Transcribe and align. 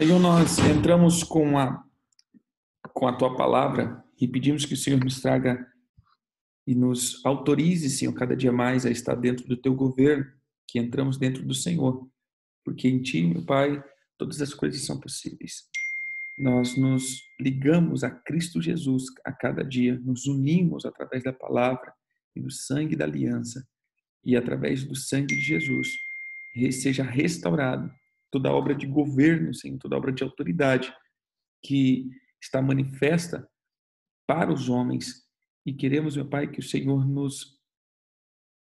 Senhor, 0.00 0.18
nós 0.18 0.58
entramos 0.58 1.22
com 1.22 1.58
a, 1.58 1.84
com 2.94 3.06
a 3.06 3.12
tua 3.12 3.36
palavra 3.36 4.02
e 4.18 4.26
pedimos 4.26 4.64
que 4.64 4.72
o 4.72 4.76
Senhor 4.76 4.98
nos 4.98 5.20
traga 5.20 5.66
e 6.66 6.74
nos 6.74 7.24
autorize, 7.26 7.90
Senhor, 7.90 8.12
cada 8.14 8.34
dia 8.34 8.50
mais 8.50 8.86
a 8.86 8.90
estar 8.90 9.14
dentro 9.14 9.46
do 9.46 9.56
teu 9.56 9.74
governo, 9.74 10.24
que 10.66 10.78
entramos 10.78 11.18
dentro 11.18 11.44
do 11.44 11.54
Senhor, 11.54 12.08
porque 12.64 12.88
em 12.88 13.02
ti, 13.02 13.22
meu 13.22 13.44
Pai, 13.44 13.84
todas 14.16 14.40
as 14.40 14.54
coisas 14.54 14.82
são 14.82 14.98
possíveis. 14.98 15.64
Nós 16.38 16.74
nos 16.74 17.20
ligamos 17.38 18.02
a 18.02 18.10
Cristo 18.10 18.62
Jesus 18.62 19.04
a 19.24 19.30
cada 19.30 19.62
dia, 19.62 20.00
nos 20.00 20.26
unimos 20.26 20.86
através 20.86 21.22
da 21.22 21.34
palavra 21.34 21.92
e 22.34 22.40
do 22.40 22.50
sangue 22.50 22.96
da 22.96 23.04
aliança, 23.04 23.68
e 24.24 24.36
através 24.36 24.84
do 24.84 24.96
sangue 24.96 25.34
de 25.34 25.42
Jesus, 25.42 25.88
seja 26.72 27.02
restaurado 27.02 27.92
toda 28.32 28.50
obra 28.50 28.74
de 28.74 28.86
governo, 28.86 29.54
Senhor, 29.54 29.78
toda 29.78 29.96
obra 29.96 30.10
de 30.10 30.24
autoridade 30.24 30.92
que 31.62 32.10
está 32.40 32.60
manifesta 32.60 33.48
para 34.26 34.52
os 34.52 34.68
homens. 34.68 35.22
E 35.64 35.72
queremos, 35.72 36.16
meu 36.16 36.26
Pai, 36.26 36.50
que 36.50 36.58
o 36.58 36.62
Senhor 36.62 37.06
nos 37.06 37.60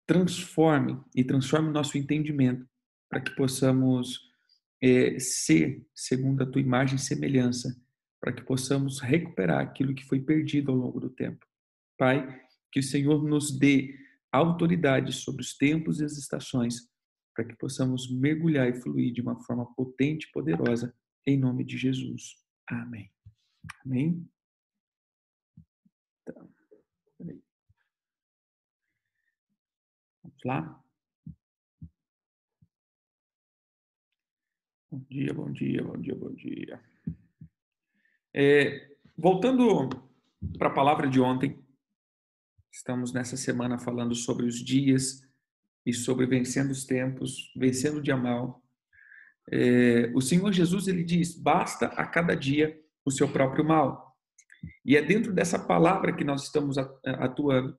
transforme 0.07 0.99
e 1.15 1.23
transforme 1.23 1.69
o 1.69 1.71
nosso 1.71 1.97
entendimento 1.97 2.67
para 3.07 3.21
que 3.21 3.35
possamos 3.35 4.19
é, 4.81 5.19
ser 5.19 5.85
segundo 5.93 6.41
a 6.41 6.45
tua 6.47 6.61
imagem 6.61 6.95
e 6.95 6.99
semelhança, 6.99 7.79
para 8.19 8.33
que 8.33 8.41
possamos 8.41 8.99
recuperar 8.99 9.59
aquilo 9.59 9.93
que 9.93 10.05
foi 10.05 10.19
perdido 10.19 10.71
ao 10.71 10.77
longo 10.77 10.99
do 10.99 11.09
tempo. 11.11 11.45
Pai, 11.95 12.41
que 12.71 12.79
o 12.79 12.83
Senhor 12.83 13.23
nos 13.23 13.57
dê 13.57 13.95
autoridade 14.31 15.13
sobre 15.13 15.41
os 15.43 15.55
tempos 15.55 15.99
e 15.99 16.05
as 16.05 16.17
estações, 16.17 16.88
para 17.39 17.47
que 17.47 17.55
possamos 17.55 18.11
mergulhar 18.11 18.67
e 18.67 18.73
fluir 18.73 19.13
de 19.13 19.21
uma 19.21 19.41
forma 19.45 19.65
potente 19.73 20.25
e 20.25 20.31
poderosa, 20.33 20.93
em 21.25 21.39
nome 21.39 21.63
de 21.63 21.77
Jesus. 21.77 22.35
Amém. 22.67 23.09
Amém? 23.85 24.29
Então, 26.21 26.53
Vamos 30.21 30.43
lá? 30.43 30.83
Bom 34.91 34.99
dia, 35.09 35.33
bom 35.33 35.49
dia, 35.53 35.81
bom 35.81 35.97
dia, 35.97 36.15
bom 36.15 36.33
dia. 36.33 36.83
É, 38.33 38.97
voltando 39.17 39.87
para 40.57 40.67
a 40.67 40.73
palavra 40.73 41.09
de 41.09 41.21
ontem, 41.21 41.57
estamos 42.69 43.13
nessa 43.13 43.37
semana 43.37 43.79
falando 43.79 44.13
sobre 44.13 44.45
os 44.45 44.55
dias 44.55 45.28
e 45.85 45.93
sobre 45.93 46.25
vencendo 46.25 46.71
os 46.71 46.85
tempos, 46.85 47.51
vencendo 47.55 47.97
o 47.97 48.01
dia 48.01 48.17
mal. 48.17 48.63
É, 49.51 50.11
o 50.13 50.21
Senhor 50.21 50.51
Jesus 50.51 50.87
ele 50.87 51.03
diz: 51.03 51.35
basta 51.35 51.87
a 51.87 52.05
cada 52.05 52.35
dia 52.35 52.77
o 53.05 53.11
seu 53.11 53.27
próprio 53.27 53.65
mal. 53.65 54.15
E 54.85 54.97
é 54.97 55.01
dentro 55.01 55.33
dessa 55.33 55.57
palavra 55.57 56.15
que 56.15 56.23
nós 56.23 56.43
estamos 56.43 56.77
atuando 56.77 57.77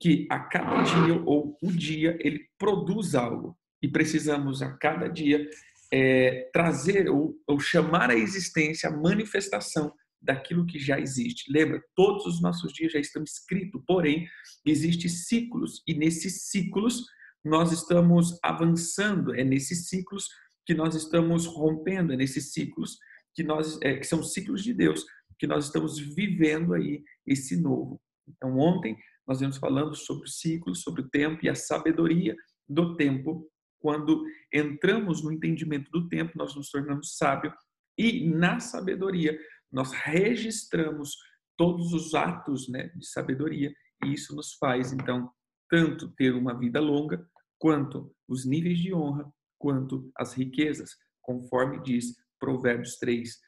que 0.00 0.26
a 0.30 0.40
cada 0.40 0.82
dia 0.82 1.22
ou 1.24 1.56
o 1.62 1.70
dia 1.70 2.18
ele 2.20 2.48
produz 2.58 3.14
algo 3.14 3.56
e 3.80 3.86
precisamos 3.86 4.60
a 4.60 4.72
cada 4.76 5.06
dia 5.06 5.48
é, 5.92 6.50
trazer 6.52 7.08
ou, 7.08 7.36
ou 7.46 7.60
chamar 7.60 8.10
à 8.10 8.16
existência 8.16 8.88
a 8.88 8.96
manifestação 8.96 9.92
daquilo 10.20 10.66
que 10.66 10.78
já 10.78 10.98
existe. 10.98 11.52
Lembra, 11.52 11.82
todos 11.94 12.26
os 12.26 12.40
nossos 12.40 12.72
dias 12.72 12.92
já 12.92 12.98
estão 12.98 13.22
escritos, 13.22 13.82
porém, 13.86 14.26
existem 14.64 15.08
ciclos, 15.08 15.82
e 15.86 15.94
nesses 15.94 16.48
ciclos 16.48 17.04
nós 17.44 17.72
estamos 17.72 18.38
avançando, 18.42 19.34
é 19.34 19.42
nesses 19.42 19.88
ciclos 19.88 20.28
que 20.64 20.74
nós 20.74 20.94
estamos 20.94 21.46
rompendo, 21.46 22.12
é 22.12 22.16
nesses 22.16 22.52
ciclos 22.52 22.98
que 23.34 23.42
nós 23.42 23.78
é, 23.82 23.96
que 23.96 24.06
são 24.06 24.22
ciclos 24.22 24.62
de 24.62 24.72
Deus, 24.72 25.04
que 25.38 25.46
nós 25.46 25.66
estamos 25.66 25.98
vivendo 25.98 26.74
aí 26.74 27.02
esse 27.26 27.60
novo. 27.60 28.00
Então 28.28 28.58
ontem 28.58 28.96
nós 29.26 29.40
vimos 29.40 29.56
falando 29.56 29.94
sobre 29.94 30.24
o 30.24 30.30
ciclo, 30.30 30.74
sobre 30.74 31.02
o 31.02 31.08
tempo 31.08 31.44
e 31.44 31.48
a 31.48 31.54
sabedoria 31.54 32.36
do 32.68 32.96
tempo. 32.96 33.48
Quando 33.80 34.24
entramos 34.52 35.24
no 35.24 35.32
entendimento 35.32 35.90
do 35.90 36.08
tempo, 36.08 36.32
nós 36.36 36.54
nos 36.54 36.70
tornamos 36.70 37.16
sábios 37.16 37.54
e 37.98 38.28
na 38.30 38.60
sabedoria 38.60 39.36
nós 39.70 39.92
registramos 39.92 41.16
todos 41.56 41.92
os 41.92 42.14
atos 42.14 42.68
né, 42.68 42.88
de 42.94 43.06
sabedoria 43.06 43.72
e 44.04 44.12
isso 44.12 44.34
nos 44.34 44.54
faz 44.54 44.92
então 44.92 45.30
tanto 45.68 46.12
ter 46.12 46.34
uma 46.34 46.58
vida 46.58 46.80
longa 46.80 47.26
quanto 47.62 48.12
os 48.26 48.44
níveis 48.44 48.80
de 48.80 48.92
honra, 48.92 49.32
quanto 49.56 50.10
as 50.16 50.34
riquezas, 50.34 50.96
conforme 51.20 51.80
diz 51.80 52.16
Provérbios 52.36 52.96
3, 52.96 53.38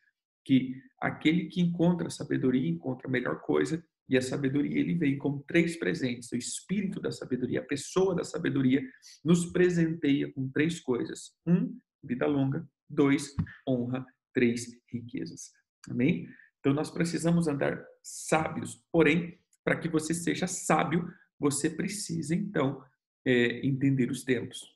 que 0.44 0.80
aquele 1.00 1.46
que 1.46 1.60
encontra 1.60 2.08
sabedoria 2.08 2.70
encontra 2.70 3.08
a 3.08 3.10
melhor 3.10 3.40
coisa, 3.40 3.84
e 4.08 4.16
a 4.16 4.22
sabedoria 4.22 4.78
ele 4.78 4.94
vem 4.94 5.18
com 5.18 5.40
três 5.48 5.76
presentes. 5.76 6.30
O 6.30 6.36
espírito 6.36 7.00
da 7.00 7.10
sabedoria, 7.10 7.58
a 7.58 7.64
pessoa 7.64 8.14
da 8.14 8.22
sabedoria, 8.22 8.88
nos 9.24 9.46
presenteia 9.46 10.32
com 10.32 10.48
três 10.48 10.78
coisas: 10.78 11.32
um, 11.44 11.76
vida 12.00 12.24
longa; 12.24 12.64
dois, 12.88 13.34
honra; 13.68 14.06
três, 14.32 14.64
riquezas. 14.92 15.50
Amém? 15.90 16.28
Então 16.60 16.72
nós 16.72 16.88
precisamos 16.88 17.48
andar 17.48 17.84
sábios. 18.00 18.80
Porém, 18.92 19.40
para 19.64 19.76
que 19.76 19.88
você 19.88 20.14
seja 20.14 20.46
sábio, 20.46 21.04
você 21.36 21.68
precisa 21.68 22.32
então 22.32 22.80
é, 23.24 23.66
entender 23.66 24.10
os 24.10 24.22
tempos. 24.22 24.74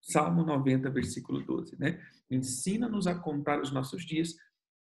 Salmo 0.00 0.42
90, 0.44 0.90
versículo 0.90 1.42
12, 1.42 1.78
né? 1.78 2.02
Ensina-nos 2.30 3.06
a 3.06 3.14
contar 3.14 3.60
os 3.60 3.70
nossos 3.70 4.04
dias 4.04 4.34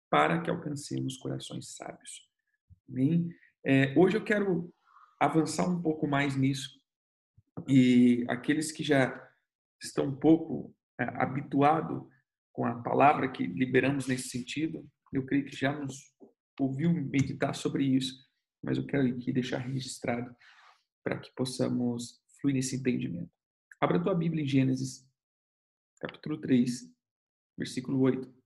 para 0.10 0.42
que 0.42 0.50
alcancemos 0.50 1.18
corações 1.18 1.76
sábios. 1.76 2.28
É, 3.64 3.94
hoje 3.98 4.18
eu 4.18 4.24
quero 4.24 4.74
avançar 5.20 5.68
um 5.70 5.82
pouco 5.82 6.08
mais 6.08 6.36
nisso 6.36 6.80
e 7.68 8.26
aqueles 8.30 8.72
que 8.72 8.84
já 8.84 9.30
estão 9.82 10.06
um 10.06 10.16
pouco 10.16 10.74
é, 11.00 11.04
habituados 11.04 12.04
com 12.52 12.66
a 12.66 12.82
palavra 12.82 13.32
que 13.32 13.46
liberamos 13.46 14.08
nesse 14.08 14.30
sentido, 14.30 14.88
eu 15.14 15.26
creio 15.26 15.46
que 15.46 15.56
já 15.56 15.72
nos 15.72 15.98
ouviu 16.60 16.92
meditar 16.92 17.54
sobre 17.54 17.86
isso, 17.86 18.28
mas 18.62 18.78
eu 18.78 18.86
quero 18.86 19.08
aqui 19.08 19.32
deixar 19.32 19.60
registrado 19.60 20.36
para 21.04 21.18
que 21.18 21.32
possamos 21.36 22.20
flui 22.40 22.54
nesse 22.54 22.76
entendimento. 22.76 23.32
Abra 23.80 24.02
tua 24.02 24.16
Bíblia 24.16 24.44
em 24.44 24.48
Gênesis, 24.48 25.08
capítulo 26.00 26.40
3, 26.40 26.94
versículo 27.58 28.00
8. 28.02 28.40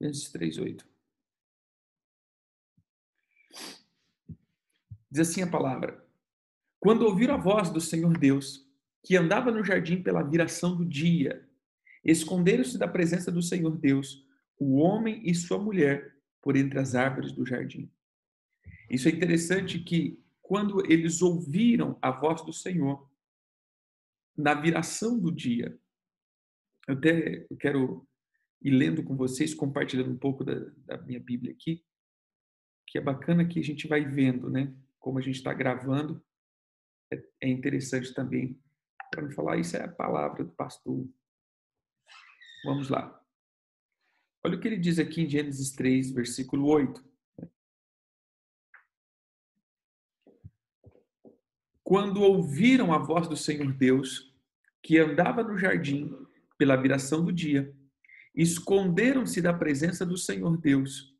Gênesis 0.00 0.30
3, 0.32 0.58
8. 0.58 0.92
Diz 5.08 5.28
assim 5.28 5.42
a 5.42 5.46
palavra: 5.46 6.04
quando 6.82 7.02
ouviram 7.02 7.34
a 7.34 7.38
voz 7.38 7.70
do 7.70 7.80
Senhor 7.80 8.18
Deus, 8.18 8.68
que 9.04 9.16
andava 9.16 9.52
no 9.52 9.62
jardim 9.62 10.02
pela 10.02 10.20
viração 10.20 10.76
do 10.76 10.84
dia, 10.84 11.48
esconderam-se 12.04 12.76
da 12.76 12.88
presença 12.88 13.30
do 13.30 13.40
Senhor 13.40 13.78
Deus, 13.78 14.26
o 14.58 14.78
homem 14.78 15.22
e 15.24 15.32
sua 15.32 15.58
mulher, 15.58 16.16
por 16.42 16.56
entre 16.56 16.80
as 16.80 16.96
árvores 16.96 17.30
do 17.30 17.46
jardim. 17.46 17.88
Isso 18.90 19.06
é 19.06 19.12
interessante 19.12 19.78
que 19.78 20.20
quando 20.42 20.84
eles 20.90 21.22
ouviram 21.22 21.96
a 22.02 22.10
voz 22.10 22.44
do 22.44 22.52
Senhor, 22.52 23.08
na 24.36 24.52
viração 24.52 25.20
do 25.20 25.30
dia, 25.30 25.78
eu 26.88 26.94
até 26.94 27.46
quero 27.60 28.04
ir 28.60 28.72
lendo 28.72 29.04
com 29.04 29.14
vocês, 29.14 29.54
compartilhando 29.54 30.10
um 30.10 30.18
pouco 30.18 30.42
da, 30.42 30.56
da 30.78 30.98
minha 30.98 31.20
Bíblia 31.20 31.52
aqui, 31.52 31.84
que 32.88 32.98
é 32.98 33.00
bacana 33.00 33.46
que 33.46 33.60
a 33.60 33.64
gente 33.64 33.86
vai 33.86 34.04
vendo, 34.04 34.50
né? 34.50 34.74
Como 34.98 35.20
a 35.20 35.22
gente 35.22 35.36
está 35.36 35.54
gravando, 35.54 36.20
é, 37.12 37.24
é 37.40 37.48
interessante 37.48 38.12
também 38.14 38.58
para 39.12 39.22
me 39.22 39.34
falar, 39.34 39.58
isso 39.58 39.76
é 39.76 39.84
a 39.84 39.88
palavra 39.88 40.42
do 40.42 40.52
pastor. 40.52 41.06
Vamos 42.64 42.88
lá. 42.88 43.20
Olha 44.42 44.56
o 44.56 44.60
que 44.60 44.66
ele 44.66 44.78
diz 44.78 44.98
aqui 44.98 45.22
em 45.22 45.28
Gênesis 45.28 45.70
3, 45.72 46.12
versículo 46.12 46.66
8. 46.66 47.04
Quando 51.84 52.22
ouviram 52.22 52.92
a 52.92 52.98
voz 52.98 53.28
do 53.28 53.36
Senhor 53.36 53.70
Deus, 53.72 54.34
que 54.82 54.98
andava 54.98 55.42
no 55.42 55.58
jardim 55.58 56.10
pela 56.56 56.80
viração 56.80 57.22
do 57.22 57.32
dia, 57.32 57.76
esconderam-se 58.34 59.42
da 59.42 59.52
presença 59.52 60.06
do 60.06 60.16
Senhor 60.16 60.56
Deus, 60.56 61.14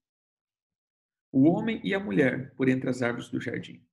o 1.30 1.44
homem 1.44 1.80
e 1.84 1.94
a 1.94 2.00
mulher, 2.00 2.54
por 2.54 2.68
entre 2.68 2.88
as 2.88 3.02
árvores 3.02 3.28
do 3.28 3.40
jardim. 3.40 3.84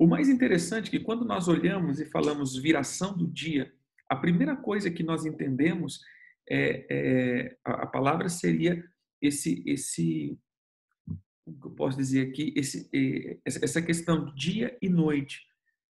O 0.00 0.06
mais 0.06 0.30
interessante 0.30 0.88
é 0.88 0.90
que 0.92 1.04
quando 1.04 1.26
nós 1.26 1.46
olhamos 1.46 2.00
e 2.00 2.06
falamos 2.06 2.56
viração 2.56 3.14
do 3.14 3.26
dia, 3.26 3.70
a 4.08 4.16
primeira 4.16 4.56
coisa 4.56 4.90
que 4.90 5.02
nós 5.02 5.26
entendemos 5.26 6.00
é, 6.48 6.86
é, 6.88 7.56
a, 7.62 7.86
palavra 7.86 8.30
seria 8.30 8.82
esse, 9.20 9.62
esse, 9.66 10.38
como 11.44 11.66
eu 11.66 11.70
posso 11.72 11.98
dizer 11.98 12.28
aqui, 12.28 12.50
esse, 12.56 12.88
essa 13.44 13.82
questão 13.82 14.34
dia 14.34 14.74
e 14.80 14.88
noite. 14.88 15.42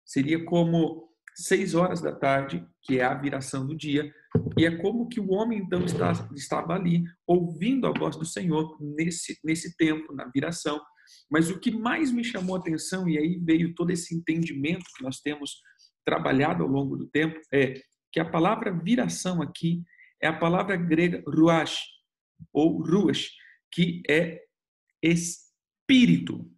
Seria 0.06 0.42
como 0.42 1.10
seis 1.34 1.74
horas 1.74 2.00
da 2.00 2.10
tarde, 2.10 2.66
que 2.80 2.98
é 2.98 3.04
a 3.04 3.12
viração 3.12 3.66
do 3.66 3.76
dia, 3.76 4.10
e 4.56 4.64
é 4.64 4.74
como 4.74 5.06
que 5.06 5.20
o 5.20 5.32
homem 5.32 5.58
então 5.58 5.84
está, 5.84 6.12
estava 6.34 6.72
ali, 6.72 7.04
ouvindo 7.26 7.86
a 7.86 7.92
voz 7.92 8.16
do 8.16 8.24
Senhor 8.24 8.74
nesse, 8.80 9.38
nesse 9.44 9.76
tempo, 9.76 10.14
na 10.14 10.24
viração. 10.34 10.80
Mas 11.30 11.50
o 11.50 11.58
que 11.58 11.70
mais 11.70 12.10
me 12.10 12.24
chamou 12.24 12.56
a 12.56 12.58
atenção, 12.58 13.08
e 13.08 13.18
aí 13.18 13.38
veio 13.38 13.74
todo 13.74 13.90
esse 13.90 14.14
entendimento 14.14 14.84
que 14.96 15.02
nós 15.02 15.20
temos 15.20 15.60
trabalhado 16.04 16.62
ao 16.62 16.68
longo 16.68 16.96
do 16.96 17.06
tempo, 17.08 17.38
é 17.52 17.74
que 18.10 18.20
a 18.20 18.24
palavra 18.24 18.72
viração 18.72 19.42
aqui 19.42 19.82
é 20.22 20.26
a 20.26 20.36
palavra 20.36 20.76
grega 20.76 21.22
ruach, 21.26 21.76
ou 22.52 22.82
ruach, 22.82 23.30
que 23.70 24.02
é 24.08 24.42
espírito. 25.02 26.50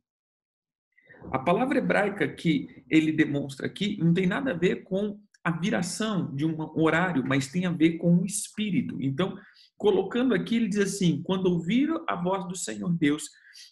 A 1.32 1.38
palavra 1.38 1.79
hebraica 1.79 2.26
que 2.29 2.85
ele 2.88 3.12
demonstra 3.12 3.67
aqui 3.67 3.99
não 3.99 4.14
tem 4.14 4.26
nada 4.26 4.52
a 4.52 4.56
ver 4.56 4.85
com 4.85 5.20
a 5.44 5.50
viração 5.50 6.34
de 6.34 6.44
um 6.44 6.56
horário, 6.78 7.25
mas 7.26 7.48
tem 7.48 7.66
a 7.66 7.70
ver 7.70 7.98
com 7.98 8.19
o 8.19 8.26
espírito. 8.26 9.00
Então, 9.00 9.37
colocando 9.76 10.34
aqui, 10.34 10.56
ele 10.56 10.69
diz 10.69 10.81
assim: 10.81 11.22
quando 11.22 11.46
ouviram 11.46 12.04
a 12.08 12.14
voz 12.14 12.46
do 12.46 12.56
Senhor 12.56 12.90
Deus, 12.96 13.25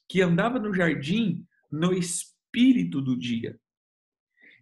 que 0.08 0.22
andava 0.22 0.58
no 0.58 0.74
jardim 0.74 1.44
no 1.70 1.92
espírito 1.92 3.00
do 3.00 3.16
dia. 3.16 3.58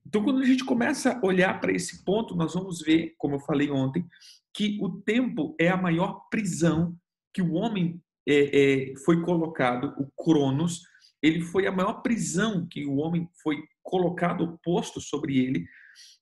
Então, 0.04 0.22
quando 0.22 0.40
a 0.40 0.44
gente 0.44 0.64
começa 0.64 1.12
a 1.12 1.26
olhar 1.26 1.60
para 1.60 1.72
esse 1.72 2.04
ponto, 2.04 2.36
nós 2.36 2.54
vamos 2.54 2.80
ver, 2.80 3.14
como 3.18 3.36
eu 3.36 3.40
falei 3.40 3.70
ontem, 3.70 4.06
que 4.54 4.78
o 4.80 5.00
tempo 5.02 5.54
é 5.58 5.68
a 5.68 5.76
maior 5.76 6.28
prisão 6.30 6.96
que 7.34 7.42
o 7.42 7.52
homem 7.52 8.00
é, 8.26 8.90
é, 8.90 8.96
foi 9.04 9.20
colocado, 9.22 9.94
o 9.98 10.10
Cronos, 10.22 10.82
ele 11.22 11.40
foi 11.40 11.66
a 11.66 11.72
maior 11.72 12.02
prisão 12.02 12.66
que 12.66 12.86
o 12.86 12.96
homem 12.96 13.28
foi 13.42 13.62
colocado, 13.82 14.58
posto 14.62 15.00
sobre 15.00 15.38
ele, 15.38 15.66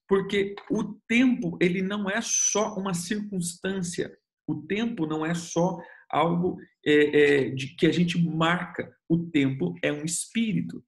porque 0.07 0.55
o 0.69 0.83
tempo 1.07 1.57
ele 1.61 1.81
não 1.81 2.09
é 2.09 2.21
só 2.21 2.75
uma 2.75 2.93
circunstância, 2.93 4.15
o 4.47 4.61
tempo 4.63 5.05
não 5.05 5.25
é 5.25 5.33
só 5.33 5.77
algo 6.09 6.59
é, 6.85 6.93
é, 6.93 7.49
de 7.49 7.75
que 7.75 7.87
a 7.87 7.91
gente 7.91 8.21
marca, 8.21 8.95
o 9.09 9.29
tempo 9.29 9.75
é 9.83 9.91
um 9.91 10.03
espírito. 10.03 10.83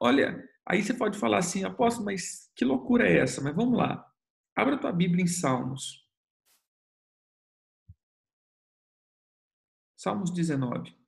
Olha, 0.00 0.42
aí 0.66 0.82
você 0.82 0.94
pode 0.94 1.18
falar 1.18 1.38
assim, 1.38 1.64
apóstolo, 1.64 2.06
mas 2.06 2.50
que 2.56 2.64
loucura 2.64 3.08
é 3.08 3.18
essa? 3.18 3.40
Mas 3.40 3.54
vamos 3.54 3.78
lá, 3.78 4.04
abra 4.56 4.78
tua 4.78 4.92
Bíblia 4.92 5.24
em 5.24 5.28
Salmos. 5.28 6.04
Salmos 9.96 10.32
19. 10.32 10.98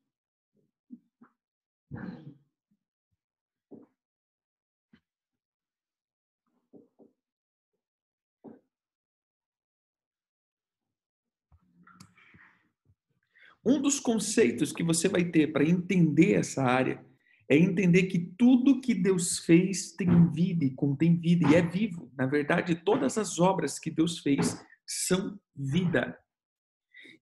Um 13.64 13.80
dos 13.80 14.00
conceitos 14.00 14.72
que 14.72 14.82
você 14.82 15.08
vai 15.08 15.24
ter 15.24 15.52
para 15.52 15.64
entender 15.64 16.34
essa 16.34 16.62
área 16.62 17.04
é 17.48 17.56
entender 17.56 18.04
que 18.04 18.18
tudo 18.18 18.80
que 18.80 18.94
Deus 18.94 19.38
fez 19.38 19.92
tem 19.92 20.30
vida 20.32 20.64
e 20.64 20.70
contém 20.70 21.16
vida 21.16 21.48
e 21.48 21.54
é 21.54 21.62
vivo. 21.62 22.10
Na 22.16 22.26
verdade, 22.26 22.74
todas 22.74 23.18
as 23.18 23.38
obras 23.38 23.78
que 23.78 23.90
Deus 23.90 24.18
fez 24.20 24.60
são 24.86 25.38
vida. 25.54 26.18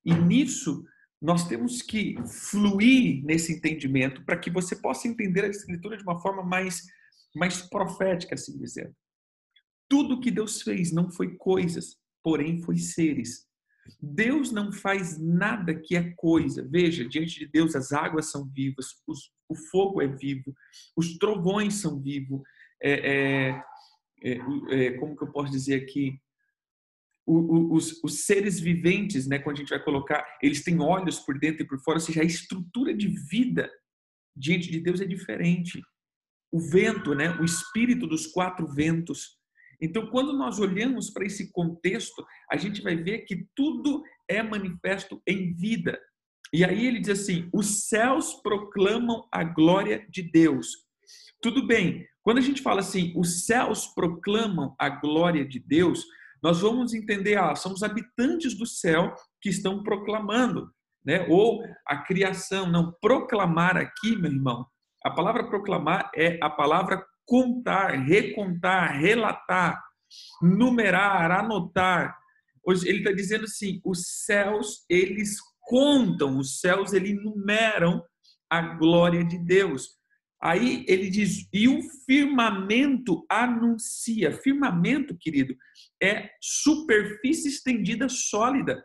E 0.05 0.15
nisso 0.15 0.85
nós 1.21 1.47
temos 1.47 1.83
que 1.83 2.17
fluir 2.27 3.23
nesse 3.25 3.53
entendimento 3.53 4.25
para 4.25 4.39
que 4.39 4.51
você 4.51 4.75
possa 4.75 5.07
entender 5.07 5.45
a 5.45 5.49
escritura 5.49 5.97
de 5.97 6.03
uma 6.03 6.21
forma 6.21 6.43
mais 6.43 6.87
mais 7.35 7.63
profética, 7.63 8.35
assim 8.35 8.59
dizendo. 8.59 8.95
Tudo 9.89 10.21
que 10.21 10.31
Deus 10.31 10.63
fez 10.63 10.93
não 10.93 11.11
foi 11.11 11.37
coisas, 11.37 11.97
porém 12.23 12.61
foi 12.63 12.77
seres. 12.77 13.47
Deus 14.01 14.53
não 14.53 14.73
faz 14.73 15.19
nada 15.19 15.75
que 15.75 15.97
é 15.97 16.11
coisa. 16.17 16.67
Veja, 16.69 17.09
diante 17.09 17.39
de 17.39 17.47
Deus 17.47 17.75
as 17.75 17.93
águas 17.93 18.31
são 18.31 18.49
vivas, 18.49 18.87
os, 19.07 19.31
o 19.49 19.55
fogo 19.55 20.01
é 20.01 20.07
vivo, 20.07 20.55
os 20.97 21.19
trovões 21.19 21.75
são 21.75 22.01
vivos. 22.01 22.43
É, 22.83 22.93
é, 22.93 23.63
é, 24.23 24.85
é 24.85 24.91
como 24.99 25.17
que 25.17 25.25
eu 25.25 25.33
posso 25.33 25.51
dizer 25.51 25.83
aqui? 25.83 26.19
O, 27.27 27.35
o, 27.35 27.75
os, 27.75 28.03
os, 28.03 28.25
seres 28.25 28.59
viventes, 28.59 29.27
né, 29.27 29.39
quando 29.39 29.57
a 29.57 29.61
gente 29.61 29.71
vai 29.71 29.83
colocar, 29.83 30.25
eles 30.43 30.65
têm 30.65 30.81
olhos 30.81 31.21
por 31.21 31.39
dentro 31.39 31.63
e 31.63 31.67
por 31.67 31.79
fora, 31.81 31.99
ou 31.99 32.01
seja, 32.01 32.23
a 32.23 32.25
estrutura 32.25 32.93
de 32.95 33.09
vida 33.09 33.71
diante 34.35 34.71
de 34.71 34.81
Deus 34.81 35.01
é 35.01 35.05
diferente. 35.05 35.81
O 36.51 36.59
vento, 36.59 37.15
né, 37.15 37.31
o 37.39 37.45
espírito 37.45 38.07
dos 38.07 38.27
quatro 38.27 38.67
ventos, 38.67 39.40
então, 39.81 40.07
quando 40.09 40.33
nós 40.33 40.59
olhamos 40.59 41.11
para 41.11 41.25
esse 41.25 41.51
contexto, 41.53 42.25
a 42.51 42.57
gente 42.57 42.83
vai 42.83 42.97
ver 42.97 43.21
que 43.21 43.47
tudo 43.55 44.03
é 44.29 44.43
manifesto 44.43 45.21
em 45.27 45.55
vida. 45.55 45.99
E 46.53 46.65
aí 46.65 46.87
ele 46.87 47.01
diz 47.01 47.21
assim: 47.21 47.49
os 47.53 47.89
céus 47.89 48.35
proclamam 48.43 49.27
a 49.33 49.43
glória 49.43 50.07
de 50.11 50.23
Deus. 50.23 50.69
Tudo 51.41 51.67
bem, 51.67 52.07
quando 52.23 52.39
a 52.39 52.43
gente 52.43 52.61
fala 52.61 52.81
assim, 52.81 53.15
os 53.17 53.47
céus 53.47 53.87
proclamam 53.87 54.75
a 54.79 54.91
glória 54.91 55.45
de 55.47 55.59
Deus, 55.59 56.05
nós 56.43 56.61
vamos 56.61 56.93
entender, 56.93 57.39
ah, 57.39 57.55
são 57.55 57.73
os 57.73 57.83
habitantes 57.83 58.55
do 58.55 58.67
céu 58.67 59.15
que 59.41 59.49
estão 59.49 59.83
proclamando, 59.83 60.71
né? 61.05 61.27
Ou 61.29 61.63
a 61.87 61.99
criação, 61.99 62.71
não 62.71 62.93
proclamar 63.01 63.77
aqui, 63.77 64.17
meu 64.17 64.31
irmão. 64.31 64.67
A 65.03 65.11
palavra 65.11 65.49
proclamar 65.49 66.11
é 66.15 66.39
a 66.43 66.51
palavra 66.51 67.03
contar, 67.31 67.93
recontar, 67.93 68.99
relatar, 68.99 69.81
numerar, 70.43 71.31
anotar. 71.31 72.19
Ele 72.67 72.99
está 72.99 73.13
dizendo 73.13 73.45
assim: 73.45 73.81
os 73.85 74.25
céus, 74.25 74.85
eles 74.89 75.37
contam, 75.61 76.39
os 76.39 76.59
céus, 76.59 76.93
eles 76.93 77.15
numeram 77.23 78.05
a 78.51 78.61
glória 78.61 79.25
de 79.25 79.39
Deus. 79.39 79.91
Aí 80.43 80.85
ele 80.89 81.09
diz, 81.09 81.47
e 81.53 81.69
o 81.69 81.81
firmamento 82.05 83.25
anuncia. 83.31 84.33
Firmamento, 84.33 85.17
querido, 85.17 85.55
é 86.03 86.31
superfície 86.41 87.49
estendida 87.49 88.09
sólida. 88.09 88.85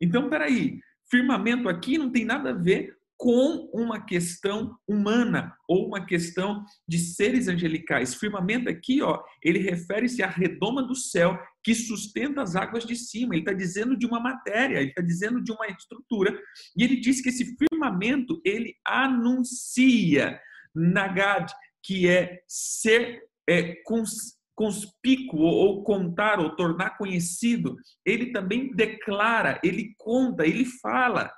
Então, 0.00 0.30
peraí, 0.30 0.78
firmamento 1.10 1.68
aqui 1.68 1.98
não 1.98 2.10
tem 2.10 2.24
nada 2.24 2.50
a 2.50 2.54
ver 2.54 2.95
com 3.16 3.70
uma 3.72 4.04
questão 4.04 4.76
humana 4.86 5.56
ou 5.66 5.86
uma 5.86 6.04
questão 6.04 6.64
de 6.86 6.98
seres 6.98 7.48
angelicais. 7.48 8.14
Firmamento 8.14 8.68
aqui, 8.68 9.00
ó, 9.00 9.22
ele 9.42 9.58
refere-se 9.58 10.22
à 10.22 10.28
redoma 10.28 10.82
do 10.82 10.94
céu 10.94 11.38
que 11.64 11.74
sustenta 11.74 12.42
as 12.42 12.54
águas 12.54 12.84
de 12.84 12.94
cima. 12.94 13.34
Ele 13.34 13.42
está 13.42 13.52
dizendo 13.52 13.96
de 13.96 14.06
uma 14.06 14.20
matéria, 14.20 14.78
ele 14.78 14.90
está 14.90 15.02
dizendo 15.02 15.42
de 15.42 15.50
uma 15.50 15.66
estrutura. 15.66 16.38
E 16.76 16.84
ele 16.84 16.96
diz 16.96 17.22
que 17.22 17.30
esse 17.30 17.56
firmamento 17.56 18.40
ele 18.44 18.74
anuncia 18.84 20.38
nagad, 20.74 21.50
que 21.82 22.08
é 22.08 22.42
ser 22.46 23.22
é, 23.48 23.76
cons, 23.84 24.36
conspícuo 24.54 25.40
ou 25.40 25.82
contar 25.82 26.38
ou 26.38 26.54
tornar 26.54 26.98
conhecido. 26.98 27.76
Ele 28.04 28.30
também 28.32 28.74
declara, 28.74 29.58
ele 29.64 29.94
conta, 29.96 30.46
ele 30.46 30.66
fala. 30.66 31.32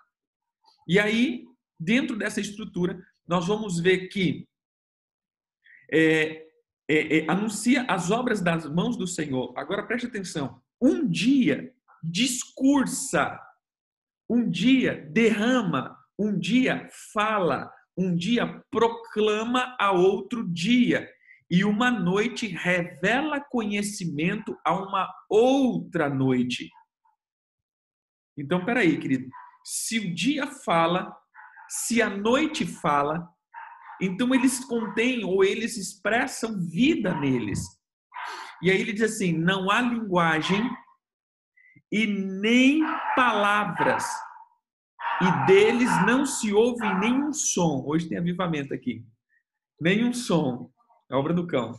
E 0.86 0.98
aí 0.98 1.47
dentro 1.78 2.16
dessa 2.16 2.40
estrutura, 2.40 2.98
nós 3.26 3.46
vamos 3.46 3.78
ver 3.78 4.08
que 4.08 4.48
é, 5.90 6.46
é, 6.88 7.18
é, 7.18 7.30
anuncia 7.30 7.82
as 7.82 8.10
obras 8.10 8.40
das 8.40 8.66
mãos 8.66 8.96
do 8.96 9.06
Senhor. 9.06 9.52
Agora 9.56 9.86
preste 9.86 10.06
atenção. 10.06 10.62
Um 10.80 11.08
dia 11.08 11.74
discursa, 12.02 13.38
um 14.28 14.48
dia 14.48 15.06
derrama, 15.10 15.98
um 16.18 16.38
dia 16.38 16.88
fala, 17.12 17.72
um 17.96 18.14
dia 18.14 18.62
proclama 18.70 19.76
a 19.78 19.92
outro 19.92 20.46
dia. 20.48 21.10
E 21.50 21.64
uma 21.64 21.90
noite 21.90 22.46
revela 22.46 23.40
conhecimento 23.40 24.56
a 24.64 24.74
uma 24.74 25.10
outra 25.28 26.08
noite. 26.08 26.70
Então, 28.36 28.64
peraí, 28.64 28.98
querido. 28.98 29.28
Se 29.64 29.98
o 29.98 30.14
dia 30.14 30.46
fala, 30.46 31.14
se 31.68 32.00
a 32.00 32.08
noite 32.08 32.66
fala, 32.66 33.28
então 34.00 34.34
eles 34.34 34.64
contêm 34.64 35.24
ou 35.24 35.44
eles 35.44 35.76
expressam 35.76 36.58
vida 36.58 37.14
neles. 37.18 37.60
E 38.62 38.70
aí 38.70 38.80
ele 38.80 38.92
diz 38.92 39.14
assim: 39.14 39.32
não 39.32 39.70
há 39.70 39.80
linguagem 39.80 40.68
e 41.90 42.06
nem 42.06 42.82
palavras, 43.16 44.04
e 45.20 45.46
deles 45.46 45.90
não 46.06 46.24
se 46.24 46.52
ouve 46.52 46.86
nenhum 47.00 47.32
som. 47.32 47.82
Hoje 47.86 48.08
tem 48.08 48.18
avivamento 48.18 48.72
aqui. 48.72 49.04
Nenhum 49.80 50.12
som. 50.12 50.70
É 51.10 51.16
obra 51.16 51.32
do 51.32 51.46
cão. 51.46 51.72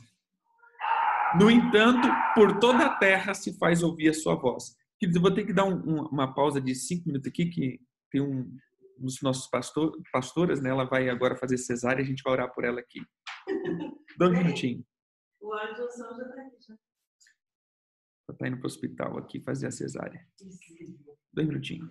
No 1.40 1.50
entanto, 1.50 2.08
por 2.34 2.60
toda 2.60 2.86
a 2.86 2.96
terra 2.98 3.34
se 3.34 3.58
faz 3.58 3.84
ouvir 3.84 4.10
a 4.10 4.14
sua 4.14 4.36
voz. 4.36 4.76
Queridos, 5.00 5.16
eu 5.16 5.22
vou 5.22 5.34
ter 5.34 5.46
que 5.46 5.54
dar 5.54 5.66
um, 5.66 6.08
uma 6.08 6.34
pausa 6.34 6.60
de 6.60 6.74
cinco 6.74 7.08
minutos 7.08 7.30
aqui, 7.30 7.46
que 7.46 7.80
tem 8.12 8.20
um, 8.20 8.50
um 9.00 9.06
dos 9.06 9.22
nossos 9.22 9.50
pastor, 9.50 9.98
pastoras, 10.12 10.62
né? 10.62 10.70
Ela 10.70 10.86
vai 10.86 11.10
agora 11.10 11.38
fazer 11.38 11.58
cesárea, 11.58 12.04
a 12.04 12.06
gente 12.06 12.22
vai 12.22 12.34
orar 12.34 12.54
por 12.54 12.64
ela 12.64 12.80
aqui. 12.80 13.00
Dois 14.18 14.32
minutinhos. 14.32 14.86
O 15.42 15.56
óleo 15.56 15.74
de 15.74 15.82
unção 15.82 16.18
já 16.18 16.24
está 16.28 16.42
aqui, 16.42 16.58
já. 16.68 16.74
Ela 16.74 18.36
está 18.36 18.48
indo 18.48 18.58
para 18.58 18.66
o 18.66 18.68
hospital 18.68 19.18
aqui 19.18 19.42
fazer 19.42 19.68
a 19.68 19.72
cesárea. 19.72 20.28
Dois 21.34 21.48
minutinhos. 21.48 21.90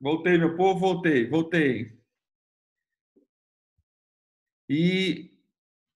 Voltei, 0.00 0.38
meu 0.38 0.56
povo, 0.56 0.78
voltei, 0.78 1.28
voltei. 1.28 1.98
E, 4.68 5.30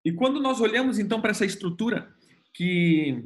e 0.04 0.12
quando 0.12 0.40
nós 0.40 0.60
olhamos 0.60 0.98
então 0.98 1.20
para 1.20 1.30
essa 1.30 1.44
estrutura 1.44 2.14
que 2.54 3.24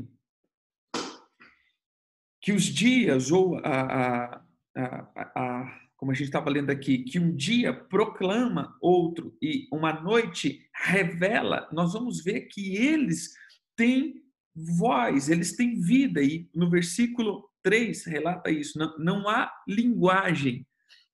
que 2.41 2.53
os 2.53 2.65
dias 2.65 3.31
ou 3.31 3.57
a, 3.59 3.63
a, 3.65 4.45
a, 4.77 5.33
a 5.35 5.85
como 5.97 6.13
a 6.13 6.15
gente 6.15 6.27
estava 6.27 6.51
lendo 6.51 6.69
aqui, 6.69 6.99
que 6.99 7.19
um 7.19 7.35
dia 7.35 7.73
proclama 7.73 8.77
outro 8.83 9.35
e 9.41 9.67
uma 9.73 9.91
noite 10.03 10.69
revela, 10.75 11.67
nós 11.73 11.95
vamos 11.95 12.23
ver 12.23 12.43
que 12.43 12.77
eles 12.77 13.35
têm 13.75 14.23
voz, 14.55 15.31
eles 15.31 15.57
têm 15.57 15.81
vida. 15.81 16.23
E 16.23 16.47
no 16.55 16.69
versículo 16.69 17.49
3 17.65 18.05
relata 18.05 18.51
isso. 18.51 18.79
Não, 18.79 18.97
não 18.99 19.29
há 19.29 19.51
linguagem, 19.67 20.65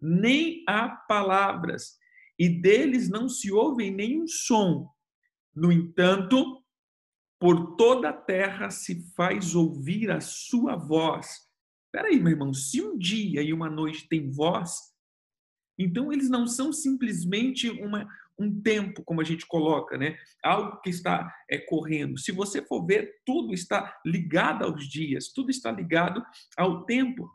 nem 0.00 0.62
há 0.68 0.88
palavras, 0.88 1.96
e 2.38 2.48
deles 2.48 3.08
não 3.08 3.28
se 3.28 3.52
ouve 3.52 3.90
nenhum 3.90 4.26
som. 4.26 4.90
No 5.54 5.70
entanto, 5.70 6.62
por 7.38 7.76
toda 7.76 8.10
a 8.10 8.12
terra 8.12 8.68
se 8.70 9.02
faz 9.14 9.54
ouvir 9.54 10.10
a 10.10 10.20
sua 10.20 10.76
voz. 10.76 11.48
Espera 11.86 12.08
aí, 12.08 12.20
meu 12.20 12.32
irmão, 12.32 12.52
se 12.52 12.82
um 12.82 12.98
dia 12.98 13.42
e 13.42 13.52
uma 13.52 13.70
noite 13.70 14.08
tem 14.08 14.30
voz, 14.30 14.90
então 15.78 16.12
eles 16.12 16.28
não 16.28 16.46
são 16.46 16.72
simplesmente 16.72 17.70
uma, 17.70 18.06
um 18.40 18.60
tempo, 18.62 19.04
como 19.04 19.20
a 19.20 19.24
gente 19.24 19.46
coloca, 19.46 19.98
né? 19.98 20.16
Algo 20.42 20.80
que 20.80 20.88
está 20.88 21.30
é, 21.48 21.58
correndo. 21.58 22.18
Se 22.18 22.32
você 22.32 22.62
for 22.62 22.86
ver, 22.86 23.20
tudo 23.24 23.52
está 23.52 24.00
ligado 24.04 24.64
aos 24.64 24.88
dias, 24.88 25.28
tudo 25.28 25.50
está 25.50 25.70
ligado 25.70 26.24
ao 26.56 26.86
tempo. 26.86 27.30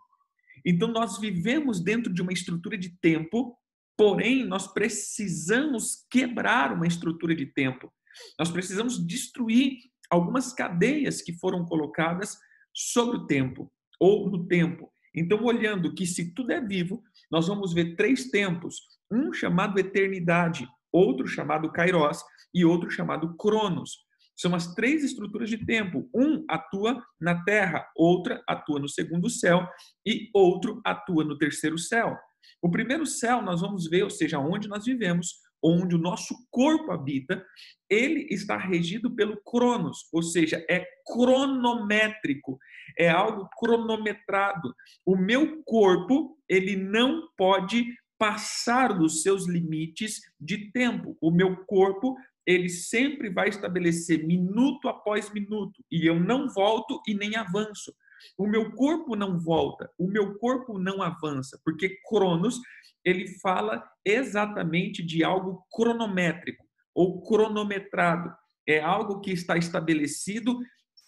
Então 0.65 0.87
nós 0.87 1.19
vivemos 1.19 1.79
dentro 1.79 2.11
de 2.11 2.23
uma 2.23 2.33
estrutura 2.33 2.75
de 2.75 2.89
tempo, 2.99 3.55
porém 3.95 4.43
nós 4.43 4.67
precisamos 4.73 6.05
quebrar 6.09 6.73
uma 6.73 6.87
estrutura 6.87 7.35
de 7.35 7.45
tempo. 7.45 7.93
Nós 8.39 8.49
precisamos 8.49 9.05
destruir 9.05 9.77
algumas 10.09 10.53
cadeias 10.53 11.21
que 11.21 11.33
foram 11.33 11.65
colocadas 11.65 12.37
sobre 12.73 13.17
o 13.17 13.27
tempo 13.27 13.71
ou 13.99 14.29
no 14.29 14.47
tempo. 14.47 14.91
Então, 15.13 15.43
olhando 15.43 15.93
que 15.93 16.05
se 16.05 16.33
tudo 16.33 16.51
é 16.51 16.59
vivo, 16.59 17.01
nós 17.31 17.47
vamos 17.47 17.73
ver 17.73 17.95
três 17.95 18.29
tempos: 18.29 18.81
um 19.09 19.31
chamado 19.31 19.79
eternidade, 19.79 20.67
outro 20.95 21.27
chamado 21.27 21.71
Kairos 21.71 22.23
e 22.53 22.63
outro 22.63 22.89
chamado 22.89 23.35
Cronos. 23.35 24.05
São 24.35 24.53
as 24.55 24.73
três 24.73 25.03
estruturas 25.03 25.49
de 25.49 25.65
tempo. 25.65 26.09
Um 26.13 26.45
atua 26.49 27.03
na 27.19 27.43
terra, 27.43 27.85
outra 27.95 28.41
atua 28.47 28.79
no 28.79 28.89
segundo 28.89 29.29
céu 29.29 29.67
e 30.05 30.29
outro 30.33 30.81
atua 30.85 31.23
no 31.23 31.37
terceiro 31.37 31.77
céu. 31.77 32.17
O 32.61 32.69
primeiro 32.69 33.05
céu 33.05 33.41
nós 33.41 33.61
vamos 33.61 33.89
ver, 33.89 34.03
ou 34.03 34.09
seja, 34.09 34.39
onde 34.39 34.67
nós 34.67 34.85
vivemos, 34.85 35.35
onde 35.63 35.95
o 35.95 35.99
nosso 35.99 36.35
corpo 36.51 36.91
habita, 36.91 37.43
ele 37.89 38.27
está 38.29 38.57
regido 38.57 39.15
pelo 39.15 39.41
Cronos, 39.43 40.07
ou 40.13 40.21
seja, 40.21 40.63
é 40.69 40.85
cronométrico, 41.05 42.57
é 42.97 43.09
algo 43.09 43.49
cronometrado. 43.57 44.73
O 45.05 45.15
meu 45.17 45.63
corpo, 45.63 46.37
ele 46.47 46.75
não 46.75 47.27
pode 47.35 47.85
passar 48.17 48.97
dos 48.97 49.21
seus 49.21 49.47
limites 49.47 50.21
de 50.39 50.71
tempo. 50.71 51.17
O 51.21 51.31
meu 51.31 51.65
corpo, 51.65 52.15
ele 52.45 52.69
sempre 52.69 53.29
vai 53.29 53.49
estabelecer 53.49 54.25
minuto 54.25 54.87
após 54.87 55.31
minuto, 55.31 55.83
e 55.91 56.05
eu 56.05 56.19
não 56.19 56.47
volto 56.49 57.01
e 57.07 57.13
nem 57.13 57.35
avanço. 57.35 57.93
O 58.37 58.47
meu 58.47 58.71
corpo 58.73 59.15
não 59.15 59.39
volta, 59.39 59.89
o 59.97 60.07
meu 60.07 60.37
corpo 60.37 60.79
não 60.79 61.01
avança, 61.01 61.59
porque 61.63 61.97
Cronos, 62.07 62.59
ele 63.03 63.27
fala 63.39 63.83
exatamente 64.03 65.03
de 65.03 65.23
algo 65.23 65.63
cronométrico 65.71 66.65
ou 66.93 67.21
cronometrado. 67.21 68.33
é 68.67 68.79
algo 68.79 69.19
que 69.19 69.31
está 69.31 69.57
estabelecido 69.57 70.59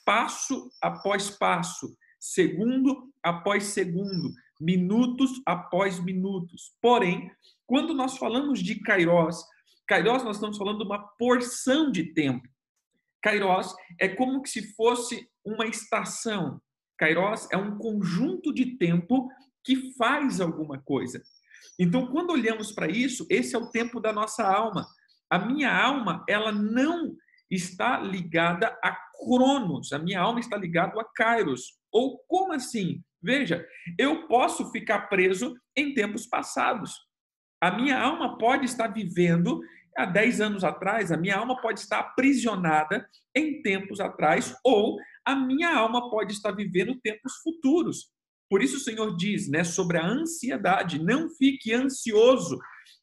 passo 0.06 0.70
após 0.82 1.30
passo, 1.32 1.98
segundo 2.20 3.12
após 3.24 3.64
segundo, 3.66 4.32
minutos 4.60 5.42
após 5.46 6.00
minutos. 6.00 6.76
Porém, 6.82 7.32
quando 7.66 7.94
nós 7.94 8.18
falamos 8.18 8.60
de 8.60 8.76
Kairos, 8.82 9.44
Kairos 9.88 10.24
nós 10.24 10.38
estamos 10.38 10.58
falando 10.58 10.80
de 10.80 10.86
uma 10.86 11.00
porção 11.00 11.92
de 11.92 12.14
tempo. 12.14 12.48
Kairos 13.22 13.76
é 14.00 14.08
como 14.08 14.46
se 14.46 14.74
fosse 14.74 15.30
uma 15.46 15.66
estação. 15.66 16.62
Kairos 16.98 17.48
é 17.52 17.58
um 17.58 17.78
conjunto 17.78 18.54
de 18.54 18.78
tempo 18.78 19.30
que 19.64 19.94
faz 19.96 20.40
alguma 20.40 20.80
coisa. 20.80 21.22
Então, 21.80 22.08
quando 22.08 22.32
olhamos 22.32 22.72
para 22.72 22.88
isso, 22.88 23.26
esse 23.30 23.56
é 23.56 23.60
o 23.60 23.70
tempo 23.70 24.00
da 24.00 24.12
nossa 24.12 24.44
alma. 24.44 24.88
A 25.30 25.38
minha 25.38 25.76
alma, 25.76 26.24
ela 26.28 26.52
não 26.52 27.16
está 27.50 28.00
ligada 28.00 28.78
a 28.84 28.98
Cronos, 29.18 29.92
a 29.92 30.00
minha 30.00 30.22
alma 30.22 30.40
está 30.40 30.58
ligada 30.58 31.00
a 31.00 31.04
Kairos. 31.04 31.78
Ou 31.92 32.20
como 32.28 32.54
assim? 32.54 33.04
Veja, 33.22 33.66
eu 33.98 34.28
posso 34.28 34.72
ficar 34.72 35.08
preso 35.08 35.56
em 35.76 35.94
tempos 35.94 36.28
passados. 36.28 36.94
A 37.62 37.72
minha 37.72 38.00
alma 38.00 38.38
pode 38.38 38.66
estar 38.66 38.88
vivendo 38.88 39.60
há 39.98 40.06
10 40.06 40.42
anos 40.42 40.64
atrás, 40.64 41.12
a 41.12 41.18
minha 41.18 41.36
alma 41.36 41.60
pode 41.60 41.80
estar 41.80 42.00
aprisionada 42.00 43.10
em 43.36 43.62
tempos 43.64 44.00
atrás, 44.00 44.56
ou 44.64 44.98
a 45.26 45.36
minha 45.36 45.76
alma 45.76 46.10
pode 46.10 46.34
estar 46.34 46.52
vivendo 46.52 47.00
tempos 47.02 47.38
futuros. 47.44 48.12
Por 48.50 48.62
isso 48.62 48.78
o 48.78 48.80
Senhor 48.80 49.18
diz, 49.18 49.50
né, 49.50 49.64
sobre 49.64 49.98
a 49.98 50.06
ansiedade, 50.06 51.04
não 51.04 51.30
fique 51.32 51.74
ansioso, 51.74 52.58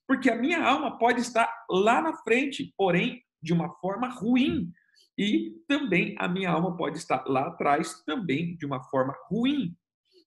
porque 0.07 0.31
a 0.31 0.37
minha 0.37 0.65
alma 0.65 0.97
pode 0.99 1.21
estar 1.21 1.53
lá 1.69 2.01
na 2.01 2.15
frente, 2.19 2.73
porém 2.77 3.23
de 3.43 3.53
uma 3.53 3.75
forma 3.81 4.09
ruim. 4.09 4.71
E 5.19 5.53
também 5.69 6.15
a 6.19 6.27
minha 6.27 6.51
alma 6.51 6.77
pode 6.77 6.97
estar 6.97 7.25
lá 7.27 7.49
atrás, 7.49 8.03
também 8.05 8.57
de 8.57 8.65
uma 8.65 8.83
forma 8.85 9.15
ruim. 9.29 9.77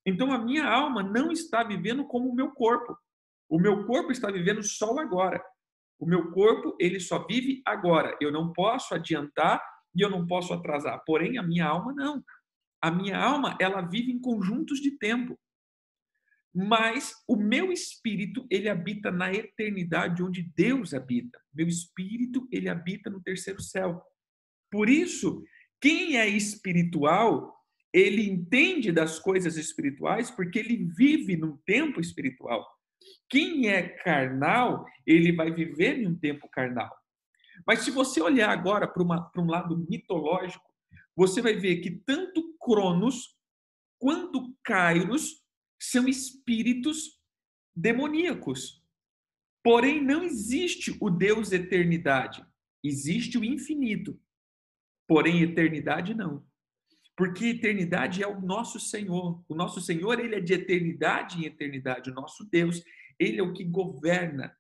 Então 0.08 0.32
a 0.32 0.38
minha 0.38 0.66
alma 0.66 1.04
não 1.04 1.34
está 1.34 1.62
vivendo 1.66 2.08
como 2.08 2.30
o 2.30 2.34
meu 2.34 2.52
corpo. 2.52 2.98
O 3.50 3.60
meu 3.60 3.86
corpo 3.86 4.10
está 4.10 4.32
vivendo 4.32 4.64
só 4.64 4.98
agora. 4.98 5.44
O 6.00 6.06
meu 6.06 6.32
corpo, 6.32 6.78
ele 6.80 6.98
só 6.98 7.28
vive 7.28 7.62
agora. 7.66 8.18
Eu 8.22 8.32
não 8.32 8.54
posso 8.54 8.96
adiantar 8.96 9.62
e 9.94 10.02
eu 10.02 10.10
não 10.10 10.26
posso 10.26 10.54
atrasar. 10.54 11.04
Porém, 11.06 11.38
a 11.38 11.44
minha 11.44 11.66
alma 11.66 11.92
não. 11.94 12.24
A 12.82 12.90
minha 12.90 13.20
alma, 13.20 13.58
ela 13.60 13.82
vive 13.82 14.10
em 14.10 14.20
conjuntos 14.20 14.80
de 14.80 14.98
tempo. 14.98 15.38
Mas 16.56 17.14
o 17.28 17.36
meu 17.36 17.72
espírito, 17.72 18.48
ele 18.50 18.70
habita 18.70 19.12
na 19.12 19.34
eternidade 19.34 20.24
onde 20.24 20.42
Deus 20.56 20.94
habita. 20.94 21.38
Meu 21.54 21.68
espírito, 21.68 22.48
ele 22.50 22.70
habita 22.70 23.10
no 23.10 23.22
terceiro 23.22 23.62
céu. 23.62 24.02
Por 24.72 24.88
isso, 24.88 25.44
quem 25.82 26.18
é 26.18 26.28
espiritual, 26.28 27.57
ele 27.94 28.30
entende 28.30 28.92
das 28.92 29.20
coisas 29.20 29.58
espirituais 29.58 30.30
porque 30.30 30.60
ele 30.60 30.86
vive 30.96 31.36
num 31.38 31.58
tempo 31.66 32.00
espiritual. 32.00 32.66
Quem 33.30 33.70
é 33.70 33.82
carnal, 33.82 34.86
ele 35.06 35.32
vai 35.32 35.52
viver 35.52 36.00
em 36.00 36.08
um 36.08 36.18
tempo 36.18 36.48
carnal. 36.50 36.96
Mas 37.66 37.80
se 37.80 37.92
você 37.92 38.22
olhar 38.22 38.50
agora 38.50 38.88
para, 38.88 39.04
um 39.04 39.48
lado 39.48 39.78
mitológico, 39.90 40.66
você 41.16 41.42
vai 41.42 41.56
ver 41.56 41.78
que 41.78 41.92
tanto 41.92 42.56
Cronos 42.60 43.36
quanto 44.00 44.56
Kairos 44.64 45.44
são 45.80 46.08
espíritos 46.08 47.20
demoníacos. 47.76 48.84
Porém, 49.64 50.04
não 50.04 50.24
existe 50.24 50.96
o 51.02 51.10
Deus 51.10 51.52
eternidade, 51.52 52.46
existe 52.84 53.38
o 53.38 53.44
infinito. 53.44 54.20
Porém, 55.08 55.42
eternidade 55.42 56.14
não. 56.14 56.46
Porque 57.18 57.48
eternidade 57.48 58.22
é 58.22 58.28
o 58.28 58.40
nosso 58.40 58.80
Senhor. 58.80 59.44
O 59.50 59.56
nosso 59.56 59.82
Senhor, 59.82 60.20
ele 60.20 60.36
é 60.36 60.40
de 60.40 60.54
eternidade 60.54 61.40
em 61.40 61.46
eternidade. 61.46 62.12
O 62.12 62.14
nosso 62.14 62.46
Deus, 62.46 62.84
ele 63.20 63.40
é 63.40 63.44
o 63.44 63.54
que 63.54 63.64
governa 63.64 64.56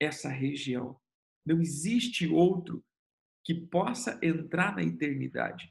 essa 0.00 0.30
região. 0.30 0.98
Não 1.44 1.60
existe 1.60 2.26
outro 2.26 2.82
que 3.44 3.54
possa 3.54 4.18
entrar 4.22 4.74
na 4.74 4.82
eternidade. 4.82 5.70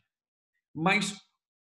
Mas 0.76 1.20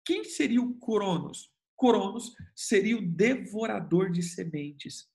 quem 0.07 0.25
seria 0.25 0.63
o 0.63 0.75
Cronos? 0.81 1.53
Cronos 1.79 2.35
seria 2.55 2.97
o 2.97 3.07
devorador 3.07 4.11
de 4.11 4.23
sementes. 4.23 5.07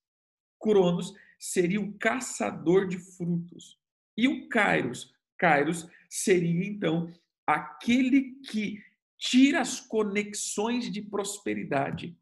Cronos 0.61 1.13
seria 1.39 1.81
o 1.81 1.97
caçador 1.97 2.87
de 2.87 2.99
frutos. 2.99 3.79
E 4.15 4.27
o 4.27 4.47
Kairos? 4.49 5.11
Kairos 5.37 5.87
seria 6.09 6.65
então 6.65 7.11
aquele 7.45 8.39
que 8.41 8.83
tira 9.17 9.61
as 9.61 9.79
conexões 9.79 10.91
de 10.91 11.01
prosperidade. 11.01 12.17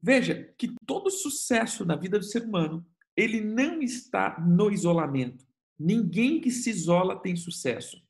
Veja 0.00 0.52
que 0.58 0.74
todo 0.84 1.10
sucesso 1.10 1.84
na 1.84 1.94
vida 1.94 2.18
do 2.18 2.24
ser 2.24 2.42
humano, 2.42 2.84
ele 3.16 3.40
não 3.40 3.80
está 3.80 4.40
no 4.40 4.70
isolamento. 4.70 5.46
Ninguém 5.78 6.40
que 6.40 6.50
se 6.50 6.70
isola 6.70 7.20
tem 7.20 7.36
sucesso. 7.36 8.02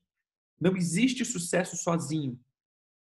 Não 0.60 0.76
existe 0.76 1.24
sucesso 1.24 1.76
sozinho. 1.76 2.40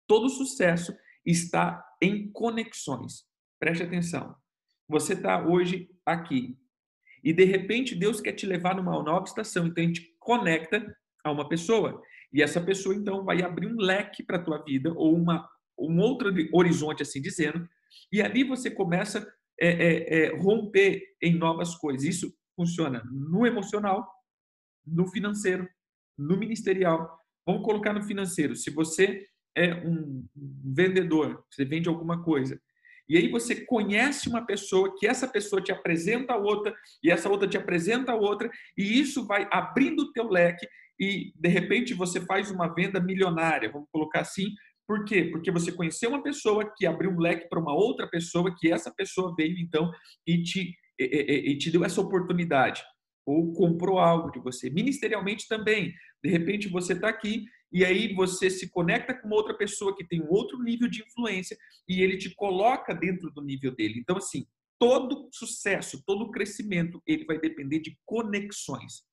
Todo 0.08 0.30
sucesso 0.30 0.96
está 1.26 1.86
em 2.02 2.32
conexões. 2.32 3.26
Preste 3.60 3.84
atenção. 3.84 4.36
Você 4.88 5.14
está 5.14 5.46
hoje 5.46 5.90
aqui 6.06 6.58
e 7.24 7.34
de 7.34 7.44
repente 7.44 7.96
Deus 7.96 8.22
quer 8.22 8.34
te 8.34 8.46
levar 8.46 8.76
numa 8.76 9.04
nova 9.04 9.26
estação, 9.26 9.68
então 9.68 9.84
a 9.84 9.88
gente 9.88 10.16
conecta 10.20 10.96
a 11.24 11.32
uma 11.32 11.48
pessoa. 11.48 12.02
E 12.32 12.42
essa 12.42 12.62
pessoa, 12.62 12.96
então, 12.96 13.24
vai 13.24 13.42
abrir 13.42 13.68
um 13.68 13.78
leque 13.78 14.24
para 14.24 14.38
a 14.38 14.42
tua 14.42 14.64
vida, 14.64 14.94
ou 14.96 15.16
uma, 15.16 15.48
um 15.78 16.00
outro 16.00 16.32
horizonte, 16.54 17.02
assim 17.02 17.22
dizendo, 17.22 17.68
e 18.12 18.22
ali 18.22 18.44
você 18.44 18.70
começa 18.70 19.20
a 19.20 19.26
é, 19.62 19.68
é, 19.68 20.20
é, 20.26 20.38
romper 20.38 21.04
em 21.22 21.36
novas 21.36 21.76
coisas. 21.76 22.04
Isso 22.04 22.34
funciona 22.56 23.04
no 23.12 23.46
emocional, 23.46 24.08
no 24.86 25.08
financeiro, 25.08 25.68
no 26.18 26.38
ministerial. 26.38 27.20
Vamos 27.46 27.64
colocar 27.64 27.94
no 27.94 28.04
financeiro. 28.04 28.56
Se 28.56 28.70
você 28.70 29.28
é 29.56 29.74
um 29.74 30.26
vendedor, 30.36 31.44
você 31.50 31.66
vende 31.66 31.90
alguma 31.90 32.24
coisa, 32.24 32.60
e 33.08 33.18
aí 33.18 33.28
você 33.28 33.66
conhece 33.66 34.30
uma 34.30 34.46
pessoa, 34.46 34.96
que 34.96 35.08
essa 35.08 35.28
pessoa 35.28 35.62
te 35.62 35.72
apresenta 35.72 36.34
a 36.34 36.38
outra, 36.38 36.74
e 37.04 37.10
essa 37.10 37.28
outra 37.28 37.48
te 37.48 37.58
apresenta 37.58 38.12
a 38.12 38.16
outra, 38.16 38.52
e 38.78 39.00
isso 39.00 39.26
vai 39.26 39.48
abrindo 39.52 40.04
o 40.04 40.12
teu 40.14 40.30
leque, 40.30 40.68
e 41.00 41.32
de 41.36 41.50
repente 41.50 41.94
você 41.94 42.20
faz 42.22 42.52
uma 42.52 42.68
venda 42.74 43.00
milionária, 43.00 43.72
vamos 43.72 43.88
colocar 43.92 44.22
assim. 44.22 44.54
Por 44.88 45.06
quê? 45.06 45.26
Porque 45.26 45.52
você 45.52 45.72
conheceu 45.72 46.10
uma 46.10 46.24
pessoa 46.24 46.74
que 46.76 46.86
abriu 46.86 47.12
um 47.12 47.20
leque 47.20 47.48
para 47.48 47.60
uma 47.60 47.74
outra 47.74 48.08
pessoa, 48.08 48.54
que 48.58 48.72
essa 48.72 48.92
pessoa 48.94 49.34
veio 49.36 49.58
então 49.60 49.92
e 50.26 50.42
te, 50.42 50.76
e, 51.00 51.04
e, 51.04 51.52
e 51.52 51.58
te 51.58 51.72
deu 51.72 51.86
essa 51.86 52.02
oportunidade, 52.02 52.84
ou 53.26 53.54
comprou 53.54 54.00
algo 54.00 54.32
de 54.32 54.40
você. 54.40 54.70
Ministerialmente 54.70 55.48
também, 55.48 55.94
de 56.24 56.30
repente 56.30 56.68
você 56.68 56.94
está 56.94 57.08
aqui 57.08 57.46
e 57.72 57.86
aí 57.86 58.14
você 58.14 58.50
se 58.50 58.70
conecta 58.70 59.14
com 59.14 59.30
outra 59.30 59.56
pessoa 59.56 59.96
que 59.96 60.04
tem 60.04 60.22
um 60.22 60.32
outro 60.32 60.62
nível 60.62 60.90
de 60.90 61.04
influência 61.04 61.56
e 61.88 62.02
ele 62.02 62.18
te 62.18 62.34
coloca 62.34 62.94
dentro 62.94 63.32
do 63.32 63.44
nível 63.44 63.76
dele. 63.76 64.00
Então, 64.00 64.18
assim, 64.18 64.48
todo 64.80 65.30
sucesso, 65.32 66.02
todo 66.06 66.32
crescimento, 66.32 67.02
ele 67.06 67.26
vai 67.26 67.40
depender 67.40 67.80
de 67.80 67.96
conexões. 68.06 69.04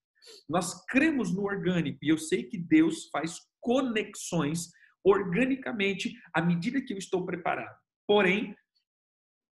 Nós 0.49 0.85
cremos 0.87 1.35
no 1.35 1.43
orgânico 1.43 1.99
e 2.03 2.09
eu 2.09 2.19
sei 2.19 2.45
que 2.45 2.59
Deus 2.59 3.09
faz 3.11 3.39
conexões 3.61 4.71
organicamente 5.05 6.13
à 6.35 6.43
medida 6.43 6.81
que 6.81 6.93
eu 6.93 6.99
estou 6.99 7.25
preparado. 7.25 7.77
Porém, 8.07 8.55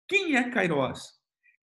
quem 0.07 0.35
é 0.35 0.49
Kairos? 0.49 1.01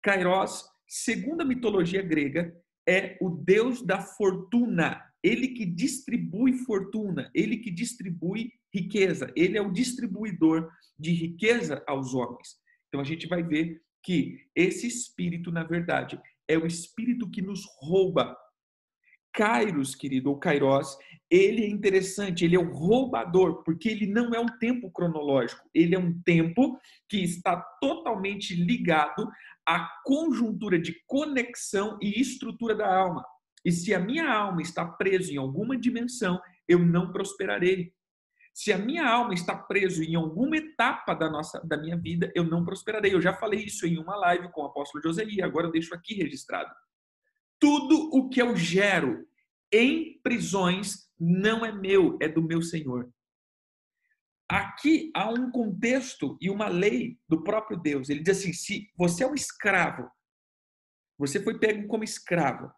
Kairos, 0.02 0.64
segundo 0.88 1.42
a 1.42 1.44
mitologia 1.44 2.02
grega, 2.02 2.54
é 2.88 3.16
o 3.20 3.30
deus 3.30 3.82
da 3.82 4.00
fortuna. 4.00 5.00
Ele 5.22 5.48
que 5.48 5.66
distribui 5.66 6.54
fortuna, 6.54 7.30
ele 7.34 7.58
que 7.58 7.70
distribui 7.70 8.52
riqueza, 8.72 9.32
ele 9.36 9.58
é 9.58 9.62
o 9.62 9.72
distribuidor 9.72 10.70
de 10.98 11.12
riqueza 11.12 11.82
aos 11.86 12.14
homens. 12.14 12.56
Então 12.88 13.00
a 13.00 13.04
gente 13.04 13.26
vai 13.26 13.42
ver 13.42 13.82
que 14.02 14.46
esse 14.54 14.86
espírito, 14.86 15.52
na 15.52 15.62
verdade, 15.62 16.20
é 16.48 16.56
o 16.56 16.66
espírito 16.66 17.30
que 17.30 17.42
nos 17.42 17.64
rouba 17.80 18.36
Kairos, 19.32 19.94
querido, 19.94 20.30
ou 20.30 20.38
Kairos, 20.38 20.96
ele 21.30 21.64
é 21.64 21.68
interessante, 21.68 22.44
ele 22.44 22.56
é 22.56 22.58
um 22.58 22.72
roubador, 22.72 23.62
porque 23.62 23.88
ele 23.88 24.06
não 24.06 24.34
é 24.34 24.40
um 24.40 24.58
tempo 24.58 24.90
cronológico, 24.90 25.68
ele 25.72 25.94
é 25.94 25.98
um 25.98 26.20
tempo 26.22 26.78
que 27.08 27.22
está 27.22 27.56
totalmente 27.80 28.54
ligado 28.54 29.30
à 29.64 29.88
conjuntura 30.04 30.78
de 30.78 31.00
conexão 31.06 31.96
e 32.02 32.20
estrutura 32.20 32.74
da 32.74 32.92
alma. 32.92 33.24
E 33.64 33.70
se 33.70 33.94
a 33.94 34.00
minha 34.00 34.28
alma 34.28 34.60
está 34.60 34.84
presa 34.84 35.32
em 35.32 35.36
alguma 35.36 35.76
dimensão, 35.76 36.40
eu 36.66 36.78
não 36.78 37.12
prosperarei. 37.12 37.92
Se 38.52 38.72
a 38.72 38.78
minha 38.78 39.08
alma 39.08 39.32
está 39.32 39.54
presa 39.54 40.02
em 40.02 40.16
alguma 40.16 40.56
etapa 40.56 41.14
da 41.14 41.30
nossa 41.30 41.60
da 41.60 41.76
minha 41.76 41.96
vida, 41.96 42.32
eu 42.34 42.42
não 42.42 42.64
prosperarei. 42.64 43.14
Eu 43.14 43.20
já 43.20 43.32
falei 43.32 43.60
isso 43.60 43.86
em 43.86 43.98
uma 43.98 44.16
live 44.16 44.50
com 44.50 44.62
o 44.62 44.66
apóstolo 44.66 45.02
Joseli, 45.02 45.40
agora 45.40 45.68
eu 45.68 45.72
deixo 45.72 45.94
aqui 45.94 46.14
registrado 46.14 46.70
tudo 47.60 48.10
o 48.12 48.28
que 48.28 48.40
eu 48.42 48.56
gero 48.56 49.28
em 49.72 50.18
prisões 50.22 51.08
não 51.18 51.64
é 51.64 51.70
meu, 51.70 52.18
é 52.20 52.28
do 52.28 52.42
meu 52.42 52.62
Senhor. 52.62 53.12
Aqui 54.48 55.12
há 55.14 55.30
um 55.30 55.50
contexto 55.50 56.36
e 56.40 56.50
uma 56.50 56.66
lei 56.66 57.16
do 57.28 57.44
próprio 57.44 57.78
Deus. 57.78 58.08
Ele 58.08 58.22
diz 58.22 58.38
assim: 58.38 58.52
se 58.52 58.90
você 58.96 59.22
é 59.22 59.26
um 59.26 59.34
escravo, 59.34 60.10
você 61.16 61.40
foi 61.40 61.58
pego 61.58 61.86
como 61.86 62.02
escravo, 62.02 62.72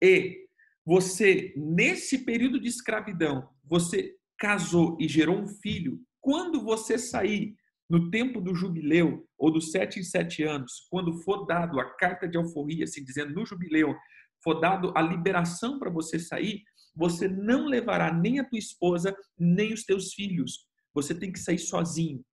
e 0.00 0.48
você, 0.84 1.52
nesse 1.56 2.24
período 2.24 2.58
de 2.58 2.68
escravidão, 2.68 3.48
você 3.64 4.16
casou 4.38 4.96
e 4.98 5.06
gerou 5.06 5.38
um 5.38 5.46
filho, 5.46 6.00
quando 6.20 6.62
você 6.62 6.96
sair 6.96 7.56
no 7.88 8.10
tempo 8.10 8.40
do 8.40 8.54
jubileu, 8.54 9.28
ou 9.36 9.52
dos 9.52 9.70
sete 9.70 10.00
em 10.00 10.02
sete 10.02 10.42
anos, 10.42 10.86
quando 10.90 11.20
for 11.22 11.44
dado 11.44 11.78
a 11.78 11.84
carta 11.96 12.26
de 12.26 12.38
alforria, 12.38 12.84
assim 12.84 13.04
dizendo, 13.04 13.34
no 13.34 13.44
jubileu, 13.44 13.94
for 14.42 14.60
dado 14.60 14.92
a 14.96 15.02
liberação 15.02 15.78
para 15.78 15.90
você 15.90 16.18
sair, 16.18 16.62
você 16.94 17.28
não 17.28 17.66
levará 17.66 18.12
nem 18.12 18.38
a 18.38 18.44
tua 18.44 18.58
esposa, 18.58 19.16
nem 19.38 19.72
os 19.72 19.84
teus 19.84 20.12
filhos. 20.12 20.66
Você 20.94 21.14
tem 21.14 21.32
que 21.32 21.38
sair 21.38 21.58
sozinho. 21.58 22.24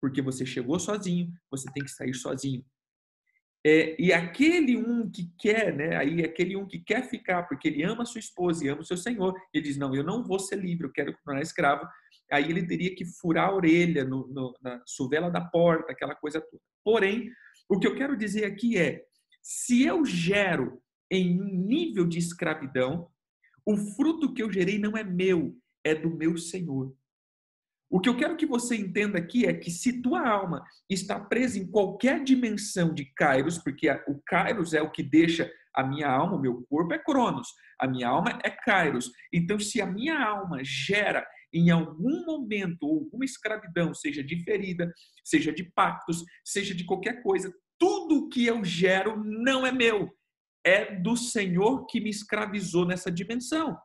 Porque 0.00 0.22
você 0.22 0.46
chegou 0.46 0.78
sozinho, 0.78 1.30
você 1.50 1.70
tem 1.72 1.84
que 1.84 1.90
sair 1.90 2.14
sozinho. 2.14 2.64
É, 3.66 4.00
e 4.00 4.12
aquele 4.12 4.76
um 4.76 5.10
que 5.10 5.30
quer, 5.38 5.74
né? 5.76 5.96
Aí 5.96 6.24
aquele 6.24 6.56
um 6.56 6.66
que 6.66 6.78
quer 6.78 7.02
ficar, 7.02 7.42
porque 7.48 7.66
ele 7.66 7.82
ama 7.82 8.06
sua 8.06 8.20
esposa 8.20 8.64
e 8.64 8.68
ama 8.68 8.82
o 8.82 8.84
seu 8.84 8.96
senhor, 8.96 9.34
ele 9.52 9.64
diz: 9.64 9.76
Não, 9.76 9.94
eu 9.94 10.04
não 10.04 10.22
vou 10.22 10.38
ser 10.38 10.56
livre, 10.56 10.86
eu 10.86 10.92
quero 10.92 11.12
continuar 11.12 11.42
escravo. 11.42 11.86
Aí 12.30 12.48
ele 12.48 12.66
teria 12.66 12.94
que 12.94 13.04
furar 13.04 13.48
a 13.48 13.54
orelha 13.54 14.04
no, 14.04 14.28
no, 14.28 14.54
na 14.62 14.80
suvela 14.86 15.30
da 15.30 15.40
porta, 15.40 15.92
aquela 15.92 16.14
coisa 16.14 16.40
toda. 16.40 16.62
Porém, 16.84 17.30
o 17.68 17.78
que 17.78 17.86
eu 17.86 17.96
quero 17.96 18.16
dizer 18.16 18.44
aqui 18.44 18.78
é: 18.78 19.02
se 19.42 19.82
eu 19.84 20.04
gero 20.04 20.80
em 21.10 21.40
um 21.40 21.46
nível 21.46 22.06
de 22.06 22.18
escravidão, 22.18 23.08
o 23.64 23.76
fruto 23.76 24.32
que 24.32 24.42
eu 24.42 24.52
gerei 24.52 24.78
não 24.78 24.96
é 24.96 25.04
meu, 25.04 25.56
é 25.84 25.94
do 25.94 26.10
meu 26.10 26.36
Senhor. 26.36 26.94
O 27.90 28.00
que 28.00 28.08
eu 28.08 28.16
quero 28.16 28.36
que 28.36 28.44
você 28.44 28.76
entenda 28.76 29.18
aqui 29.18 29.46
é 29.46 29.54
que 29.54 29.70
se 29.70 30.02
tua 30.02 30.28
alma 30.28 30.62
está 30.90 31.18
presa 31.18 31.58
em 31.58 31.66
qualquer 31.66 32.22
dimensão 32.22 32.92
de 32.92 33.06
Kairos, 33.16 33.56
porque 33.56 33.90
o 34.06 34.20
Kairos 34.26 34.74
é 34.74 34.82
o 34.82 34.90
que 34.90 35.02
deixa 35.02 35.50
a 35.74 35.82
minha 35.82 36.08
alma, 36.08 36.36
o 36.36 36.40
meu 36.40 36.66
corpo 36.68 36.92
é 36.92 36.98
Cronos, 36.98 37.48
a 37.80 37.86
minha 37.86 38.08
alma 38.08 38.38
é 38.44 38.50
Kairos. 38.50 39.10
Então, 39.32 39.58
se 39.58 39.80
a 39.80 39.86
minha 39.86 40.22
alma 40.22 40.60
gera 40.62 41.26
em 41.52 41.70
algum 41.70 42.26
momento 42.26 42.84
alguma 42.84 43.24
escravidão, 43.24 43.94
seja 43.94 44.22
de 44.22 44.42
ferida, 44.44 44.92
seja 45.24 45.50
de 45.50 45.64
pactos, 45.64 46.22
seja 46.44 46.74
de 46.74 46.84
qualquer 46.84 47.22
coisa, 47.22 47.50
tudo 47.78 48.28
que 48.28 48.44
eu 48.44 48.62
gero 48.64 49.22
não 49.24 49.66
é 49.66 49.72
meu, 49.72 50.10
é 50.68 50.94
do 50.96 51.16
Senhor 51.16 51.86
que 51.86 52.00
me 52.00 52.10
escravizou 52.10 52.84
nessa 52.84 53.10
dimensão. 53.10 53.78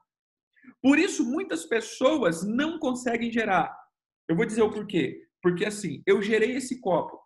Por 0.82 1.00
isso, 1.00 1.24
muitas 1.24 1.66
pessoas 1.66 2.44
não 2.44 2.78
conseguem 2.78 3.32
gerar. 3.32 3.74
Eu 4.28 4.36
vou 4.36 4.46
dizer 4.46 4.62
o 4.62 4.72
porquê. 4.72 5.26
Porque 5.42 5.66
assim, 5.66 6.02
eu 6.06 6.22
gerei 6.22 6.56
esse 6.56 6.80
copo. 6.80 7.22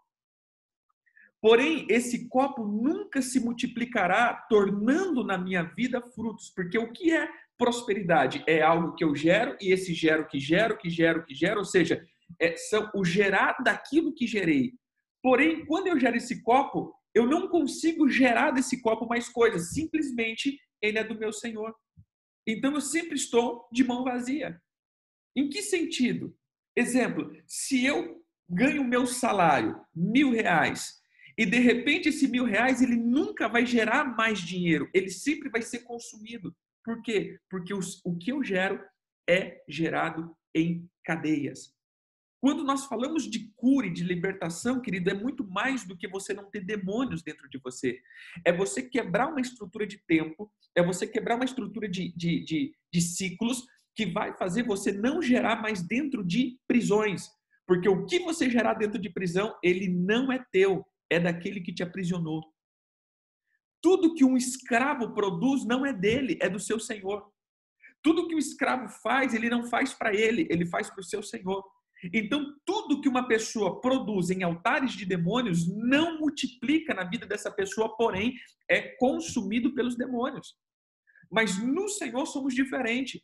Porém, 1.42 1.86
esse 1.90 2.28
copo 2.30 2.66
nunca 2.66 3.22
se 3.22 3.40
multiplicará, 3.40 4.34
tornando 4.50 5.24
na 5.24 5.38
minha 5.38 5.64
vida 5.64 6.02
frutos. 6.02 6.50
Porque 6.50 6.78
o 6.78 6.92
que 6.92 7.12
é 7.12 7.30
prosperidade? 7.58 8.44
É 8.48 8.62
algo 8.62 8.96
que 8.96 9.04
eu 9.04 9.16
gero, 9.16 9.56
e 9.62 9.72
esse 9.72 9.94
gero 9.94 10.28
que 10.28 10.40
gero, 10.40 10.78
que 10.78 10.90
gero, 10.90 11.24
que 11.24 11.36
gero, 11.36 11.60
ou 11.60 11.66
seja, 11.66 12.04
é, 12.40 12.56
são 12.58 12.90
o 12.94 13.06
gerar 13.06 13.58
daquilo 13.64 14.14
que 14.14 14.26
gerei. 14.26 14.74
Porém, 15.22 15.66
quando 15.66 15.88
eu 15.88 16.00
gero 16.00 16.18
esse 16.18 16.42
copo, 16.42 16.97
eu 17.18 17.26
não 17.26 17.48
consigo 17.48 18.08
gerar 18.08 18.52
desse 18.52 18.80
copo 18.80 19.08
mais 19.08 19.28
coisas. 19.28 19.72
Simplesmente 19.72 20.60
ele 20.80 21.00
é 21.00 21.04
do 21.04 21.18
meu 21.18 21.34
Senhor. 21.34 21.74
Então 22.46 22.76
eu 22.76 22.82
sempre 22.82 23.16
estou 23.16 23.68
de 23.72 23.84
mão 23.84 24.04
vazia. 24.04 24.62
Em 25.36 25.50
que 25.50 25.64
sentido? 25.64 26.38
Exemplo, 26.76 27.36
se 27.48 27.84
eu 27.84 28.24
ganho 28.48 28.84
meu 28.84 29.08
salário, 29.08 29.82
mil 29.96 30.30
reais, 30.30 31.02
e 31.36 31.44
de 31.44 31.58
repente 31.58 32.10
esse 32.10 32.28
mil 32.28 32.46
reais 32.46 32.84
ele 32.84 32.96
nunca 32.96 33.48
vai 33.48 33.66
gerar 33.66 34.16
mais 34.16 34.40
dinheiro, 34.40 34.88
ele 34.94 35.10
sempre 35.10 35.50
vai 35.50 35.64
ser 35.64 35.80
consumido. 35.80 36.56
Por 36.84 37.02
quê? 37.02 37.40
Porque 37.50 37.74
os, 37.74 38.00
o 38.06 38.16
que 38.16 38.32
eu 38.32 38.44
gero 38.44 38.80
é 39.28 39.64
gerado 39.68 40.38
em 40.54 40.88
cadeias. 41.04 41.76
Quando 42.40 42.64
nós 42.64 42.86
falamos 42.86 43.28
de 43.28 43.52
cura 43.56 43.88
e 43.88 43.94
de 43.94 44.04
libertação, 44.04 44.80
querido, 44.80 45.10
é 45.10 45.14
muito 45.14 45.48
mais 45.48 45.86
do 45.86 45.98
que 45.98 46.08
você 46.08 46.34
não 46.34 46.50
ter 46.50 46.64
demônios 46.64 47.24
dentro 47.24 47.50
de 47.50 47.58
você. 47.58 48.00
É 48.46 48.54
você 48.54 48.82
quebrar 48.82 49.28
uma 49.28 49.42
estrutura 49.42 49.88
de 49.88 49.98
tempo, 50.06 50.52
é 50.76 50.84
você 50.84 51.08
quebrar 51.08 51.36
uma 51.36 51.46
estrutura 51.46 51.90
de, 51.90 52.14
de, 52.16 52.44
de, 52.44 52.76
de 52.94 53.02
ciclos 53.02 53.66
que 53.96 54.06
vai 54.06 54.38
fazer 54.38 54.64
você 54.64 54.92
não 54.92 55.22
gerar 55.22 55.62
mais 55.62 55.82
dentro 55.82 56.24
de 56.24 56.60
prisões. 56.68 57.28
Porque 57.66 57.90
o 57.90 58.06
que 58.06 58.20
você 58.20 58.50
gerar 58.50 58.76
dentro 58.76 59.02
de 59.02 59.10
prisão, 59.10 59.58
ele 59.64 59.90
não 59.90 60.32
é 60.32 60.44
teu, 60.52 60.86
é 61.10 61.20
daquele 61.20 61.60
que 61.60 61.74
te 61.74 61.82
aprisionou. 61.82 62.44
Tudo 63.82 64.14
que 64.14 64.24
um 64.24 64.38
escravo 64.38 65.14
produz 65.14 65.66
não 65.66 65.86
é 65.86 65.92
dele, 65.92 66.38
é 66.40 66.48
do 66.48 66.60
seu 66.60 66.80
senhor. 66.80 67.32
Tudo 68.04 68.28
que 68.28 68.36
o 68.36 68.40
escravo 68.40 68.88
faz, 69.02 69.34
ele 69.34 69.50
não 69.50 69.64
faz 69.64 69.94
para 69.94 70.14
ele, 70.14 70.48
ele 70.52 70.66
faz 70.66 70.90
para 70.90 71.02
o 71.02 71.04
seu 71.04 71.24
senhor. 71.24 71.64
Então, 72.14 72.56
tudo 72.66 73.02
que 73.02 73.10
uma 73.10 73.28
pessoa 73.28 73.82
produz 73.82 74.30
em 74.30 74.44
altares 74.44 74.94
de 74.94 75.06
demônios 75.06 75.68
não 75.68 76.20
multiplica 76.20 76.94
na 76.94 77.04
vida 77.04 77.26
dessa 77.26 77.52
pessoa, 77.52 77.96
porém, 77.98 78.36
é 78.70 78.96
consumido 78.98 79.74
pelos 79.74 79.96
demônios. 79.96 80.56
Mas 81.32 81.58
no 81.58 81.90
Senhor 81.90 82.26
somos 82.26 82.54
diferentes 82.54 83.22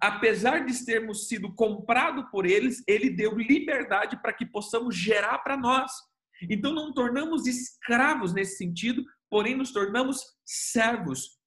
apesar 0.00 0.64
de 0.64 0.84
termos 0.84 1.28
sido 1.28 1.54
comprado 1.54 2.30
por 2.30 2.44
eles, 2.44 2.82
ele 2.86 3.08
deu 3.10 3.36
liberdade 3.36 4.20
para 4.20 4.32
que 4.32 4.44
possamos 4.44 4.94
gerar 4.94 5.38
para 5.38 5.56
nós. 5.56 5.90
Então 6.42 6.72
não 6.72 6.92
tornamos 6.92 7.46
escravos 7.46 8.32
nesse 8.32 8.56
sentido, 8.56 9.04
porém 9.30 9.56
nos 9.56 9.72
tornamos 9.72 10.18
servos. 10.44 11.38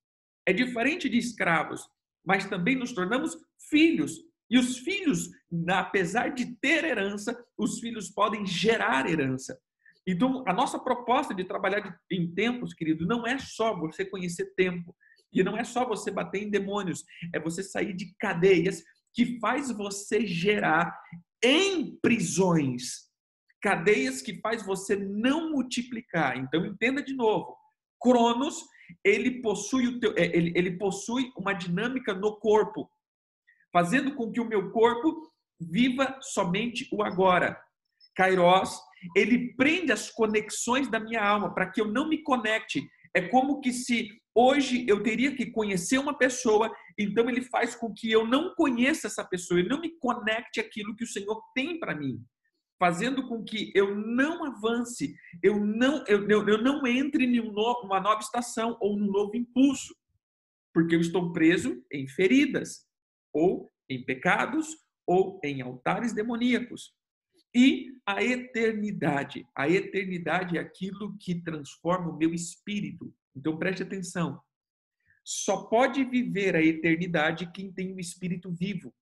É 0.45 0.51
diferente 0.51 1.07
de 1.07 1.17
escravos, 1.17 1.87
mas 2.25 2.45
também 2.45 2.75
nos 2.75 2.93
tornamos 2.93 3.37
filhos. 3.69 4.13
E 4.51 4.59
os 4.59 4.79
filhos, 4.79 5.29
apesar 5.69 6.33
de 6.33 6.57
ter 6.57 6.83
herança, 6.83 7.41
os 7.57 7.79
filhos 7.79 8.09
podem 8.09 8.45
gerar 8.45 9.09
herança. 9.09 9.57
Então, 10.05 10.43
a 10.45 10.51
nossa 10.51 10.77
proposta 10.77 11.33
de 11.33 11.45
trabalhar 11.45 11.97
em 12.11 12.29
tempos, 12.33 12.73
querido, 12.73 13.07
não 13.07 13.25
é 13.25 13.39
só 13.39 13.73
você 13.73 14.03
conhecer 14.03 14.53
tempo, 14.55 14.93
e 15.31 15.41
não 15.41 15.57
é 15.57 15.63
só 15.63 15.87
você 15.87 16.11
bater 16.11 16.43
em 16.43 16.49
demônios, 16.49 17.05
é 17.33 17.39
você 17.39 17.63
sair 17.63 17.93
de 17.93 18.13
cadeias 18.19 18.83
que 19.13 19.39
faz 19.39 19.71
você 19.71 20.25
gerar 20.27 20.93
em 21.41 21.97
prisões. 22.01 23.09
Cadeias 23.61 24.21
que 24.21 24.39
faz 24.41 24.65
você 24.65 24.97
não 24.97 25.51
multiplicar. 25.51 26.37
Então 26.37 26.65
entenda 26.65 27.01
de 27.01 27.13
novo. 27.13 27.55
Cronos, 28.01 28.65
ele 29.03 29.41
possui 29.41 29.87
o 29.87 29.99
teu, 29.99 30.13
é, 30.17 30.25
ele, 30.35 30.51
ele 30.55 30.77
possui 30.77 31.31
uma 31.37 31.53
dinâmica 31.53 32.13
no 32.13 32.37
corpo, 32.37 32.89
fazendo 33.71 34.15
com 34.15 34.31
que 34.31 34.39
o 34.39 34.47
meu 34.47 34.71
corpo 34.71 35.29
viva 35.59 36.17
somente 36.21 36.87
o 36.91 37.03
agora. 37.03 37.59
Kairos, 38.15 38.79
ele 39.15 39.53
prende 39.55 39.91
as 39.91 40.09
conexões 40.09 40.89
da 40.89 40.99
minha 40.99 41.23
alma 41.23 41.53
para 41.53 41.69
que 41.69 41.79
eu 41.79 41.87
não 41.87 42.09
me 42.09 42.21
conecte. 42.23 42.87
É 43.13 43.21
como 43.21 43.61
que 43.61 43.71
se 43.71 44.21
Hoje 44.33 44.85
eu 44.87 45.03
teria 45.03 45.35
que 45.35 45.51
conhecer 45.51 45.97
uma 45.97 46.17
pessoa, 46.17 46.73
então 46.97 47.29
ele 47.29 47.41
faz 47.41 47.75
com 47.75 47.93
que 47.93 48.09
eu 48.09 48.25
não 48.25 48.55
conheça 48.55 49.07
essa 49.07 49.25
pessoa, 49.25 49.59
e 49.59 49.67
não 49.67 49.81
me 49.81 49.89
conecte 49.99 50.59
aquilo 50.59 50.95
que 50.95 51.03
o 51.03 51.07
Senhor 51.07 51.41
tem 51.53 51.77
para 51.77 51.93
mim, 51.93 52.23
fazendo 52.79 53.27
com 53.27 53.43
que 53.43 53.71
eu 53.75 53.93
não 53.93 54.45
avance, 54.45 55.13
eu 55.43 55.59
não, 55.59 56.05
eu, 56.07 56.27
eu, 56.29 56.47
eu 56.47 56.61
não 56.61 56.87
entre 56.87 57.25
em 57.25 57.39
uma 57.39 57.99
nova 57.99 58.21
estação 58.21 58.77
ou 58.79 58.97
num 58.97 59.11
novo 59.11 59.35
impulso, 59.35 59.93
porque 60.73 60.95
eu 60.95 61.01
estou 61.01 61.33
preso 61.33 61.83
em 61.91 62.07
feridas, 62.07 62.85
ou 63.33 63.69
em 63.89 64.03
pecados, 64.03 64.77
ou 65.05 65.39
em 65.43 65.61
altares 65.61 66.13
demoníacos. 66.13 66.93
E 67.53 67.97
a 68.05 68.23
eternidade. 68.23 69.45
A 69.55 69.69
eternidade 69.69 70.57
é 70.57 70.61
aquilo 70.61 71.17
que 71.17 71.35
transforma 71.35 72.09
o 72.09 72.17
meu 72.17 72.33
espírito. 72.33 73.13
Então 73.35 73.57
preste 73.57 73.83
atenção. 73.83 74.41
Só 75.23 75.65
pode 75.65 76.03
viver 76.05 76.55
a 76.55 76.63
eternidade 76.63 77.51
quem 77.51 77.71
tem 77.71 77.91
o 77.91 77.95
um 77.95 77.99
espírito 77.99 78.51
vivo. 78.51 78.93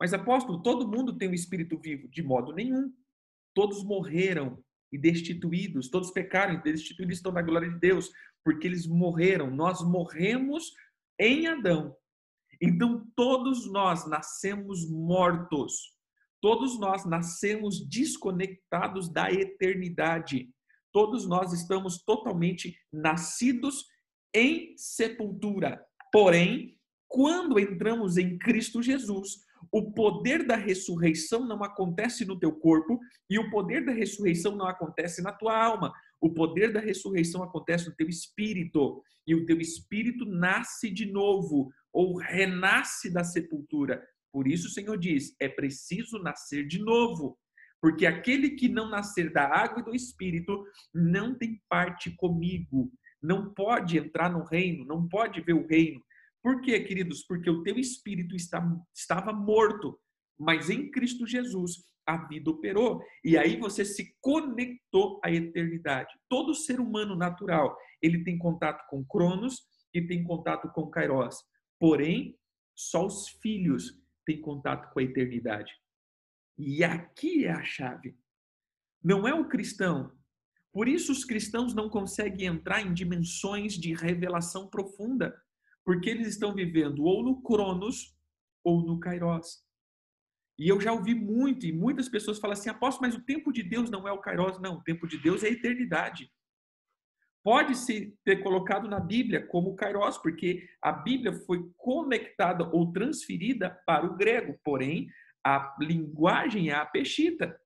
Mas 0.00 0.12
apóstolo, 0.12 0.62
todo 0.62 0.88
mundo 0.88 1.16
tem 1.16 1.28
um 1.28 1.34
espírito 1.34 1.78
vivo? 1.78 2.08
De 2.08 2.22
modo 2.22 2.52
nenhum. 2.52 2.92
Todos 3.54 3.84
morreram 3.84 4.62
e 4.92 4.98
destituídos, 4.98 5.88
todos 5.88 6.10
pecaram 6.10 6.54
e 6.54 6.62
destituídos 6.62 7.16
estão 7.16 7.32
na 7.32 7.42
glória 7.42 7.68
de 7.68 7.78
Deus, 7.78 8.10
porque 8.44 8.66
eles 8.66 8.86
morreram. 8.86 9.50
Nós 9.50 9.82
morremos 9.82 10.72
em 11.18 11.46
Adão. 11.46 11.96
Então 12.64 13.06
todos 13.14 13.70
nós 13.70 14.08
nascemos 14.08 14.88
mortos. 14.88 15.94
Todos 16.40 16.78
nós 16.78 17.04
nascemos 17.06 17.86
desconectados 17.88 19.08
da 19.08 19.30
eternidade 19.30 20.48
todos 20.94 21.26
nós 21.26 21.52
estamos 21.52 22.04
totalmente 22.04 22.78
nascidos 22.92 23.84
em 24.32 24.74
sepultura. 24.76 25.84
Porém, 26.12 26.78
quando 27.08 27.58
entramos 27.58 28.16
em 28.16 28.38
Cristo 28.38 28.80
Jesus, 28.80 29.40
o 29.72 29.90
poder 29.92 30.46
da 30.46 30.54
ressurreição 30.54 31.44
não 31.44 31.64
acontece 31.64 32.24
no 32.24 32.38
teu 32.38 32.52
corpo 32.52 33.00
e 33.28 33.40
o 33.40 33.50
poder 33.50 33.84
da 33.84 33.90
ressurreição 33.90 34.54
não 34.54 34.66
acontece 34.66 35.20
na 35.20 35.32
tua 35.32 35.60
alma. 35.60 35.92
O 36.24 36.32
poder 36.32 36.72
da 36.72 36.80
ressurreição 36.80 37.42
acontece 37.42 37.86
no 37.86 37.94
teu 37.94 38.08
espírito 38.08 39.02
e 39.26 39.34
o 39.34 39.44
teu 39.44 39.60
espírito 39.60 40.24
nasce 40.24 40.90
de 40.90 41.04
novo 41.04 41.70
ou 41.92 42.16
renasce 42.16 43.12
da 43.12 43.22
sepultura. 43.22 44.02
Por 44.32 44.48
isso 44.48 44.68
o 44.68 44.70
Senhor 44.70 44.96
diz: 44.96 45.36
é 45.38 45.50
preciso 45.50 46.18
nascer 46.18 46.66
de 46.66 46.78
novo. 46.78 47.38
Porque 47.78 48.06
aquele 48.06 48.52
que 48.52 48.70
não 48.70 48.88
nascer 48.88 49.30
da 49.34 49.44
água 49.44 49.82
e 49.82 49.84
do 49.84 49.94
espírito 49.94 50.64
não 50.94 51.36
tem 51.36 51.60
parte 51.68 52.16
comigo, 52.16 52.90
não 53.22 53.52
pode 53.52 53.98
entrar 53.98 54.30
no 54.30 54.44
reino, 54.44 54.86
não 54.86 55.06
pode 55.06 55.42
ver 55.42 55.52
o 55.52 55.66
reino. 55.66 56.02
Por 56.42 56.62
quê, 56.62 56.80
queridos? 56.80 57.22
Porque 57.26 57.50
o 57.50 57.62
teu 57.62 57.78
espírito 57.78 58.34
está, 58.34 58.66
estava 58.94 59.30
morto, 59.30 60.00
mas 60.38 60.70
em 60.70 60.90
Cristo 60.90 61.26
Jesus 61.26 61.84
a 62.06 62.26
vida 62.26 62.50
operou. 62.50 63.02
E 63.24 63.36
aí 63.36 63.56
você 63.56 63.84
se 63.84 64.14
conectou 64.20 65.20
à 65.24 65.30
eternidade. 65.30 66.12
Todo 66.28 66.54
ser 66.54 66.80
humano 66.80 67.16
natural, 67.16 67.76
ele 68.02 68.22
tem 68.22 68.36
contato 68.36 68.84
com 68.88 69.04
Cronos 69.04 69.62
e 69.94 70.02
tem 70.02 70.22
contato 70.22 70.70
com 70.72 70.90
Kairos. 70.90 71.36
Porém, 71.78 72.36
só 72.76 73.06
os 73.06 73.28
filhos 73.40 73.98
têm 74.26 74.40
contato 74.40 74.92
com 74.92 75.00
a 75.00 75.02
eternidade. 75.02 75.72
E 76.58 76.84
aqui 76.84 77.46
é 77.46 77.52
a 77.52 77.64
chave. 77.64 78.16
Não 79.02 79.26
é 79.26 79.34
o 79.34 79.48
cristão. 79.48 80.12
Por 80.72 80.88
isso 80.88 81.12
os 81.12 81.24
cristãos 81.24 81.74
não 81.74 81.88
conseguem 81.88 82.48
entrar 82.48 82.82
em 82.82 82.92
dimensões 82.92 83.74
de 83.74 83.94
revelação 83.94 84.68
profunda 84.68 85.34
porque 85.84 86.08
eles 86.08 86.28
estão 86.28 86.54
vivendo 86.54 87.04
ou 87.04 87.22
no 87.22 87.42
Cronos 87.42 88.16
ou 88.64 88.84
no 88.84 88.98
Kairos. 88.98 89.63
E 90.58 90.68
eu 90.68 90.80
já 90.80 90.92
ouvi 90.92 91.14
muito, 91.14 91.66
e 91.66 91.72
muitas 91.72 92.08
pessoas 92.08 92.38
falam 92.38 92.52
assim: 92.52 92.70
aposto, 92.70 93.00
mas 93.00 93.14
o 93.14 93.24
tempo 93.24 93.52
de 93.52 93.62
Deus 93.62 93.90
não 93.90 94.06
é 94.06 94.12
o 94.12 94.20
Kairos. 94.20 94.60
Não, 94.60 94.76
o 94.76 94.82
tempo 94.82 95.06
de 95.06 95.18
Deus 95.18 95.42
é 95.42 95.48
a 95.48 95.52
eternidade. 95.52 96.30
Pode-se 97.42 98.16
ter 98.24 98.42
colocado 98.42 98.88
na 98.88 98.98
Bíblia 98.98 99.46
como 99.46 99.76
Kairos, 99.76 100.16
porque 100.18 100.66
a 100.80 100.92
Bíblia 100.92 101.32
foi 101.32 101.70
conectada 101.76 102.68
ou 102.72 102.90
transferida 102.90 103.70
para 103.84 104.06
o 104.06 104.16
grego, 104.16 104.58
porém, 104.64 105.08
a 105.44 105.76
linguagem 105.78 106.70
é 106.70 106.74
a 106.74 106.86
peshita. 106.86 107.60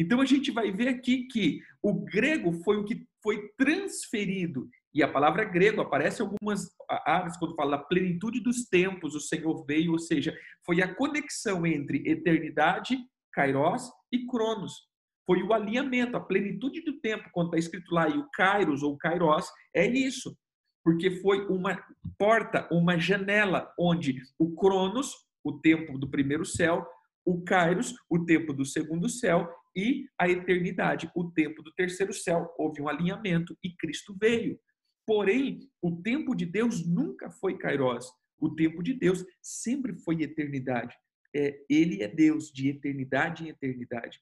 Então 0.00 0.20
a 0.20 0.24
gente 0.24 0.52
vai 0.52 0.70
ver 0.70 0.86
aqui 0.86 1.24
que 1.24 1.60
o 1.82 1.92
grego 1.92 2.52
foi 2.62 2.76
o 2.76 2.84
que 2.84 3.04
foi 3.20 3.48
transferido 3.58 4.70
e 4.94 5.02
a 5.02 5.08
palavra 5.08 5.44
grego 5.44 5.80
aparece 5.80 6.22
algumas 6.22 6.74
áreas 7.04 7.36
quando 7.36 7.54
fala 7.54 7.76
da 7.76 7.84
plenitude 7.84 8.40
dos 8.40 8.68
tempos, 8.68 9.14
o 9.14 9.20
Senhor 9.20 9.64
veio, 9.66 9.92
ou 9.92 9.98
seja, 9.98 10.36
foi 10.64 10.80
a 10.82 10.94
conexão 10.94 11.66
entre 11.66 12.02
eternidade, 12.08 12.98
kairos 13.32 13.90
e 14.10 14.26
cronos. 14.26 14.88
Foi 15.26 15.42
o 15.42 15.52
alinhamento, 15.52 16.16
a 16.16 16.20
plenitude 16.20 16.80
do 16.82 16.98
tempo, 17.00 17.28
quando 17.32 17.48
está 17.48 17.58
escrito 17.58 17.94
lá, 17.94 18.08
e 18.08 18.16
o 18.16 18.28
kairos 18.32 18.82
ou 18.82 18.96
kairos, 18.96 19.46
é 19.74 19.86
isso. 19.86 20.36
Porque 20.82 21.10
foi 21.20 21.46
uma 21.48 21.78
porta, 22.18 22.66
uma 22.72 22.98
janela, 22.98 23.72
onde 23.78 24.22
o 24.38 24.54
cronos, 24.54 25.12
o 25.44 25.60
tempo 25.60 25.98
do 25.98 26.08
primeiro 26.08 26.46
céu, 26.46 26.86
o 27.26 27.44
kairos, 27.44 27.94
o 28.08 28.24
tempo 28.24 28.54
do 28.54 28.64
segundo 28.64 29.06
céu, 29.08 29.52
e 29.78 30.08
a 30.18 30.28
eternidade, 30.28 31.08
o 31.14 31.30
tempo 31.30 31.62
do 31.62 31.72
terceiro 31.72 32.12
céu. 32.12 32.52
Houve 32.58 32.82
um 32.82 32.88
alinhamento 32.88 33.56
e 33.62 33.70
Cristo 33.76 34.12
veio. 34.20 34.58
Porém, 35.06 35.60
o 35.80 36.02
tempo 36.02 36.34
de 36.34 36.44
Deus 36.44 36.84
nunca 36.84 37.30
foi 37.30 37.56
Kairos. 37.56 38.10
O 38.40 38.56
tempo 38.56 38.82
de 38.82 38.92
Deus 38.92 39.24
sempre 39.40 39.94
foi 40.00 40.20
eternidade. 40.20 40.96
É, 41.32 41.64
ele 41.70 42.02
é 42.02 42.08
Deus 42.08 42.50
de 42.50 42.68
eternidade 42.68 43.44
em 43.44 43.50
eternidade. 43.50 44.20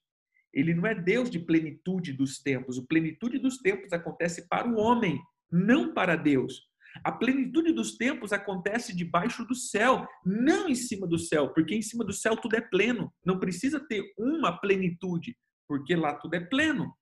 Ele 0.53 0.75
não 0.75 0.87
é 0.87 0.95
Deus 0.95 1.31
de 1.31 1.39
plenitude 1.39 2.13
dos 2.13 2.39
tempos. 2.39 2.77
O 2.77 2.87
plenitude 2.87 3.39
dos 3.39 3.57
tempos 3.57 3.95
acontece 3.95 4.47
para 4.49 4.69
o 4.69 4.77
homem, 4.77 5.19
não 5.51 5.95
para 5.95 6.17
Deus. 6.17 6.69
A 7.03 7.13
plenitude 7.13 7.73
dos 7.73 7.97
tempos 7.97 8.33
acontece 8.33 8.95
debaixo 8.95 9.45
do 9.45 9.55
céu, 9.55 10.07
não 10.25 10.69
em 10.69 10.75
cima 10.75 11.07
do 11.07 11.19
céu, 11.19 11.49
porque 11.53 11.75
em 11.75 11.83
cima 11.83 12.05
do 12.05 12.13
céu 12.13 12.37
tudo 12.37 12.57
é 12.57 12.61
pleno. 12.61 13.11
Não 13.25 13.39
precisa 13.39 13.81
ter 13.81 14.03
uma 14.19 14.53
plenitude, 14.53 15.37
porque 15.69 15.95
lá 15.95 16.15
tudo 16.15 16.35
é 16.35 16.41
pleno. 16.41 16.95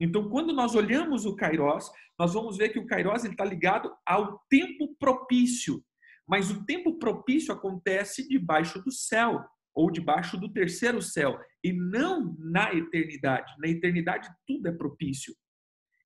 Então, 0.00 0.28
quando 0.28 0.52
nós 0.52 0.74
olhamos 0.74 1.24
o 1.24 1.36
Kairos, 1.36 1.90
nós 2.18 2.34
vamos 2.34 2.56
ver 2.56 2.70
que 2.70 2.78
o 2.78 2.86
Kairos 2.86 3.24
está 3.24 3.44
ligado 3.44 3.94
ao 4.06 4.38
tempo 4.48 4.94
propício. 4.98 5.82
Mas 6.26 6.50
o 6.50 6.64
tempo 6.64 6.98
propício 6.98 7.52
acontece 7.52 8.28
debaixo 8.28 8.82
do 8.82 8.90
céu, 8.90 9.44
ou 9.74 9.90
debaixo 9.90 10.36
do 10.36 10.52
terceiro 10.52 11.00
céu, 11.00 11.38
e 11.64 11.72
não 11.72 12.36
na 12.38 12.74
eternidade. 12.74 13.52
Na 13.58 13.68
eternidade, 13.68 14.28
tudo 14.46 14.68
é 14.68 14.72
propício. 14.72 15.34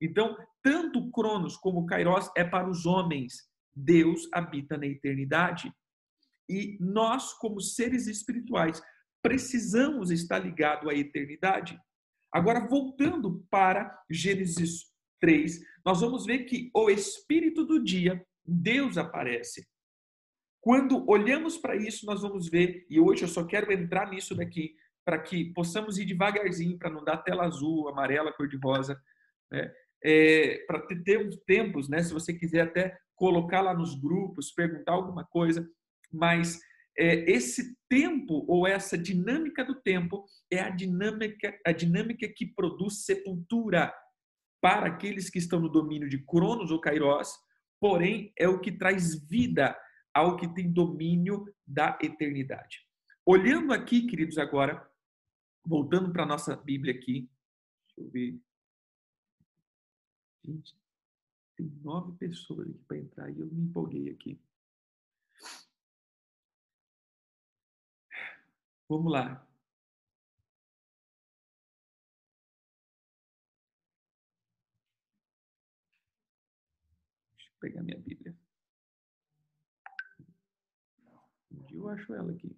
Então, 0.01 0.37
tanto 0.63 1.09
Cronos 1.11 1.57
como 1.57 1.85
Kairos 1.85 2.29
é 2.35 2.43
para 2.43 2.69
os 2.69 2.85
homens. 2.85 3.33
Deus 3.75 4.27
habita 4.33 4.77
na 4.77 4.85
eternidade. 4.85 5.71
E 6.49 6.77
nós, 6.79 7.33
como 7.33 7.59
seres 7.59 8.07
espirituais, 8.07 8.81
precisamos 9.27 10.09
estar 10.09 10.39
ligados 10.39 10.89
à 10.89 10.93
eternidade. 10.93 11.77
Agora, 12.31 12.65
voltando 12.65 13.45
para 13.49 14.01
Gênesis 14.09 14.85
3, 15.19 15.59
nós 15.85 15.99
vamos 15.99 16.25
ver 16.25 16.45
que 16.45 16.71
o 16.73 16.89
espírito 16.89 17.65
do 17.65 17.83
dia, 17.83 18.25
Deus 18.45 18.97
aparece. 18.97 19.67
Quando 20.61 21.05
olhamos 21.09 21.57
para 21.57 21.75
isso, 21.75 22.05
nós 22.05 22.21
vamos 22.21 22.47
ver, 22.47 22.85
e 22.89 23.01
hoje 23.01 23.23
eu 23.23 23.27
só 23.27 23.43
quero 23.43 23.69
entrar 23.69 24.09
nisso 24.09 24.33
daqui, 24.33 24.75
para 25.03 25.19
que 25.19 25.51
possamos 25.51 25.97
ir 25.97 26.05
devagarzinho, 26.05 26.77
para 26.77 26.89
não 26.89 27.03
dar 27.03 27.17
tela 27.17 27.45
azul, 27.45 27.89
amarela, 27.89 28.31
cor-de-rosa, 28.31 28.97
né? 29.51 29.69
É, 30.01 30.63
para 30.67 30.79
ter 30.87 31.03
tempos, 31.45 31.89
né? 31.89 32.01
Se 32.01 32.13
você 32.13 32.33
quiser 32.33 32.61
até 32.61 32.97
colocar 33.13 33.59
lá 33.59 33.73
nos 33.73 33.93
grupos, 33.99 34.53
perguntar 34.53 34.93
alguma 34.93 35.25
coisa, 35.25 35.69
mas 36.13 36.61
esse 36.97 37.77
tempo 37.87 38.43
ou 38.47 38.65
essa 38.65 38.97
dinâmica 38.97 39.63
do 39.63 39.75
tempo 39.75 40.25
é 40.51 40.59
a 40.59 40.69
dinâmica, 40.69 41.57
a 41.65 41.71
dinâmica 41.71 42.27
que 42.27 42.45
produz 42.45 43.05
sepultura 43.05 43.93
para 44.59 44.87
aqueles 44.87 45.29
que 45.29 45.37
estão 45.37 45.59
no 45.59 45.69
domínio 45.69 46.09
de 46.09 46.17
Cronos 46.25 46.71
ou 46.71 46.81
Kairos, 46.81 47.29
porém 47.79 48.33
é 48.37 48.47
o 48.47 48.59
que 48.59 48.71
traz 48.71 49.23
vida 49.27 49.77
ao 50.13 50.35
que 50.35 50.47
tem 50.55 50.71
domínio 50.71 51.45
da 51.65 51.97
eternidade. 52.01 52.79
Olhando 53.23 53.71
aqui, 53.73 54.07
queridos, 54.07 54.37
agora, 54.37 54.89
voltando 55.65 56.11
para 56.11 56.23
a 56.23 56.27
nossa 56.27 56.55
Bíblia 56.55 56.93
aqui, 56.93 57.29
deixa 57.87 58.01
eu 58.01 58.09
ver. 58.09 58.41
Gente, 60.43 60.75
tem 61.55 61.67
nove 61.83 62.17
pessoas 62.17 62.67
aqui 62.69 62.83
para 62.87 62.97
entrar 62.97 63.29
e 63.29 63.39
eu 63.39 63.45
me 63.47 63.61
empolguei 63.61 64.09
aqui. 64.09 64.39
Vamos 68.89 69.11
lá. 69.11 69.45
Deixa 77.37 77.49
eu 77.51 77.59
pegar 77.59 77.83
minha 77.83 77.99
Bíblia. 77.99 78.35
Dia 81.51 81.77
eu 81.77 81.89
acho 81.89 82.13
ela 82.13 82.31
aqui. 82.31 82.55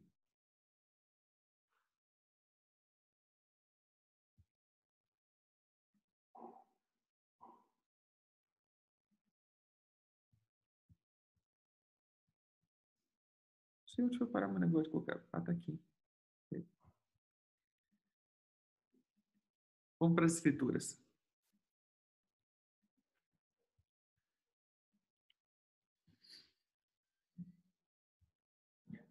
Se 13.87 14.01
eu 14.01 14.13
for 14.17 14.27
parar 14.27 14.47
meu 14.47 14.59
negócio, 14.59 14.89
colocar. 14.91 15.21
Ah, 15.33 15.41
tá 15.41 15.51
aqui. 15.51 15.77
Vamos 19.99 20.15
para 20.15 20.25
as 20.25 20.33
escrituras. 20.33 20.97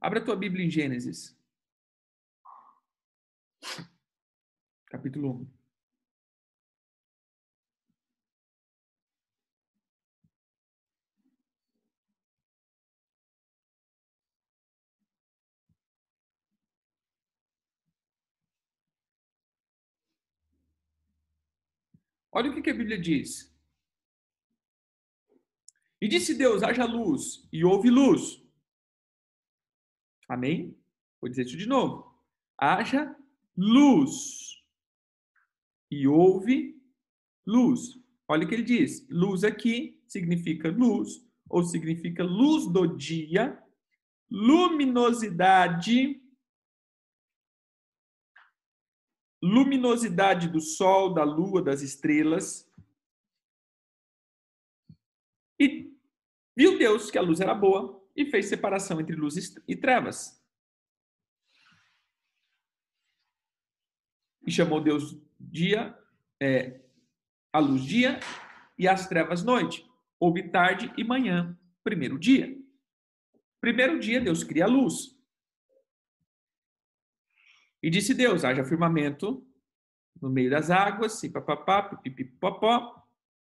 Abra 0.00 0.20
a 0.20 0.24
tua 0.24 0.36
Bíblia 0.36 0.64
em 0.64 0.70
Gênesis. 0.70 1.36
Capítulo 4.86 5.42
1. 5.42 5.57
Olha 22.38 22.52
o 22.52 22.62
que 22.62 22.70
a 22.70 22.74
Bíblia 22.74 22.96
diz. 22.96 23.52
E 26.00 26.06
disse 26.06 26.36
Deus: 26.36 26.62
haja 26.62 26.84
luz, 26.84 27.48
e 27.52 27.64
houve 27.64 27.90
luz. 27.90 28.40
Amém? 30.28 30.78
Vou 31.20 31.28
dizer 31.28 31.46
isso 31.46 31.56
de 31.56 31.66
novo. 31.66 32.16
Haja 32.56 33.12
luz. 33.56 34.62
E 35.90 36.06
houve 36.06 36.80
luz. 37.44 37.98
Olha 38.28 38.46
o 38.46 38.48
que 38.48 38.54
ele 38.54 38.62
diz. 38.62 39.04
Luz 39.10 39.42
aqui 39.42 40.00
significa 40.06 40.70
luz, 40.70 41.26
ou 41.50 41.64
significa 41.64 42.22
luz 42.22 42.72
do 42.72 42.96
dia, 42.96 43.60
luminosidade, 44.30 46.22
luminosidade 49.42 50.48
do 50.48 50.60
sol, 50.60 51.14
da 51.14 51.24
lua, 51.24 51.62
das 51.62 51.82
estrelas. 51.82 52.68
E 55.58 55.92
viu 56.56 56.78
Deus 56.78 57.10
que 57.10 57.18
a 57.18 57.22
luz 57.22 57.40
era 57.40 57.54
boa 57.54 58.04
e 58.16 58.26
fez 58.26 58.46
separação 58.46 59.00
entre 59.00 59.14
luz 59.14 59.54
e 59.66 59.76
trevas. 59.76 60.42
E 64.46 64.50
chamou 64.50 64.80
Deus 64.80 65.20
dia, 65.38 65.96
é, 66.40 66.80
a 67.52 67.58
luz 67.58 67.84
dia 67.84 68.18
e 68.78 68.88
as 68.88 69.08
trevas 69.08 69.42
noite. 69.42 69.86
Houve 70.18 70.48
tarde 70.50 70.92
e 70.96 71.04
manhã, 71.04 71.58
primeiro 71.84 72.18
dia. 72.18 72.56
Primeiro 73.60 73.98
dia, 73.98 74.20
Deus 74.20 74.42
cria 74.42 74.64
a 74.64 74.68
luz. 74.68 75.17
E 77.82 77.90
disse 77.90 78.14
Deus: 78.14 78.44
haja 78.44 78.64
firmamento 78.64 79.46
no 80.20 80.28
meio 80.28 80.50
das 80.50 80.70
águas, 80.70 81.22
e 81.22 81.30
papapá, 81.30 81.82
pipipipopó. 81.82 83.02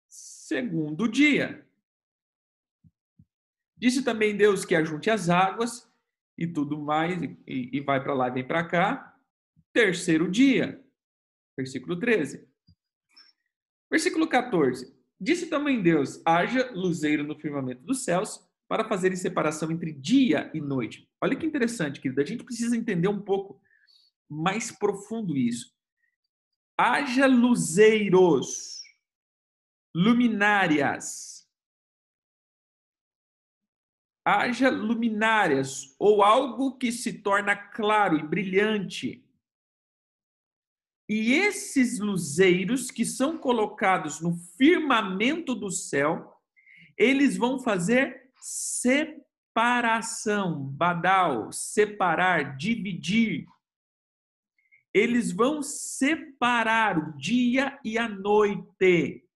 Segundo 0.07 1.07
dia. 1.07 1.67
Disse 3.77 4.03
também 4.03 4.35
Deus 4.35 4.65
que 4.65 4.75
ajunte 4.75 5.09
as 5.09 5.29
águas 5.29 5.89
e 6.37 6.45
tudo 6.47 6.77
mais, 6.77 7.21
e, 7.21 7.37
e 7.47 7.79
vai 7.79 8.03
para 8.03 8.13
lá 8.13 8.27
e 8.27 8.31
vem 8.31 8.47
para 8.47 8.63
cá. 8.63 9.17
Terceiro 9.71 10.29
dia. 10.29 10.83
Versículo 11.57 11.97
13. 11.99 12.47
Versículo 13.89 14.27
14. 14.27 14.95
Disse 15.19 15.47
também 15.47 15.81
Deus: 15.81 16.21
haja 16.25 16.71
luzeiro 16.71 17.23
no 17.23 17.37
firmamento 17.37 17.81
dos 17.83 18.03
céus 18.03 18.47
para 18.67 18.87
fazerem 18.87 19.17
separação 19.17 19.71
entre 19.71 19.91
dia 19.91 20.51
e 20.53 20.61
noite. 20.61 21.09
Olha 21.19 21.35
que 21.35 21.45
interessante, 21.45 21.99
querido. 21.99 22.21
A 22.21 22.25
gente 22.25 22.43
precisa 22.43 22.77
entender 22.77 23.07
um 23.07 23.19
pouco 23.19 23.59
mais 24.29 24.71
profundo 24.71 25.35
isso. 25.35 25.73
Haja 26.77 27.25
luzeiros, 27.25 28.83
luminárias. 29.93 31.49
Haja 34.23 34.69
luminárias 34.69 35.95
ou 35.97 36.21
algo 36.21 36.77
que 36.77 36.91
se 36.91 37.21
torna 37.21 37.55
claro 37.55 38.17
e 38.17 38.23
brilhante. 38.23 39.25
E 41.09 41.33
esses 41.33 41.99
luzeiros 41.99 42.91
que 42.91 43.03
são 43.03 43.35
colocados 43.35 44.21
no 44.21 44.35
firmamento 44.55 45.55
do 45.55 45.71
céu, 45.71 46.39
eles 46.95 47.35
vão 47.35 47.59
fazer 47.59 48.29
separação, 48.39 50.63
badal, 50.63 51.51
separar, 51.51 52.55
dividir. 52.55 53.47
Eles 54.93 55.31
vão 55.31 55.61
separar 55.61 56.97
o 56.97 57.17
dia 57.17 57.79
e 57.83 57.97
a 57.97 58.07
noite. 58.07 59.27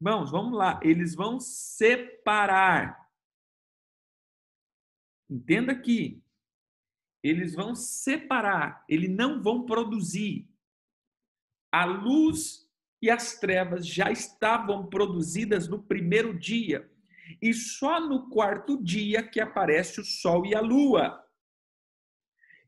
Irmãos, 0.00 0.30
vamos 0.30 0.56
lá, 0.56 0.80
eles 0.82 1.14
vão 1.14 1.38
separar. 1.40 3.08
Entenda 5.30 5.72
aqui. 5.72 6.22
Eles 7.22 7.54
vão 7.54 7.74
separar, 7.74 8.84
eles 8.88 9.10
não 9.10 9.42
vão 9.42 9.66
produzir 9.66 10.48
a 11.72 11.84
luz 11.84 12.66
e 13.02 13.10
as 13.10 13.38
trevas 13.38 13.86
já 13.86 14.10
estavam 14.10 14.86
produzidas 14.86 15.68
no 15.68 15.82
primeiro 15.82 16.38
dia. 16.38 16.90
E 17.42 17.52
só 17.52 18.00
no 18.00 18.30
quarto 18.30 18.82
dia 18.82 19.22
que 19.22 19.40
aparece 19.40 20.00
o 20.00 20.04
sol 20.04 20.46
e 20.46 20.54
a 20.54 20.60
lua. 20.60 21.22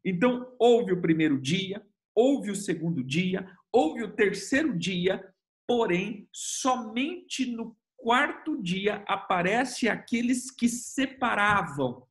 Então, 0.05 0.55
houve 0.59 0.93
o 0.93 1.01
primeiro 1.01 1.41
dia, 1.41 1.87
houve 2.19 2.51
o 2.51 2.57
segundo 2.57 3.05
dia, 3.05 3.49
houve 3.71 4.03
o 4.03 4.13
terceiro 4.13 4.77
dia, 4.77 5.23
porém, 5.67 6.29
somente 6.33 7.47
no 7.47 7.77
quarto 7.97 8.61
dia 8.63 9.05
aparece 9.07 9.89
aqueles 9.89 10.51
que 10.51 10.69
separavam. 10.69 12.07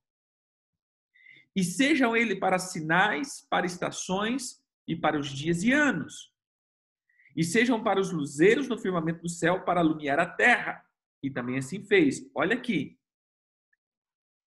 E 1.56 1.64
sejam 1.64 2.16
ele 2.16 2.36
para 2.36 2.60
sinais, 2.60 3.46
para 3.50 3.66
estações 3.66 4.64
e 4.88 4.96
para 4.96 5.20
os 5.20 5.28
dias 5.28 5.64
e 5.64 5.72
anos 5.72 6.32
e 7.38 7.44
sejam 7.44 7.84
para 7.84 8.02
os 8.02 8.12
luzeiros 8.12 8.68
no 8.68 8.80
firmamento 8.80 9.22
do 9.22 9.30
céu 9.30 9.64
para 9.64 9.80
alumiar 9.80 10.20
a 10.20 10.26
terra. 10.26 10.84
E 11.22 11.30
também 11.30 11.60
assim 11.60 11.86
fez. 11.86 12.28
Olha 12.34 12.56
aqui. 12.56 12.98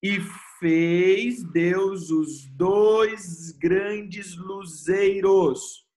E 0.03 0.19
fez 0.61 1.43
Deus 1.43 2.11
os 2.11 2.47
dois 2.51 3.51
grandes 3.53 4.37
luzeiros. 4.37 5.89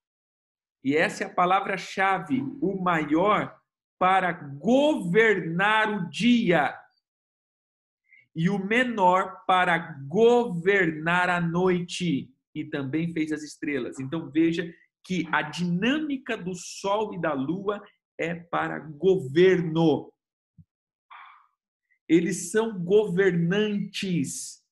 E 0.84 0.96
essa 0.96 1.26
é 1.26 1.28
a 1.28 1.34
palavra-chave, 1.34 2.42
o 2.62 2.82
maior 2.82 3.56
para 4.00 4.32
governar 4.32 5.90
o 5.90 6.10
dia 6.10 6.76
e 8.36 8.50
o 8.50 8.58
menor 8.58 9.44
para 9.46 9.78
governar 10.08 11.30
a 11.30 11.40
noite. 11.40 12.30
E 12.56 12.66
também 12.66 13.14
fez 13.14 13.32
as 13.32 13.44
estrelas. 13.44 14.00
Então 14.00 14.30
veja 14.32 14.74
que 15.04 15.28
a 15.32 15.42
dinâmica 15.42 16.38
do 16.38 16.54
Sol 16.56 17.14
e 17.14 17.20
da 17.20 17.34
Lua 17.34 17.84
é 18.18 18.34
para 18.34 18.80
governo. 18.80 20.13
Eles 22.14 22.52
são 22.52 22.78
governantes. 22.78 24.64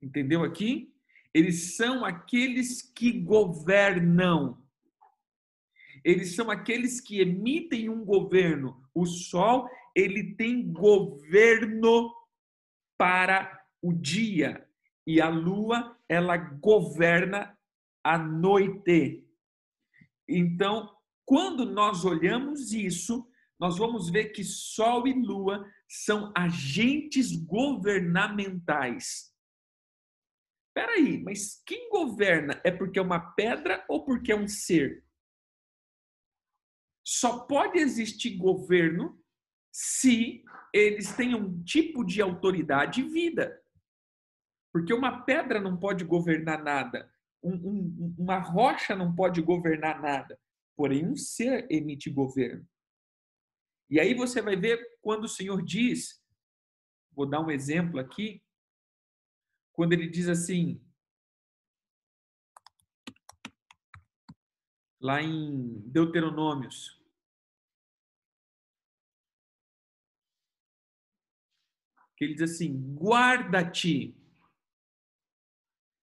Entendeu 0.00 0.42
aqui? 0.42 0.94
Eles 1.34 1.76
são 1.76 2.06
aqueles 2.06 2.80
que 2.80 3.12
governam. 3.20 4.66
Eles 6.02 6.34
são 6.34 6.50
aqueles 6.50 7.02
que 7.02 7.20
emitem 7.20 7.90
um 7.90 8.02
governo. 8.02 8.82
O 8.94 9.04
Sol, 9.04 9.68
ele 9.94 10.34
tem 10.36 10.72
governo 10.72 12.14
para 12.96 13.62
o 13.82 13.92
dia 13.92 14.66
e 15.06 15.20
a 15.20 15.28
Lua, 15.28 15.98
ela 16.08 16.38
governa 16.38 17.54
à 18.02 18.16
noite. 18.16 19.22
Então, 20.26 20.96
quando 21.26 21.66
nós 21.66 22.06
olhamos 22.06 22.72
isso, 22.72 23.28
nós 23.58 23.78
vamos 23.78 24.10
ver 24.10 24.30
que 24.30 24.44
Sol 24.44 25.06
e 25.06 25.12
Lua 25.12 25.66
são 25.88 26.32
agentes 26.36 27.34
governamentais. 27.36 29.32
Espera 30.68 30.92
aí, 30.92 31.22
mas 31.22 31.62
quem 31.64 31.88
governa 31.88 32.60
é 32.64 32.70
porque 32.70 32.98
é 32.98 33.02
uma 33.02 33.32
pedra 33.32 33.84
ou 33.88 34.04
porque 34.04 34.30
é 34.30 34.36
um 34.36 34.46
ser? 34.46 35.04
Só 37.04 37.46
pode 37.46 37.78
existir 37.78 38.36
governo 38.36 39.18
se 39.72 40.44
eles 40.72 41.14
têm 41.14 41.34
um 41.34 41.62
tipo 41.62 42.04
de 42.04 42.20
autoridade 42.20 43.00
e 43.00 43.08
vida. 43.08 43.62
Porque 44.72 44.92
uma 44.92 45.22
pedra 45.22 45.60
não 45.60 45.78
pode 45.78 46.04
governar 46.04 46.62
nada 46.62 47.10
um, 47.46 47.54
um, 47.54 48.14
uma 48.18 48.38
rocha 48.38 48.96
não 48.96 49.14
pode 49.14 49.40
governar 49.40 50.00
nada, 50.02 50.38
porém 50.76 51.06
um 51.06 51.16
ser 51.16 51.66
emite 51.70 52.10
governo. 52.10 52.66
E 53.88 54.00
aí 54.00 54.14
você 54.14 54.42
vai 54.42 54.56
ver 54.56 54.98
quando 55.00 55.24
o 55.24 55.28
Senhor 55.28 55.62
diz, 55.62 56.22
vou 57.12 57.26
dar 57.26 57.40
um 57.40 57.50
exemplo 57.50 58.00
aqui, 58.00 58.42
quando 59.72 59.92
ele 59.92 60.08
diz 60.08 60.28
assim, 60.28 60.82
lá 65.00 65.22
em 65.22 65.80
Deuteronômios, 65.86 66.96
que 72.16 72.24
ele 72.24 72.34
diz 72.34 72.50
assim: 72.50 72.94
guarda-te 72.94 74.16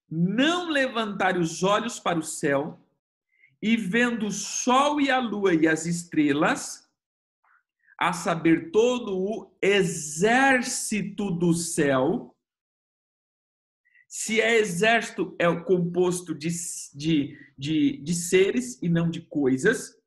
não 0.08 0.70
levantar 0.70 1.36
os 1.36 1.62
olhos 1.62 1.98
para 1.98 2.18
o 2.18 2.22
céu 2.22 2.80
e 3.60 3.76
vendo 3.76 4.26
o 4.26 4.30
sol 4.30 5.00
e 5.00 5.10
a 5.10 5.18
lua 5.18 5.54
e 5.54 5.66
as 5.66 5.86
estrelas, 5.86 6.83
a 8.08 8.12
saber, 8.12 8.70
todo 8.70 9.18
o 9.18 9.50
exército 9.62 11.30
do 11.30 11.54
céu. 11.54 12.36
Se 14.06 14.42
é 14.42 14.58
exército, 14.58 15.34
é 15.38 15.46
composto 15.64 16.34
de, 16.34 16.50
de, 16.94 17.38
de, 17.56 17.96
de 17.96 18.14
seres 18.14 18.78
e 18.82 18.90
não 18.90 19.08
de 19.08 19.22
coisas. 19.22 19.98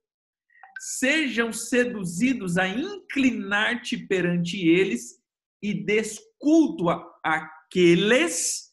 Sejam 0.80 1.52
seduzidos 1.52 2.60
a 2.60 2.68
inclinar-te 2.68 3.98
perante 3.98 4.64
eles 4.68 5.20
e 5.60 5.74
desculto 5.74 6.86
aqueles 7.24 8.72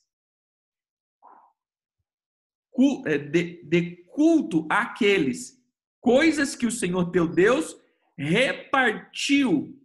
é, 3.06 3.16
de, 3.16 3.64
de 3.64 3.96
culto 4.04 4.66
àqueles 4.70 5.58
coisas 5.98 6.54
que 6.54 6.66
o 6.66 6.70
Senhor 6.70 7.10
teu 7.10 7.26
Deus 7.26 7.82
repartiu 8.16 9.80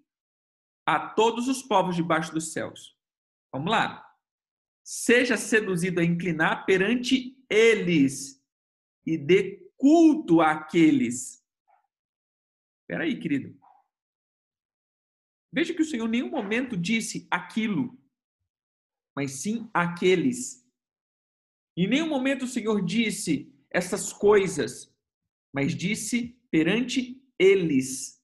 a 0.86 1.09
todos 1.09 1.47
os 1.47 1.61
povos 1.61 1.95
debaixo 1.95 2.32
dos 2.32 2.51
céus. 2.51 2.97
Vamos 3.51 3.71
lá. 3.71 4.05
Seja 4.84 5.38
seduzido 5.38 5.99
a 5.99 6.03
inclinar 6.03 6.65
perante 6.65 7.38
eles 7.49 8.43
e 9.05 9.17
dê 9.17 9.71
culto 9.77 10.41
àqueles. 10.41 11.43
Espera 12.82 13.03
aí, 13.03 13.19
querido. 13.19 13.59
Veja 15.51 15.73
que 15.73 15.82
o 15.82 15.86
Senhor 15.86 16.07
em 16.07 16.11
nenhum 16.11 16.30
momento 16.30 16.77
disse 16.77 17.27
aquilo, 17.30 17.97
mas 19.15 19.32
sim 19.32 19.69
aqueles. 19.73 20.67
Em 21.77 21.88
nenhum 21.88 22.09
momento 22.09 22.45
o 22.45 22.47
Senhor 22.47 22.84
disse 22.84 23.51
essas 23.69 24.11
coisas, 24.11 24.93
mas 25.53 25.75
disse 25.75 26.39
perante 26.51 27.23
eles. 27.38 28.18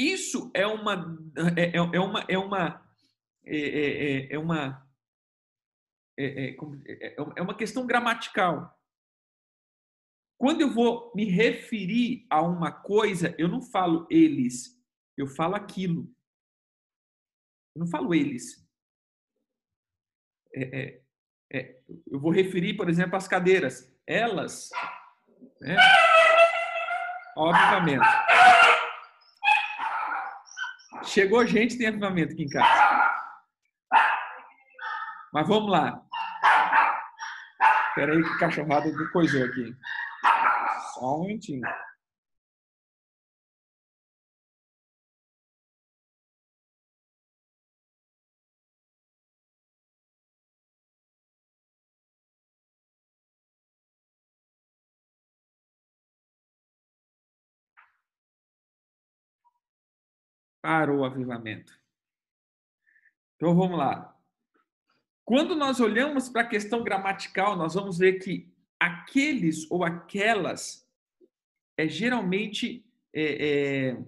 Isso 0.00 0.50
é 0.54 0.66
uma 0.66 1.14
é, 1.58 1.64
é, 1.64 1.76
é 1.76 2.00
uma 2.00 2.20
é 2.26 2.38
uma 2.38 2.90
é, 3.44 3.58
é, 3.58 4.32
é 4.32 4.38
uma 4.38 4.90
é, 6.18 6.56
é 7.36 7.42
uma 7.42 7.54
questão 7.54 7.86
gramatical. 7.86 8.74
Quando 10.38 10.62
eu 10.62 10.72
vou 10.72 11.12
me 11.14 11.26
referir 11.26 12.26
a 12.30 12.40
uma 12.40 12.72
coisa, 12.72 13.34
eu 13.38 13.46
não 13.46 13.60
falo 13.60 14.06
eles, 14.10 14.82
eu 15.18 15.26
falo 15.26 15.54
aquilo. 15.54 16.10
Eu 17.74 17.80
não 17.80 17.86
falo 17.86 18.14
eles. 18.14 18.66
É, 20.54 20.80
é, 20.80 21.02
é, 21.52 21.82
eu 22.10 22.18
vou 22.18 22.32
referir, 22.32 22.74
por 22.74 22.88
exemplo, 22.88 23.16
as 23.16 23.28
cadeiras. 23.28 23.94
Elas. 24.06 24.70
Né? 25.60 25.76
Ó, 27.36 27.52
avivamento. 27.52 28.69
Chegou 31.10 31.44
gente, 31.44 31.76
tem 31.76 31.88
avivamento 31.88 32.34
aqui 32.34 32.44
em 32.44 32.48
casa. 32.48 33.10
Mas 35.32 35.48
vamos 35.48 35.68
lá. 35.68 36.00
Espera 37.88 38.12
aí 38.12 38.22
que 38.22 38.38
cachorrada 38.38 38.92
coisou 39.12 39.44
aqui. 39.44 39.74
Só 40.94 41.16
um 41.16 41.18
momentinho. 41.22 41.68
Para 60.60 60.92
o 60.94 61.04
avivamento. 61.04 61.78
Então 63.36 63.54
vamos 63.54 63.78
lá. 63.78 64.16
Quando 65.24 65.54
nós 65.54 65.80
olhamos 65.80 66.28
para 66.28 66.42
a 66.42 66.48
questão 66.48 66.82
gramatical, 66.82 67.56
nós 67.56 67.74
vamos 67.74 67.98
ver 67.98 68.14
que 68.14 68.52
aqueles 68.78 69.70
ou 69.70 69.84
aquelas 69.84 70.86
é 71.76 71.88
geralmente 71.88 72.84
é, 73.14 73.48
é, 73.48 74.04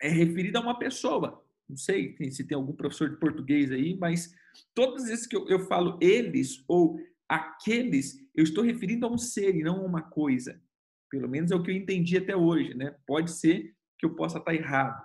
é 0.00 0.08
referido 0.08 0.58
a 0.58 0.60
uma 0.60 0.78
pessoa. 0.78 1.44
Não 1.68 1.76
sei 1.76 2.16
se 2.30 2.44
tem 2.46 2.56
algum 2.56 2.74
professor 2.74 3.10
de 3.10 3.16
português 3.16 3.70
aí, 3.70 3.96
mas 3.96 4.34
todas 4.74 5.02
as 5.02 5.08
vezes 5.08 5.26
que 5.26 5.36
eu, 5.36 5.48
eu 5.48 5.60
falo 5.66 5.98
eles 6.00 6.62
ou 6.68 7.00
aqueles, 7.28 8.18
eu 8.34 8.44
estou 8.44 8.62
referindo 8.62 9.06
a 9.06 9.10
um 9.10 9.18
ser 9.18 9.56
e 9.56 9.62
não 9.62 9.80
a 9.80 9.84
uma 9.84 10.02
coisa. 10.02 10.62
Pelo 11.10 11.28
menos 11.28 11.50
é 11.50 11.56
o 11.56 11.62
que 11.62 11.70
eu 11.70 11.74
entendi 11.74 12.16
até 12.16 12.36
hoje, 12.36 12.74
né? 12.74 12.94
Pode 13.06 13.30
ser 13.30 13.74
que 13.98 14.06
eu 14.06 14.14
possa 14.14 14.38
estar 14.38 14.54
errado. 14.54 15.02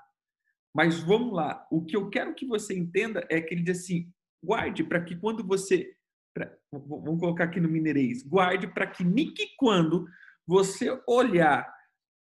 Mas 0.77 0.99
vamos 0.99 1.33
lá, 1.33 1.65
o 1.71 1.83
que 1.83 1.97
eu 1.97 2.07
quero 2.07 2.35
que 2.35 2.45
você 2.45 2.77
entenda 2.77 3.25
é 3.31 3.41
que 3.41 3.51
ele 3.51 3.63
diz 3.63 3.79
assim: 3.79 4.13
guarde 4.43 4.83
para 4.83 5.03
que 5.03 5.15
quando 5.15 5.43
você. 5.43 5.91
Pra, 6.35 6.55
vamos 6.71 7.19
colocar 7.19 7.45
aqui 7.45 7.59
no 7.59 7.67
mineirês: 7.67 8.21
guarde 8.21 8.67
para 8.67 8.85
que 8.85 9.03
nem 9.03 9.33
que 9.33 9.55
quando 9.57 10.07
você 10.45 11.01
olhar 11.07 11.67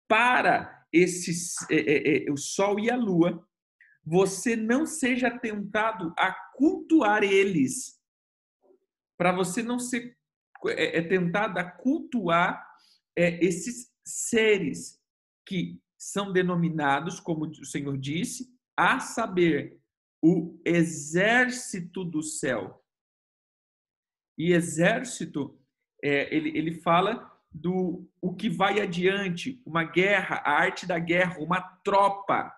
para 0.07 0.85
esses, 0.93 1.55
é, 1.71 1.75
é, 1.75 2.27
é, 2.27 2.31
o 2.31 2.37
sol 2.37 2.79
e 2.79 2.91
a 2.91 2.95
lua, 2.95 3.43
você 4.05 4.55
não 4.55 4.85
seja 4.85 5.31
tentado 5.39 6.13
a 6.15 6.31
cultuar 6.55 7.23
eles. 7.23 7.99
Para 9.17 9.31
você 9.31 9.63
não 9.63 9.79
ser 9.79 10.15
é, 10.67 10.99
é, 10.99 11.01
tentado 11.01 11.57
a 11.57 11.63
cultuar 11.63 12.63
é, 13.15 13.43
esses 13.43 13.91
seres 14.05 15.01
que 15.47 15.81
são 15.97 16.31
denominados, 16.31 17.19
como 17.19 17.45
o 17.45 17.65
Senhor 17.65 17.97
disse, 17.97 18.53
a 18.77 18.99
saber, 18.99 19.79
o 20.21 20.59
exército 20.65 22.03
do 22.03 22.23
céu. 22.23 22.83
E 24.37 24.53
exército, 24.53 25.59
é, 26.03 26.35
ele, 26.35 26.57
ele 26.57 26.73
fala 26.81 27.31
do 27.51 28.09
o 28.21 28.35
que 28.35 28.49
vai 28.49 28.81
adiante, 28.81 29.61
uma 29.65 29.83
guerra, 29.83 30.37
a 30.37 30.51
arte 30.51 30.85
da 30.85 30.99
guerra, 30.99 31.39
uma 31.39 31.61
tropa. 31.83 32.53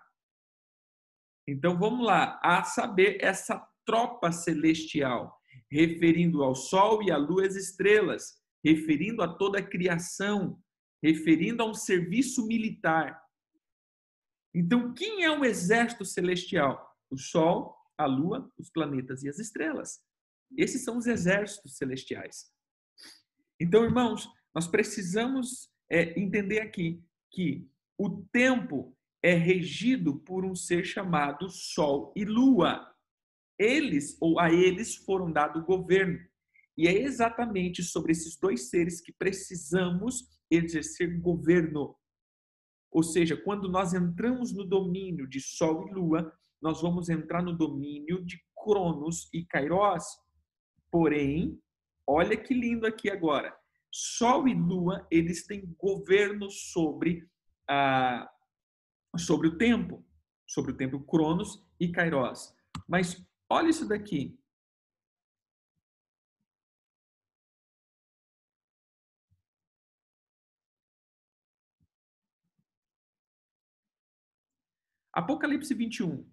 Então 1.46 1.78
vamos 1.78 2.04
lá, 2.04 2.40
a 2.42 2.64
saber, 2.64 3.18
essa 3.20 3.58
tropa 3.84 4.32
celestial, 4.32 5.40
referindo 5.70 6.42
ao 6.42 6.54
sol 6.54 7.02
e 7.02 7.10
à 7.10 7.16
lua 7.16 7.46
às 7.46 7.54
estrelas, 7.54 8.38
referindo 8.64 9.22
a 9.22 9.28
toda 9.28 9.58
a 9.58 9.66
criação, 9.66 10.60
referindo 11.02 11.62
a 11.62 11.66
um 11.66 11.74
serviço 11.74 12.46
militar. 12.46 13.22
Então, 14.58 14.92
quem 14.92 15.22
é 15.22 15.30
o 15.30 15.44
exército 15.44 16.04
celestial? 16.04 16.92
O 17.08 17.16
Sol, 17.16 17.76
a 17.96 18.06
Lua, 18.06 18.52
os 18.58 18.68
planetas 18.68 19.22
e 19.22 19.28
as 19.28 19.38
estrelas. 19.38 20.00
Esses 20.56 20.82
são 20.82 20.98
os 20.98 21.06
exércitos 21.06 21.76
celestiais. 21.76 22.50
Então, 23.60 23.84
irmãos, 23.84 24.28
nós 24.52 24.66
precisamos 24.66 25.70
é, 25.88 26.18
entender 26.18 26.58
aqui 26.58 27.00
que 27.30 27.70
o 27.96 28.24
tempo 28.32 28.96
é 29.22 29.32
regido 29.32 30.18
por 30.18 30.44
um 30.44 30.56
ser 30.56 30.84
chamado 30.84 31.48
Sol 31.48 32.12
e 32.16 32.24
Lua. 32.24 32.84
Eles, 33.56 34.16
ou 34.20 34.40
a 34.40 34.52
eles, 34.52 34.96
foram 34.96 35.30
dado 35.30 35.60
o 35.60 35.64
governo. 35.64 36.18
E 36.76 36.88
é 36.88 37.00
exatamente 37.00 37.84
sobre 37.84 38.10
esses 38.10 38.36
dois 38.36 38.70
seres 38.70 39.00
que 39.00 39.12
precisamos 39.12 40.28
exercer 40.50 41.16
governo. 41.20 41.96
Ou 42.90 43.02
seja, 43.02 43.36
quando 43.36 43.68
nós 43.68 43.92
entramos 43.92 44.52
no 44.52 44.64
domínio 44.64 45.26
de 45.26 45.40
Sol 45.40 45.88
e 45.88 45.92
Lua, 45.92 46.32
nós 46.60 46.80
vamos 46.80 47.08
entrar 47.08 47.42
no 47.42 47.52
domínio 47.52 48.24
de 48.24 48.42
Cronos 48.56 49.28
e 49.32 49.44
Kairos. 49.44 50.04
Porém, 50.90 51.60
olha 52.06 52.36
que 52.36 52.54
lindo 52.54 52.86
aqui 52.86 53.10
agora. 53.10 53.54
Sol 53.90 54.48
e 54.48 54.54
Lua, 54.54 55.06
eles 55.10 55.46
têm 55.46 55.74
governo 55.78 56.50
sobre, 56.50 57.28
ah, 57.68 58.28
sobre 59.16 59.48
o 59.48 59.56
tempo, 59.56 60.04
sobre 60.46 60.72
o 60.72 60.76
tempo 60.76 61.00
Cronos 61.00 61.64
e 61.78 61.88
Kairos. 61.90 62.54
Mas 62.86 63.22
olha 63.50 63.68
isso 63.68 63.86
daqui. 63.86 64.37
Apocalipse 75.18 75.74
21. 75.74 76.24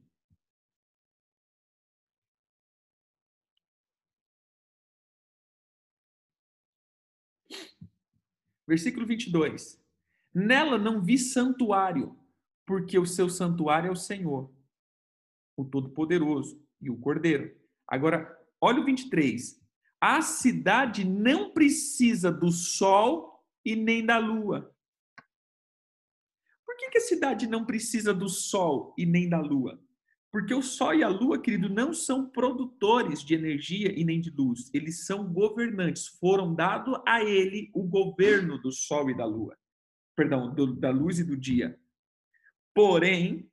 Versículo 8.67 9.07
22. 9.07 9.83
Nela 10.31 10.77
não 10.77 11.01
vi 11.01 11.17
santuário, 11.17 12.15
porque 12.63 12.99
o 12.99 13.07
seu 13.07 13.27
santuário 13.27 13.87
é 13.87 13.91
o 13.91 13.95
Senhor, 13.95 14.53
o 15.57 15.65
Todo-Poderoso 15.65 16.63
e 16.79 16.91
o 16.91 16.97
Cordeiro. 16.99 17.59
Agora, 17.87 18.39
olha 18.61 18.81
o 18.81 18.85
23. 18.85 19.59
A 19.99 20.21
cidade 20.21 21.03
não 21.03 21.51
precisa 21.53 22.31
do 22.31 22.51
sol 22.51 23.43
e 23.65 23.75
nem 23.75 24.05
da 24.05 24.19
lua 24.19 24.74
por 26.75 26.79
que, 26.79 26.89
que 26.89 26.97
a 26.97 27.01
cidade 27.01 27.47
não 27.47 27.65
precisa 27.65 28.13
do 28.13 28.27
sol 28.27 28.93
e 28.97 29.05
nem 29.05 29.29
da 29.29 29.39
lua? 29.39 29.79
Porque 30.29 30.53
o 30.53 30.61
sol 30.61 30.93
e 30.93 31.01
a 31.01 31.07
lua, 31.07 31.41
querido, 31.41 31.69
não 31.69 31.93
são 31.93 32.29
produtores 32.29 33.23
de 33.23 33.33
energia 33.33 33.97
e 33.97 34.03
nem 34.03 34.19
de 34.19 34.29
luz. 34.29 34.69
Eles 34.73 35.05
são 35.05 35.23
governantes. 35.31 36.07
Foram 36.19 36.53
dado 36.53 37.01
a 37.07 37.23
ele 37.23 37.71
o 37.73 37.81
governo 37.81 38.61
do 38.61 38.73
sol 38.73 39.09
e 39.09 39.15
da 39.15 39.25
lua. 39.25 39.57
Perdão, 40.17 40.53
do, 40.53 40.75
da 40.75 40.89
luz 40.89 41.19
e 41.19 41.23
do 41.23 41.37
dia. 41.37 41.79
Porém, 42.73 43.49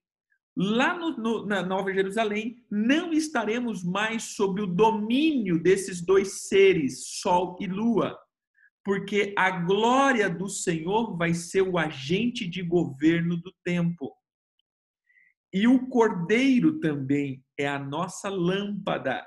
lá 0.57 0.99
no, 0.99 1.17
no, 1.17 1.47
na 1.47 1.63
Nova 1.63 1.95
Jerusalém, 1.95 2.57
não 2.69 3.13
estaremos 3.13 3.85
mais 3.85 4.35
sob 4.35 4.63
o 4.63 4.67
domínio 4.67 5.63
desses 5.63 6.01
dois 6.01 6.49
seres, 6.49 7.07
Sol 7.07 7.57
e 7.61 7.69
Lua, 7.69 8.19
porque 8.85 9.33
a 9.37 9.51
glória 9.51 10.29
do 10.29 10.49
Senhor 10.49 11.17
vai 11.17 11.35
ser 11.35 11.63
o 11.63 11.79
agente 11.79 12.49
de 12.49 12.63
governo 12.63 13.37
do 13.37 13.53
tempo. 13.65 14.13
E 15.53 15.69
o 15.69 15.87
Cordeiro 15.89 16.81
também 16.81 17.45
é 17.59 17.69
a 17.69 17.79
nossa 17.79 18.29
lâmpada. 18.29 19.25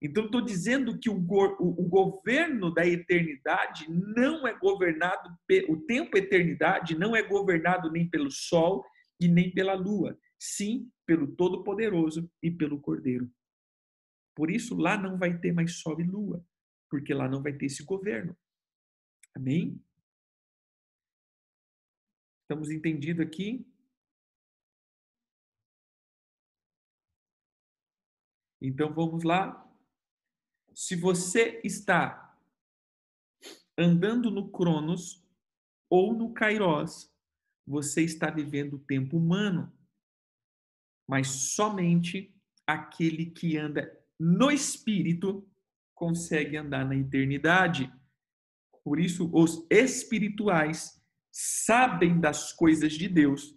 Então, 0.00 0.26
estou 0.26 0.40
dizendo 0.40 0.98
que 0.98 1.10
o, 1.10 1.16
o, 1.16 1.84
o, 1.84 1.88
governo 1.88 2.72
da 2.72 2.86
eternidade 2.86 3.86
não 3.90 4.46
é 4.46 4.56
governado, 4.56 5.30
o 5.68 5.76
tempo 5.78 6.16
eternidade 6.16 6.96
não 6.96 7.16
é 7.16 7.22
governado 7.22 7.90
nem 7.90 8.08
pelo 8.08 8.30
Sol 8.30 8.84
e 9.18 9.26
nem 9.26 9.50
pela 9.50 9.74
Lua, 9.74 10.16
sim 10.38 10.90
pelo 11.06 11.26
Todo-Poderoso 11.34 12.30
e 12.42 12.50
pelo 12.50 12.80
Cordeiro. 12.80 13.30
Por 14.34 14.50
isso, 14.50 14.76
lá 14.76 14.98
não 14.98 15.18
vai 15.18 15.38
ter 15.38 15.52
mais 15.52 15.80
Sol 15.80 15.98
e 15.98 16.04
Lua, 16.04 16.44
porque 16.90 17.14
lá 17.14 17.26
não 17.26 17.42
vai 17.42 17.54
ter 17.54 17.66
esse 17.66 17.82
governo. 17.82 18.36
Amém? 19.36 19.78
Estamos 22.40 22.70
entendidos 22.70 23.26
aqui? 23.26 23.70
Então 28.62 28.94
vamos 28.94 29.24
lá. 29.24 29.70
Se 30.72 30.96
você 30.96 31.60
está 31.62 32.34
andando 33.76 34.30
no 34.30 34.50
Cronos 34.50 35.22
ou 35.90 36.14
no 36.14 36.32
Kairos, 36.32 37.14
você 37.66 38.02
está 38.04 38.30
vivendo 38.30 38.76
o 38.76 38.84
tempo 38.86 39.18
humano. 39.18 39.70
Mas 41.06 41.28
somente 41.28 42.34
aquele 42.66 43.26
que 43.26 43.58
anda 43.58 44.02
no 44.18 44.50
espírito 44.50 45.46
consegue 45.94 46.56
andar 46.56 46.86
na 46.86 46.96
eternidade. 46.96 47.92
Por 48.86 49.00
isso, 49.00 49.28
os 49.32 49.66
espirituais 49.68 50.92
sabem 51.32 52.20
das 52.20 52.52
coisas 52.52 52.92
de 52.92 53.08
Deus, 53.08 53.52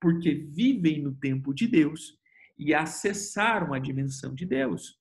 porque 0.00 0.32
vivem 0.32 1.02
no 1.02 1.16
tempo 1.16 1.52
de 1.52 1.66
Deus 1.66 2.16
e 2.56 2.72
acessaram 2.72 3.74
a 3.74 3.80
dimensão 3.80 4.32
de 4.36 4.46
Deus. 4.46 4.96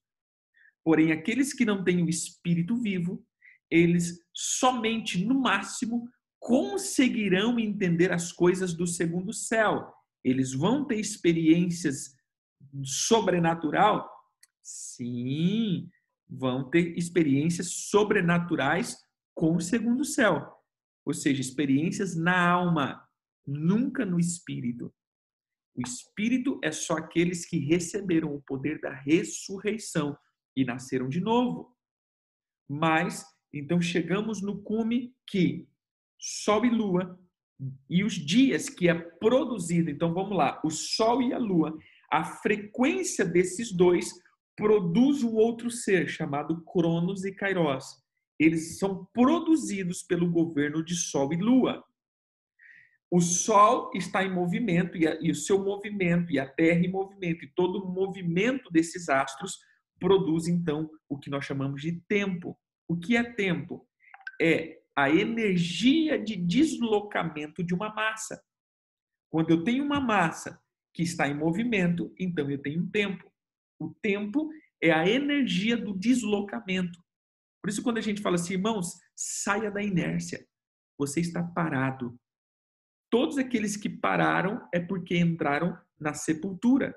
Porém, 0.84 1.12
aqueles 1.12 1.54
que 1.54 1.64
não 1.64 1.84
têm 1.84 2.02
o 2.02 2.10
espírito 2.10 2.76
vivo, 2.76 3.24
eles 3.70 4.20
somente, 4.34 5.24
no 5.24 5.40
máximo, 5.40 6.10
conseguirão 6.40 7.60
entender 7.60 8.12
as 8.12 8.32
coisas 8.32 8.74
do 8.74 8.88
segundo 8.88 9.32
céu. 9.32 9.94
Eles 10.24 10.54
vão 10.54 10.86
ter 10.86 11.00
experiências 11.00 12.16
sobrenatural? 12.84 14.10
Sim, 14.60 15.88
vão 16.28 16.68
ter 16.68 16.98
experiências 16.98 17.72
sobrenaturais 17.92 18.98
com 19.38 19.56
o 19.56 19.62
segundo 19.62 20.04
céu. 20.04 20.52
Ou 21.06 21.14
seja, 21.14 21.40
experiências 21.40 22.16
na 22.16 22.50
alma, 22.50 23.08
nunca 23.46 24.04
no 24.04 24.20
espírito. 24.20 24.92
O 25.76 25.82
espírito 25.82 26.60
é 26.64 26.72
só 26.72 26.98
aqueles 26.98 27.46
que 27.46 27.60
receberam 27.60 28.34
o 28.34 28.42
poder 28.42 28.82
da 28.82 28.92
ressurreição 28.92 30.18
e 30.56 30.66
nasceram 30.66 31.08
de 31.08 31.22
novo. 31.22 31.72
Mas, 32.68 33.24
então 33.54 33.80
chegamos 33.80 34.42
no 34.42 34.64
cume 34.64 35.16
que 35.28 35.70
Sol 36.20 36.66
e 36.66 36.70
Lua 36.70 37.18
e 37.88 38.04
os 38.04 38.14
dias 38.14 38.68
que 38.70 38.90
é 38.90 38.96
produzido, 38.96 39.92
então 39.92 40.16
vamos 40.16 40.36
lá, 40.36 40.60
o 40.64 40.72
Sol 40.72 41.22
e 41.22 41.32
a 41.32 41.38
Lua, 41.38 41.78
a 42.12 42.24
frequência 42.24 43.24
desses 43.24 43.72
dois 43.72 44.12
produz 44.56 45.22
um 45.24 45.36
outro 45.36 45.70
ser 45.70 46.08
chamado 46.08 46.64
Cronos 46.64 47.24
e 47.24 47.32
Kairos. 47.32 48.07
Eles 48.40 48.78
são 48.78 49.06
produzidos 49.14 50.04
pelo 50.04 50.30
governo 50.30 50.84
de 50.84 50.96
Sol 50.96 51.34
e 51.34 51.38
Lua. 51.38 51.84
O 53.10 53.22
Sol 53.22 53.92
está 53.96 54.24
em 54.24 54.34
movimento 54.34 54.98
e, 54.98 55.08
a, 55.08 55.18
e, 55.22 55.32
o 55.32 55.36
seu 55.36 55.64
movimento, 55.64 56.32
e 56.32 56.40
a 56.40 56.48
Terra 56.48 56.80
em 56.80 56.92
movimento, 56.92 57.46
e 57.46 57.52
todo 57.56 57.84
o 57.84 57.92
movimento 57.92 58.70
desses 58.70 59.08
astros 59.08 59.58
produz 60.00 60.48
então 60.48 60.90
o 61.10 61.18
que 61.18 61.30
nós 61.30 61.46
chamamos 61.46 61.82
de 61.82 61.94
tempo. 62.08 62.58
O 62.88 62.98
que 62.98 63.16
é 63.16 63.24
tempo? 63.24 63.88
É 64.40 64.78
a 64.96 65.10
energia 65.10 66.18
de 66.18 66.36
deslocamento 66.36 67.64
de 67.64 67.74
uma 67.74 67.94
massa. 67.94 68.44
Quando 69.30 69.52
eu 69.52 69.64
tenho 69.64 69.84
uma 69.84 70.00
massa 70.00 70.62
que 70.94 71.04
está 71.04 71.28
em 71.28 71.34
movimento, 71.36 72.14
então 72.20 72.50
eu 72.50 72.62
tenho 72.62 72.82
um 72.82 72.90
tempo. 72.90 73.32
O 73.80 73.94
tempo 74.02 74.50
é 74.82 74.92
a 74.92 75.08
energia 75.08 75.78
do 75.78 75.98
deslocamento. 75.98 77.00
Por 77.68 77.72
isso, 77.72 77.84
quando 77.84 77.98
a 77.98 78.02
gente 78.02 78.22
fala 78.22 78.36
assim, 78.36 78.54
irmãos, 78.54 78.98
saia 79.14 79.70
da 79.70 79.84
inércia. 79.84 80.48
Você 80.98 81.20
está 81.20 81.44
parado 81.44 82.18
Todos 83.10 83.38
aqueles 83.38 83.76
que 83.76 83.90
pararam 83.90 84.66
é 84.74 84.80
porque 84.80 85.18
entraram 85.18 85.78
na 86.00 86.14
sepultura. 86.14 86.96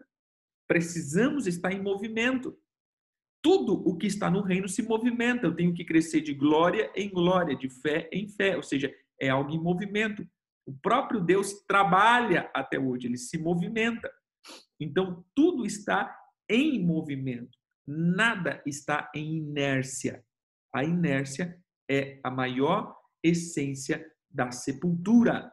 Precisamos 0.68 1.49
estar 1.49 1.73
em 1.73 1.83
movimento. 1.83 2.57
Tudo 3.43 3.83
o 3.85 3.99
que 3.99 4.07
está 4.07 4.31
no 4.31 4.43
reino 4.43 4.68
se 4.68 4.81
movimenta. 4.81 5.49
Eu 5.49 5.57
tenho 5.57 5.75
que 5.75 5.85
crescer 5.85 6.21
de 6.21 6.35
glória 6.35 6.89
em 6.95 7.11
glória, 7.11 7.57
de 7.57 7.68
fé 7.68 8.09
em 8.12 8.29
fé, 8.29 8.57
ou 8.57 8.62
seja, 8.62 8.95
é 9.21 9.29
algo 9.29 9.51
em 9.51 9.61
movimento. 9.61 10.25
O 10.64 10.73
próprio 10.73 11.21
Deus 11.21 11.64
trabalha 11.66 12.49
até 12.55 12.79
hoje, 12.79 13.09
ele 13.09 13.16
se 13.16 13.39
movimenta. 13.39 14.09
Então, 14.79 15.25
tudo 15.35 15.66
está 15.66 16.16
em 16.49 16.81
movimento. 16.81 17.59
Nada 17.85 18.62
está 18.64 19.11
em 19.12 19.39
inércia. 19.39 20.25
A 20.73 20.85
inércia 20.85 21.59
é 21.91 22.21
a 22.23 22.31
maior 22.31 22.97
essência 23.23 24.05
da 24.31 24.51
sepultura 24.51 25.51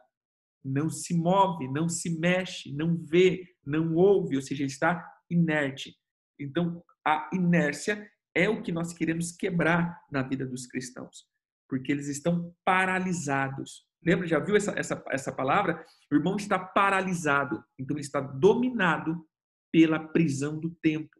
não 0.64 0.90
se 0.90 1.14
move, 1.16 1.68
não 1.68 1.88
se 1.88 2.18
mexe, 2.18 2.72
não 2.72 2.96
vê, 2.96 3.44
não 3.64 3.94
ouve, 3.94 4.36
ou 4.36 4.42
seja, 4.42 4.64
está 4.64 5.04
inerte. 5.30 5.96
Então, 6.38 6.82
a 7.04 7.30
inércia 7.32 8.08
é 8.34 8.48
o 8.48 8.62
que 8.62 8.72
nós 8.72 8.92
queremos 8.92 9.32
quebrar 9.32 10.00
na 10.10 10.22
vida 10.22 10.46
dos 10.46 10.66
cristãos, 10.66 11.26
porque 11.68 11.90
eles 11.90 12.08
estão 12.08 12.54
paralisados. 12.64 13.86
Lembra, 14.04 14.26
já 14.26 14.38
viu 14.38 14.56
essa, 14.56 14.72
essa, 14.78 15.02
essa 15.10 15.32
palavra? 15.32 15.84
O 16.10 16.14
irmão 16.14 16.36
está 16.36 16.58
paralisado, 16.58 17.62
então 17.78 17.96
ele 17.96 18.04
está 18.04 18.20
dominado 18.20 19.26
pela 19.72 19.98
prisão 19.98 20.58
do 20.58 20.70
tempo. 20.82 21.10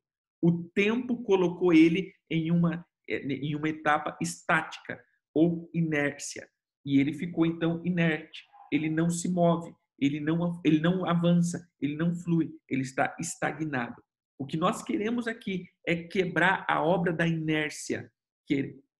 O 0.40 0.62
tempo 0.74 1.22
colocou 1.24 1.72
ele 1.72 2.12
em 2.30 2.52
uma, 2.52 2.86
em 3.08 3.54
uma 3.54 3.68
etapa 3.68 4.16
estática 4.20 5.02
ou 5.34 5.70
inércia. 5.72 6.48
E 6.84 7.00
ele 7.00 7.12
ficou 7.12 7.46
então 7.46 7.82
inerte 7.84 8.48
ele 8.70 8.88
não 8.88 9.10
se 9.10 9.28
move, 9.28 9.74
ele 9.98 10.20
não, 10.20 10.60
ele 10.64 10.80
não 10.80 11.04
avança, 11.04 11.66
ele 11.80 11.96
não 11.96 12.14
flui, 12.14 12.50
ele 12.68 12.82
está 12.82 13.14
estagnado. 13.18 14.02
O 14.38 14.46
que 14.46 14.56
nós 14.56 14.82
queremos 14.82 15.26
aqui 15.26 15.66
é 15.86 15.96
quebrar 15.96 16.64
a 16.68 16.82
obra 16.82 17.12
da 17.12 17.26
inércia, 17.26 18.10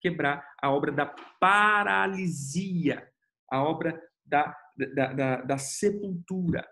quebrar 0.00 0.44
a 0.60 0.70
obra 0.70 0.90
da 0.90 1.06
paralisia, 1.40 3.08
a 3.50 3.62
obra 3.62 4.00
da, 4.24 4.56
da, 4.94 5.12
da, 5.12 5.36
da 5.42 5.58
sepultura. 5.58 6.66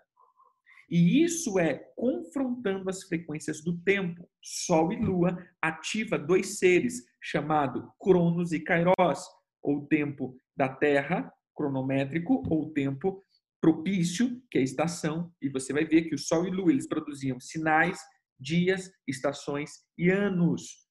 E 0.89 1.23
isso 1.23 1.59
é 1.59 1.75
confrontando 1.95 2.89
as 2.89 3.03
frequências 3.03 3.61
do 3.63 3.77
tempo. 3.79 4.29
Sol 4.41 4.93
e 4.93 4.97
Lua 4.97 5.37
ativa 5.61 6.17
dois 6.17 6.59
seres, 6.59 7.03
chamado 7.21 7.91
Cronos 7.99 8.51
e 8.53 8.59
Kairos, 8.59 9.25
ou 9.61 9.85
tempo 9.85 10.37
da 10.55 10.69
Terra 10.69 11.31
cronométrico 11.57 12.43
ou 12.49 12.71
tempo 12.71 13.23
propício, 13.59 14.39
que 14.51 14.59
é 14.59 14.61
a 14.61 14.63
estação, 14.63 15.33
e 15.41 15.49
você 15.49 15.73
vai 15.73 15.83
ver 15.83 16.03
que 16.03 16.13
o 16.13 16.19
Sol 16.19 16.47
e 16.47 16.51
Lua 16.51 16.71
eles 16.71 16.87
produziam 16.87 17.39
sinais, 17.39 17.99
dias, 18.39 18.91
estações 19.07 19.71
e 19.97 20.11
anos. 20.11 20.85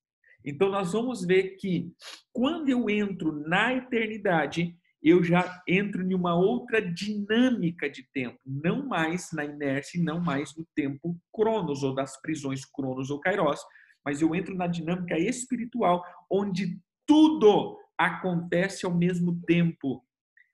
Então 0.44 0.68
nós 0.68 0.92
vamos 0.92 1.24
ver 1.24 1.56
que 1.56 1.92
quando 2.32 2.68
eu 2.68 2.90
entro 2.90 3.32
na 3.48 3.74
eternidade, 3.74 4.76
eu 5.08 5.22
já 5.22 5.62
entro 5.68 6.02
em 6.02 6.14
uma 6.14 6.34
outra 6.34 6.80
dinâmica 6.80 7.88
de 7.88 8.02
tempo, 8.12 8.38
não 8.44 8.86
mais 8.86 9.30
na 9.32 9.44
inércia, 9.44 10.02
não 10.02 10.20
mais 10.20 10.54
no 10.56 10.66
tempo 10.74 11.16
cronos 11.32 11.82
ou 11.82 11.94
das 11.94 12.20
prisões 12.20 12.64
cronos 12.64 13.10
ou 13.10 13.20
kairos, 13.20 13.60
mas 14.04 14.20
eu 14.20 14.34
entro 14.34 14.54
na 14.54 14.66
dinâmica 14.66 15.18
espiritual, 15.18 16.04
onde 16.30 16.80
tudo 17.06 17.78
acontece 17.98 18.84
ao 18.84 18.94
mesmo 18.94 19.40
tempo 19.46 20.02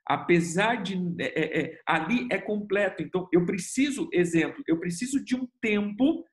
apesar 0.06 0.82
de 0.82 0.96
é, 1.18 1.24
é, 1.24 1.60
é, 1.60 1.80
ali 1.86 2.28
é 2.30 2.38
completo. 2.38 3.02
Então, 3.02 3.28
eu 3.32 3.46
preciso, 3.46 4.08
exemplo, 4.12 4.62
eu 4.66 4.78
preciso 4.78 5.22
de 5.24 5.34
um 5.34 5.48
tempo 5.60 6.24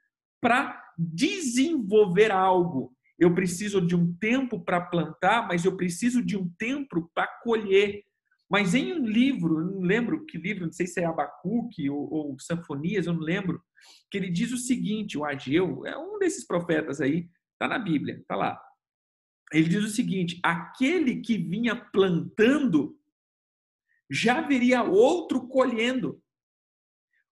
para 0.41 0.81
desenvolver 0.97 2.31
algo. 2.31 2.93
Eu 3.17 3.33
preciso 3.33 3.85
de 3.85 3.95
um 3.95 4.13
tempo 4.13 4.59
para 4.59 4.81
plantar, 4.81 5.47
mas 5.47 5.65
eu 5.65 5.75
preciso 5.75 6.23
de 6.23 6.37
um 6.37 6.49
tempo 6.57 7.09
para 7.13 7.27
colher. 7.43 8.03
Mas 8.49 8.73
em 8.73 8.93
um 8.93 9.05
livro, 9.05 9.63
não 9.63 9.81
lembro 9.81 10.25
que 10.25 10.37
livro, 10.37 10.65
não 10.65 10.71
sei 10.71 10.87
se 10.87 10.99
é 10.99 11.05
Abacuque 11.05 11.89
ou, 11.89 12.11
ou 12.11 12.39
Sanfonias, 12.39 13.05
eu 13.05 13.13
não 13.13 13.21
lembro, 13.21 13.61
que 14.09 14.17
ele 14.17 14.31
diz 14.31 14.51
o 14.51 14.57
seguinte, 14.57 15.17
o 15.17 15.23
Ageu, 15.23 15.85
é 15.85 15.95
um 15.97 16.17
desses 16.17 16.45
profetas 16.45 16.99
aí, 16.99 17.29
está 17.53 17.67
na 17.67 17.77
Bíblia, 17.77 18.17
está 18.17 18.35
lá. 18.35 18.59
Ele 19.53 19.67
diz 19.67 19.83
o 19.83 19.89
seguinte: 19.89 20.39
aquele 20.43 21.21
que 21.21 21.37
vinha 21.37 21.75
plantando 21.75 22.97
já 24.09 24.41
veria 24.41 24.83
outro 24.83 25.47
colhendo. 25.47 26.21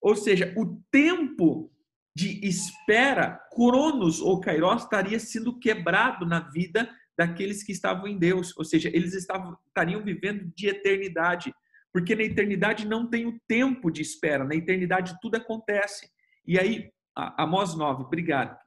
Ou 0.01 0.15
seja, 0.15 0.53
o 0.55 0.81
tempo 0.91 1.71
de 2.15 2.45
espera, 2.45 3.39
Cronos 3.51 4.21
ou 4.21 4.39
Kairos, 4.39 4.83
estaria 4.83 5.19
sendo 5.19 5.57
quebrado 5.59 6.25
na 6.25 6.39
vida 6.39 6.89
daqueles 7.17 7.63
que 7.63 7.71
estavam 7.71 8.07
em 8.07 8.17
Deus. 8.17 8.55
Ou 8.57 8.63
seja, 8.63 8.89
eles 8.89 9.13
estavam, 9.13 9.57
estariam 9.67 10.03
vivendo 10.03 10.51
de 10.55 10.67
eternidade. 10.67 11.53
Porque 11.91 12.15
na 12.15 12.23
eternidade 12.23 12.85
não 12.85 13.09
tem 13.09 13.25
o 13.25 13.39
tempo 13.47 13.89
de 13.89 14.01
espera, 14.01 14.43
na 14.43 14.55
eternidade 14.55 15.17
tudo 15.19 15.35
acontece. 15.35 16.09
E 16.45 16.59
aí, 16.59 16.91
Amós 17.15 17.75
9, 17.75 18.03
obrigado. 18.03 18.57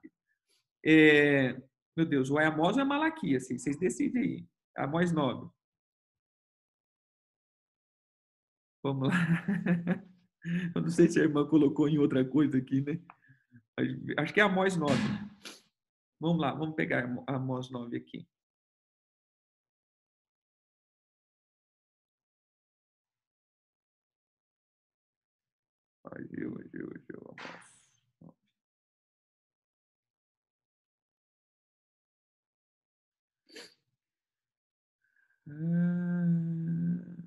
É, 0.84 1.56
meu 1.96 2.06
Deus, 2.06 2.30
ou 2.30 2.40
é 2.40 2.46
Amós 2.46 2.76
ou 2.76 2.82
é 2.82 2.84
Malaquias, 2.84 3.44
assim, 3.44 3.58
vocês 3.58 3.78
decidem 3.78 4.22
aí. 4.22 4.46
Amós 4.76 5.12
9. 5.12 5.48
Vamos 8.82 9.08
lá. 9.08 9.14
Eu 10.74 10.80
não 10.80 10.88
sei 10.88 11.06
se 11.06 11.20
a 11.20 11.22
irmã 11.22 11.46
colocou 11.46 11.86
em 11.88 11.98
outra 11.98 12.24
coisa 12.24 12.56
aqui, 12.56 12.80
né? 12.80 12.98
Acho 14.16 14.32
que 14.32 14.40
é 14.40 14.42
Amós 14.42 14.76
9. 14.76 14.94
Vamos 16.18 16.40
lá, 16.40 16.52
vamos 16.52 16.74
pegar 16.74 17.04
Amós 17.26 17.70
9 17.70 17.96
aqui. 17.96 18.26
Ageu, 26.20 26.90
Ageu, 26.94 27.34
Amós. 27.38 27.70
Hum... 35.46 37.20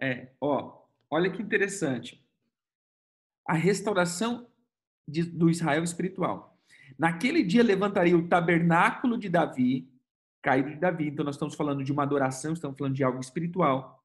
É, 0.00 0.32
ó, 0.40 0.82
olha 1.08 1.32
que 1.32 1.40
interessante. 1.42 2.22
A 3.46 3.54
restauração 3.54 4.46
de, 5.06 5.22
do 5.22 5.50
Israel 5.50 5.82
espiritual. 5.82 6.58
Naquele 6.98 7.42
dia 7.42 7.62
levantaria 7.62 8.16
o 8.16 8.28
tabernáculo 8.28 9.18
de 9.18 9.28
Davi, 9.28 9.88
caído 10.42 10.70
de 10.70 10.76
Davi, 10.76 11.08
então 11.08 11.24
nós 11.24 11.34
estamos 11.34 11.54
falando 11.54 11.82
de 11.82 11.92
uma 11.92 12.02
adoração, 12.02 12.52
estamos 12.52 12.76
falando 12.76 12.94
de 12.94 13.02
algo 13.02 13.20
espiritual. 13.20 14.02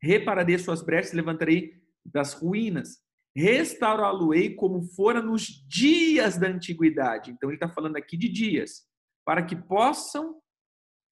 Repararei 0.00 0.58
suas 0.58 0.82
brechas, 0.82 1.12
levantarei 1.12 1.74
das 2.04 2.34
ruínas. 2.34 2.98
Restaurá-lo-ei 3.34 4.54
como 4.54 4.82
fora 4.82 5.22
nos 5.22 5.44
dias 5.68 6.36
da 6.36 6.48
antiguidade. 6.48 7.30
Então 7.30 7.48
ele 7.48 7.56
está 7.56 7.68
falando 7.68 7.96
aqui 7.96 8.16
de 8.16 8.28
dias, 8.28 8.82
para 9.24 9.42
que 9.42 9.54
possam, 9.54 10.40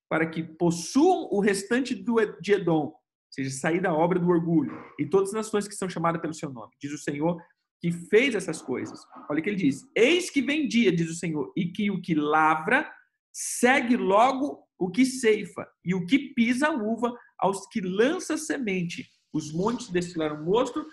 para 0.09 0.29
que 0.29 0.43
possuam 0.43 1.29
o 1.31 1.41
restante 1.41 1.95
do, 1.95 2.17
de 2.41 2.53
Edom, 2.53 2.95
seja, 3.31 3.51
sair 3.51 3.81
da 3.81 3.93
obra 3.93 4.19
do 4.19 4.29
orgulho, 4.29 4.73
e 4.99 5.07
todas 5.07 5.31
as 5.31 5.35
nações 5.35 5.69
que 5.69 5.75
são 5.75 5.89
chamadas 5.89 6.21
pelo 6.21 6.35
seu 6.35 6.51
nome. 6.51 6.73
Diz 6.81 6.93
o 6.93 6.99
Senhor 6.99 7.41
que 7.81 7.93
fez 7.93 8.35
essas 8.35 8.61
coisas. 8.61 9.01
Olha 9.31 9.41
o 9.41 9.43
que 9.43 9.51
ele 9.51 9.57
diz: 9.57 9.83
Eis 9.95 10.31
que 10.31 10.43
vem 10.43 10.67
dia, 10.67 10.93
diz 10.93 11.11
o 11.11 11.15
Senhor, 11.15 11.53
e 11.57 11.67
que 11.67 11.91
o 11.91 12.01
que 12.01 12.15
lavra 12.15 12.91
segue 13.33 13.97
logo 13.97 14.65
o 14.79 14.91
que 14.91 15.05
ceifa, 15.05 15.67
e 15.85 15.95
o 15.95 16.07
que 16.07 16.35
pisa 16.35 16.69
a 16.69 16.73
uva 16.73 17.13
aos 17.39 17.67
que 17.69 17.81
lança 17.81 18.37
semente. 18.37 19.09
Os 19.33 19.53
montes 19.53 19.91
destilarão 19.91 20.45
mosto, 20.45 20.85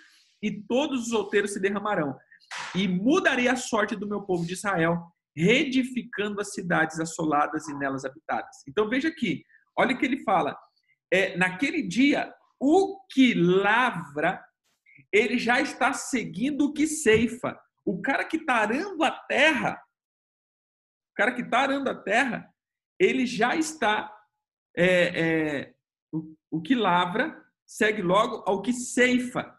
e 0.42 0.62
todos 0.62 1.06
os 1.06 1.12
outeiros 1.12 1.52
se 1.52 1.60
derramarão. 1.60 2.16
E 2.74 2.86
mudarei 2.86 3.48
a 3.48 3.56
sorte 3.56 3.96
do 3.96 4.08
meu 4.08 4.22
povo 4.22 4.46
de 4.46 4.52
Israel, 4.52 5.02
reedificando 5.36 6.40
as 6.40 6.52
cidades 6.52 6.98
assoladas 6.98 7.68
e 7.68 7.76
nelas 7.76 8.04
habitadas. 8.04 8.56
Então 8.68 8.88
veja 8.88 9.08
aqui, 9.08 9.42
olha 9.76 9.94
o 9.94 9.98
que 9.98 10.06
ele 10.06 10.22
fala 10.22 10.56
é, 11.12 11.36
naquele 11.36 11.82
dia, 11.82 12.32
o 12.60 12.98
que 13.12 13.34
lavra, 13.34 14.42
ele 15.16 15.38
já 15.38 15.60
está 15.60 15.92
seguindo 15.94 16.66
o 16.66 16.72
que 16.72 16.86
ceifa. 16.86 17.58
O 17.84 18.02
cara 18.02 18.24
que 18.24 18.36
está 18.36 18.56
arando 18.56 19.02
a 19.02 19.10
terra, 19.10 19.82
o 21.12 21.14
cara 21.14 21.32
que 21.34 21.40
está 21.40 21.60
arando 21.60 21.88
a 21.88 21.94
terra, 21.94 22.52
ele 22.98 23.24
já 23.24 23.56
está, 23.56 24.14
é, 24.76 25.20
é, 25.20 25.74
o, 26.12 26.36
o 26.50 26.60
que 26.60 26.74
lavra 26.74 27.42
segue 27.64 28.02
logo 28.02 28.42
ao 28.46 28.60
que 28.60 28.72
ceifa. 28.72 29.58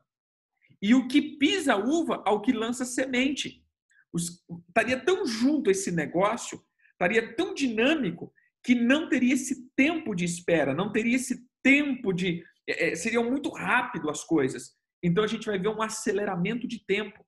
E 0.79 0.93
o 0.93 1.07
que 1.07 1.37
pisa 1.37 1.73
a 1.73 1.77
uva 1.77 2.21
ao 2.25 2.41
que 2.41 2.51
lança 2.51 2.85
semente. 2.85 3.65
Os, 4.13 4.43
estaria 4.67 5.03
tão 5.03 5.25
junto 5.25 5.71
esse 5.71 5.91
negócio, 5.91 6.63
estaria 6.91 7.35
tão 7.35 7.55
dinâmico, 7.55 8.31
que 8.63 8.75
não 8.75 9.09
teria 9.09 9.33
esse 9.33 9.69
tempo 9.75 10.13
de 10.13 10.25
espera, 10.25 10.75
não 10.75 10.91
teria 10.91 11.15
esse 11.15 11.47
tempo 11.63 12.13
de. 12.13 12.43
É, 12.67 12.89
é, 12.89 12.95
seriam 12.95 13.23
muito 13.23 13.49
rápido 13.49 14.09
as 14.09 14.23
coisas. 14.23 14.77
Então 15.01 15.23
a 15.23 15.27
gente 15.27 15.45
vai 15.45 15.59
ver 15.59 15.69
um 15.69 15.81
aceleramento 15.81 16.67
de 16.67 16.83
tempo. 16.85 17.25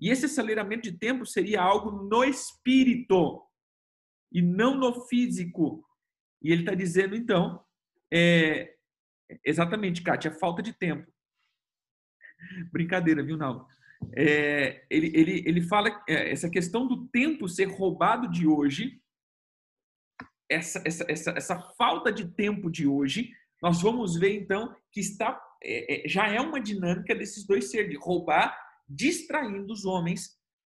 E 0.00 0.08
esse 0.08 0.26
aceleramento 0.26 0.90
de 0.90 0.98
tempo 0.98 1.26
seria 1.26 1.60
algo 1.60 1.90
no 1.90 2.24
espírito 2.24 3.42
e 4.32 4.40
não 4.40 4.74
no 4.74 5.06
físico. 5.06 5.86
E 6.42 6.50
ele 6.52 6.62
está 6.62 6.74
dizendo, 6.74 7.14
então, 7.14 7.62
é, 8.12 8.74
exatamente, 9.44 10.02
Kátia, 10.02 10.32
falta 10.32 10.62
de 10.62 10.72
tempo. 10.72 11.12
Brincadeira, 12.72 13.22
viu, 13.22 13.36
Naldo? 13.36 13.66
É, 14.16 14.86
ele, 14.88 15.12
ele, 15.14 15.44
ele 15.46 15.60
fala 15.60 16.02
é, 16.08 16.30
essa 16.32 16.48
questão 16.48 16.86
do 16.86 17.06
tempo 17.08 17.46
ser 17.46 17.66
roubado 17.66 18.30
de 18.30 18.46
hoje 18.46 19.00
essa, 20.50 20.82
essa, 20.84 21.04
essa, 21.08 21.30
essa 21.30 21.60
falta 21.78 22.12
de 22.12 22.26
tempo 22.28 22.68
de 22.68 22.86
hoje, 22.86 23.30
nós 23.62 23.80
vamos 23.80 24.16
ver 24.16 24.34
então 24.34 24.74
que 24.90 24.98
está 24.98 25.40
é, 25.62 26.06
é, 26.06 26.08
já 26.08 26.28
é 26.28 26.40
uma 26.40 26.60
dinâmica 26.60 27.14
desses 27.14 27.46
dois 27.46 27.70
seres, 27.70 27.90
de 27.90 27.96
roubar, 27.96 28.56
distraindo 28.88 29.72
os 29.72 29.84
homens, 29.84 30.36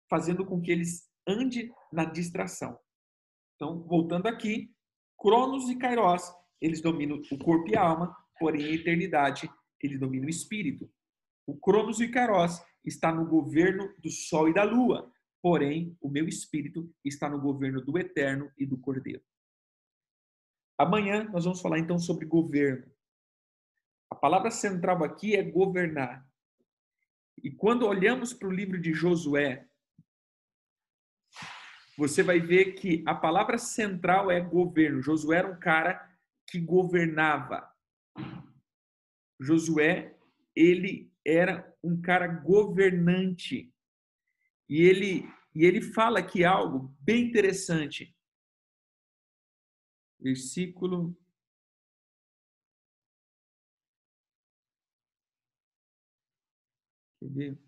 fazendo 0.09 0.45
com 0.45 0.61
que 0.61 0.70
eles 0.70 1.09
andem 1.26 1.72
na 1.93 2.05
distração. 2.05 2.78
Então, 3.55 3.83
voltando 3.85 4.26
aqui, 4.26 4.74
Cronos 5.18 5.70
e 5.70 5.76
Kairos, 5.76 6.22
eles 6.61 6.80
dominam 6.80 7.20
o 7.30 7.39
corpo 7.39 7.68
e 7.70 7.76
a 7.76 7.83
alma, 7.83 8.16
porém 8.39 8.64
a 8.64 8.72
eternidade, 8.72 9.49
ele 9.80 9.97
domina 9.99 10.26
o 10.26 10.30
espírito. 10.30 10.91
O 11.47 11.57
Cronos 11.57 12.01
e 12.01 12.09
Kairos 12.09 12.61
está 12.85 13.12
no 13.12 13.26
governo 13.26 13.95
do 14.01 14.11
sol 14.11 14.49
e 14.49 14.55
da 14.55 14.64
lua, 14.64 15.12
porém 15.41 15.97
o 16.01 16.09
meu 16.09 16.26
espírito 16.26 16.93
está 17.05 17.28
no 17.28 17.41
governo 17.41 17.80
do 17.80 17.97
eterno 17.99 18.51
e 18.59 18.66
do 18.66 18.78
cordeiro. 18.78 19.22
Amanhã 20.78 21.24
nós 21.30 21.45
vamos 21.45 21.61
falar 21.61 21.78
então 21.78 21.99
sobre 21.99 22.26
governo. 22.26 22.91
A 24.13 24.15
palavra 24.15 24.51
central 24.51 25.03
aqui 25.03 25.35
é 25.35 25.43
governar. 25.43 26.23
E 27.43 27.51
quando 27.51 27.87
olhamos 27.87 28.35
para 28.35 28.47
o 28.47 28.53
livro 28.53 28.79
de 28.79 28.93
Josué, 28.93 29.67
você 31.97 32.23
vai 32.23 32.39
ver 32.39 32.75
que 32.75 33.03
a 33.07 33.15
palavra 33.15 33.57
central 33.57 34.31
é 34.31 34.39
governo. 34.39 35.01
Josué 35.01 35.39
era 35.39 35.51
um 35.51 35.59
cara 35.59 36.15
que 36.47 36.61
governava. 36.61 37.67
Josué, 39.41 40.15
ele 40.55 41.11
era 41.25 41.75
um 41.83 41.99
cara 41.99 42.27
governante. 42.27 43.75
E 44.69 44.83
ele, 44.83 45.27
e 45.55 45.65
ele 45.65 45.81
fala 45.81 46.19
aqui 46.19 46.45
algo 46.45 46.95
bem 47.01 47.29
interessante 47.29 48.15
versículo 50.21 51.17
Ver? 57.29 57.59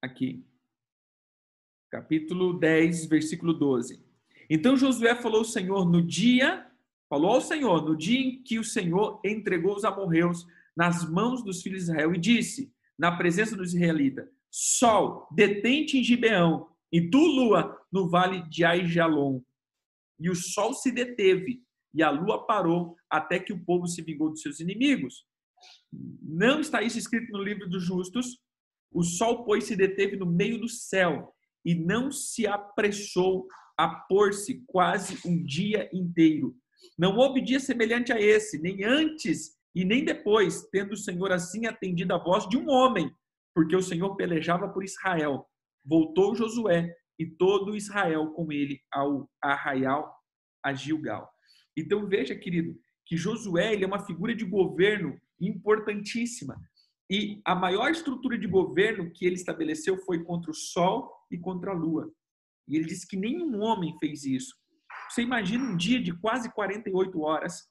Aqui. 0.00 0.44
Capítulo 1.90 2.58
10, 2.58 3.06
versículo 3.06 3.52
12. 3.52 4.04
Então 4.50 4.76
Josué 4.76 5.14
falou 5.14 5.38
ao 5.38 5.44
Senhor 5.44 5.84
no 5.88 6.02
dia, 6.02 6.66
falou 7.08 7.32
ao 7.32 7.40
Senhor, 7.40 7.84
no 7.84 7.96
dia 7.96 8.18
em 8.18 8.42
que 8.42 8.58
o 8.58 8.64
Senhor 8.64 9.20
entregou 9.24 9.76
os 9.76 9.84
amorreus 9.84 10.46
nas 10.76 11.08
mãos 11.08 11.44
dos 11.44 11.62
filhos 11.62 11.84
de 11.84 11.90
Israel 11.90 12.14
e 12.14 12.18
disse, 12.18 12.74
na 12.98 13.16
presença 13.16 13.56
dos 13.56 13.74
israelitas: 13.74 14.28
Sol, 14.50 15.28
detente 15.30 15.98
em 15.98 16.04
Gibeão, 16.04 16.71
e 16.92 17.08
tu, 17.08 17.18
lua, 17.18 17.78
no 17.90 18.08
vale 18.08 18.42
de 18.48 18.64
Aijalon. 18.64 19.40
E 20.20 20.30
o 20.30 20.34
sol 20.34 20.74
se 20.74 20.92
deteve, 20.92 21.62
e 21.94 22.02
a 22.02 22.10
lua 22.10 22.46
parou, 22.46 22.94
até 23.10 23.38
que 23.38 23.52
o 23.52 23.64
povo 23.64 23.86
se 23.86 24.02
vingou 24.02 24.30
dos 24.30 24.42
seus 24.42 24.60
inimigos. 24.60 25.24
Não 26.20 26.60
está 26.60 26.82
isso 26.82 26.98
escrito 26.98 27.32
no 27.32 27.42
livro 27.42 27.68
dos 27.68 27.82
justos? 27.82 28.38
O 28.90 29.02
sol, 29.02 29.44
pois, 29.44 29.64
se 29.64 29.74
deteve 29.74 30.16
no 30.16 30.26
meio 30.26 30.60
do 30.60 30.68
céu, 30.68 31.34
e 31.64 31.74
não 31.74 32.10
se 32.10 32.46
apressou 32.46 33.46
a 33.78 33.88
pôr-se 33.88 34.62
quase 34.66 35.18
um 35.26 35.42
dia 35.42 35.88
inteiro. 35.92 36.54
Não 36.98 37.16
houve 37.16 37.40
dia 37.40 37.60
semelhante 37.60 38.12
a 38.12 38.20
esse, 38.20 38.58
nem 38.60 38.84
antes 38.84 39.56
e 39.74 39.84
nem 39.84 40.04
depois, 40.04 40.68
tendo 40.70 40.92
o 40.92 40.96
Senhor 40.96 41.32
assim 41.32 41.66
atendido 41.66 42.14
a 42.14 42.18
voz 42.18 42.46
de 42.48 42.58
um 42.58 42.68
homem, 42.68 43.10
porque 43.54 43.74
o 43.74 43.82
Senhor 43.82 44.14
pelejava 44.16 44.68
por 44.68 44.84
Israel. 44.84 45.46
Voltou 45.84 46.34
Josué 46.34 46.94
e 47.18 47.26
todo 47.26 47.76
Israel 47.76 48.32
com 48.32 48.50
ele 48.52 48.80
ao 48.92 49.30
arraial 49.42 50.14
a 50.64 50.72
Gilgal. 50.72 51.30
Então 51.76 52.06
veja, 52.06 52.34
querido, 52.34 52.78
que 53.06 53.16
Josué 53.16 53.72
ele 53.72 53.84
é 53.84 53.86
uma 53.86 54.04
figura 54.04 54.34
de 54.34 54.44
governo 54.44 55.18
importantíssima. 55.40 56.56
E 57.10 57.40
a 57.44 57.54
maior 57.54 57.90
estrutura 57.90 58.38
de 58.38 58.46
governo 58.46 59.10
que 59.12 59.26
ele 59.26 59.34
estabeleceu 59.34 59.98
foi 59.98 60.24
contra 60.24 60.50
o 60.50 60.54
sol 60.54 61.12
e 61.30 61.38
contra 61.38 61.72
a 61.72 61.74
lua. 61.74 62.10
E 62.68 62.76
ele 62.76 62.86
disse 62.86 63.06
que 63.06 63.16
nenhum 63.16 63.60
homem 63.60 63.96
fez 63.98 64.24
isso. 64.24 64.54
Você 65.10 65.22
imagina 65.22 65.64
um 65.64 65.76
dia 65.76 66.00
de 66.00 66.16
quase 66.18 66.50
48 66.52 67.20
horas, 67.20 67.68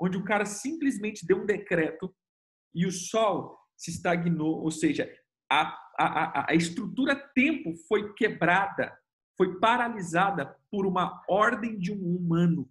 onde 0.00 0.16
o 0.16 0.24
cara 0.24 0.46
simplesmente 0.46 1.26
deu 1.26 1.42
um 1.42 1.46
decreto 1.46 2.14
e 2.74 2.86
o 2.86 2.92
sol 2.92 3.58
se 3.76 3.90
estagnou, 3.90 4.62
ou 4.62 4.70
seja, 4.70 5.12
a, 5.50 5.78
a, 5.98 6.52
a, 6.52 6.54
estrutura 6.54 7.16
tempo 7.16 7.74
foi 7.88 8.12
quebrada, 8.14 8.96
foi 9.36 9.58
paralisada 9.58 10.56
por 10.70 10.86
uma 10.86 11.22
ordem 11.28 11.78
de 11.78 11.92
um 11.92 12.16
humano. 12.16 12.70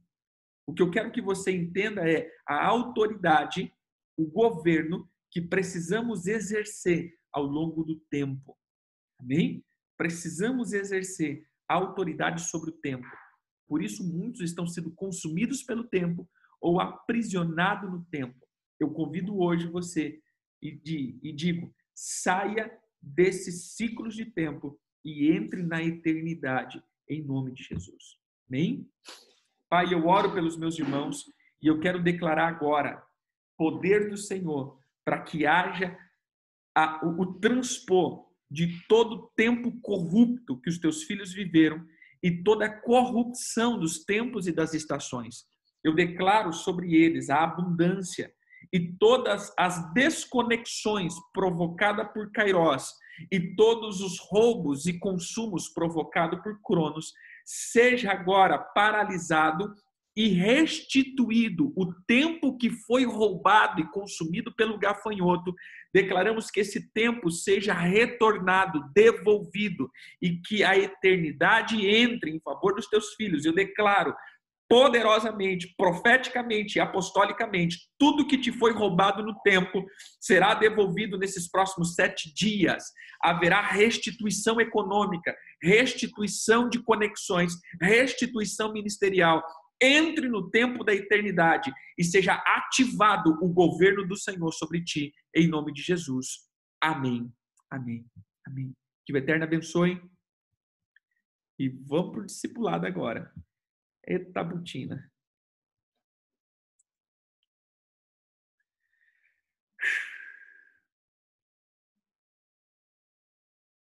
O 0.65 0.73
que 0.73 0.81
eu 0.81 0.91
quero 0.91 1.11
que 1.11 1.21
você 1.21 1.51
entenda 1.51 2.07
é 2.07 2.29
a 2.45 2.65
autoridade, 2.65 3.73
o 4.17 4.25
governo 4.25 5.09
que 5.31 5.41
precisamos 5.41 6.27
exercer 6.27 7.13
ao 7.31 7.43
longo 7.43 7.83
do 7.83 7.99
tempo. 8.09 8.57
Amém? 9.19 9.63
Precisamos 9.97 10.73
exercer 10.73 11.43
a 11.67 11.75
autoridade 11.75 12.41
sobre 12.41 12.69
o 12.69 12.73
tempo. 12.73 13.07
Por 13.67 13.81
isso, 13.81 14.03
muitos 14.03 14.41
estão 14.41 14.65
sendo 14.65 14.91
consumidos 14.91 15.63
pelo 15.63 15.83
tempo 15.83 16.29
ou 16.61 16.79
aprisionados 16.79 17.89
no 17.91 18.05
tempo. 18.05 18.47
Eu 18.79 18.91
convido 18.91 19.39
hoje 19.39 19.67
você 19.67 20.19
e, 20.61 20.79
e 21.23 21.33
digo: 21.33 21.73
saia 21.97 22.71
desses 23.01 23.75
ciclos 23.75 24.15
de 24.15 24.25
tempo 24.25 24.79
e 25.03 25.31
entre 25.31 25.63
na 25.63 25.81
eternidade, 25.81 26.83
em 27.09 27.23
nome 27.23 27.51
de 27.51 27.63
Jesus. 27.63 28.19
Amém? 28.47 28.87
Pai, 29.67 29.91
eu 29.91 30.05
oro 30.05 30.31
pelos 30.31 30.55
meus 30.55 30.77
irmãos 30.77 31.25
e 31.59 31.65
eu 31.65 31.79
quero 31.79 32.03
declarar 32.03 32.49
agora 32.49 33.03
poder 33.57 34.11
do 34.11 34.17
Senhor 34.17 34.79
para 35.03 35.23
que 35.23 35.47
haja 35.47 35.97
a, 36.75 37.03
o, 37.03 37.21
o 37.21 37.39
transpor 37.39 38.27
de 38.49 38.79
todo 38.87 39.15
o 39.15 39.27
tempo 39.35 39.81
corrupto 39.81 40.61
que 40.61 40.69
os 40.69 40.77
teus 40.77 41.03
filhos 41.03 41.33
viveram 41.33 41.83
e 42.21 42.43
toda 42.43 42.65
a 42.65 42.81
corrupção 42.81 43.79
dos 43.79 44.05
tempos 44.05 44.47
e 44.47 44.51
das 44.51 44.75
estações. 44.75 45.47
Eu 45.83 45.95
declaro 45.95 46.53
sobre 46.53 46.93
eles 46.93 47.31
a 47.31 47.43
abundância 47.43 48.31
e 48.71 48.91
todas 48.93 49.53
as 49.57 49.93
desconexões 49.93 51.13
provocadas 51.33 52.07
por 52.13 52.31
Kairos 52.31 52.93
e 53.31 53.55
todos 53.55 54.01
os 54.01 54.19
roubos 54.19 54.85
e 54.85 54.99
consumos 54.99 55.69
provocados 55.69 56.39
por 56.41 56.59
Cronos, 56.61 57.13
seja 57.43 58.11
agora 58.11 58.57
paralisado 58.57 59.73
e 60.17 60.29
restituído 60.29 61.71
o 61.75 61.93
tempo 62.07 62.57
que 62.57 62.71
foi 62.71 63.05
roubado 63.05 63.79
e 63.79 63.91
consumido 63.91 64.51
pelo 64.51 64.79
gafanhoto, 64.79 65.53
declaramos 65.93 66.49
que 66.49 66.61
esse 66.61 66.91
tempo 66.91 67.29
seja 67.29 67.71
retornado, 67.71 68.83
devolvido 68.95 69.91
e 70.19 70.37
que 70.41 70.63
a 70.63 70.75
eternidade 70.75 71.87
entre 71.87 72.31
em 72.31 72.39
favor 72.39 72.73
dos 72.73 72.87
teus 72.87 73.13
filhos. 73.13 73.45
Eu 73.45 73.53
declaro 73.53 74.15
poderosamente, 74.69 75.73
profeticamente 75.77 76.77
e 76.77 76.81
apostolicamente, 76.81 77.79
tudo 77.97 78.27
que 78.27 78.37
te 78.37 78.51
foi 78.51 78.73
roubado 78.73 79.23
no 79.23 79.33
tempo 79.41 79.85
será 80.19 80.53
devolvido 80.53 81.17
nesses 81.17 81.49
próximos 81.49 81.95
sete 81.95 82.33
dias. 82.33 82.83
Haverá 83.21 83.61
restituição 83.61 84.59
econômica, 84.59 85.35
restituição 85.61 86.69
de 86.69 86.83
conexões, 86.83 87.53
restituição 87.81 88.73
ministerial. 88.73 89.41
Entre 89.81 90.27
no 90.27 90.49
tempo 90.49 90.83
da 90.83 90.93
eternidade 90.93 91.71
e 91.97 92.03
seja 92.03 92.33
ativado 92.33 93.37
o 93.41 93.47
governo 93.47 94.07
do 94.07 94.17
Senhor 94.17 94.51
sobre 94.51 94.83
ti, 94.83 95.13
em 95.35 95.47
nome 95.47 95.71
de 95.71 95.83
Jesus. 95.83 96.47
Amém. 96.81 97.31
Amém. 97.69 98.05
Amém. 98.47 98.73
Que 99.05 99.13
o 99.13 99.17
Eterno 99.17 99.43
abençoe. 99.43 100.01
E 101.59 101.69
vamos 101.69 102.11
para 102.11 102.21
o 102.21 102.25
discipulado 102.25 102.85
agora. 102.85 103.31
Eita, 104.07 104.43
butina. 104.43 104.97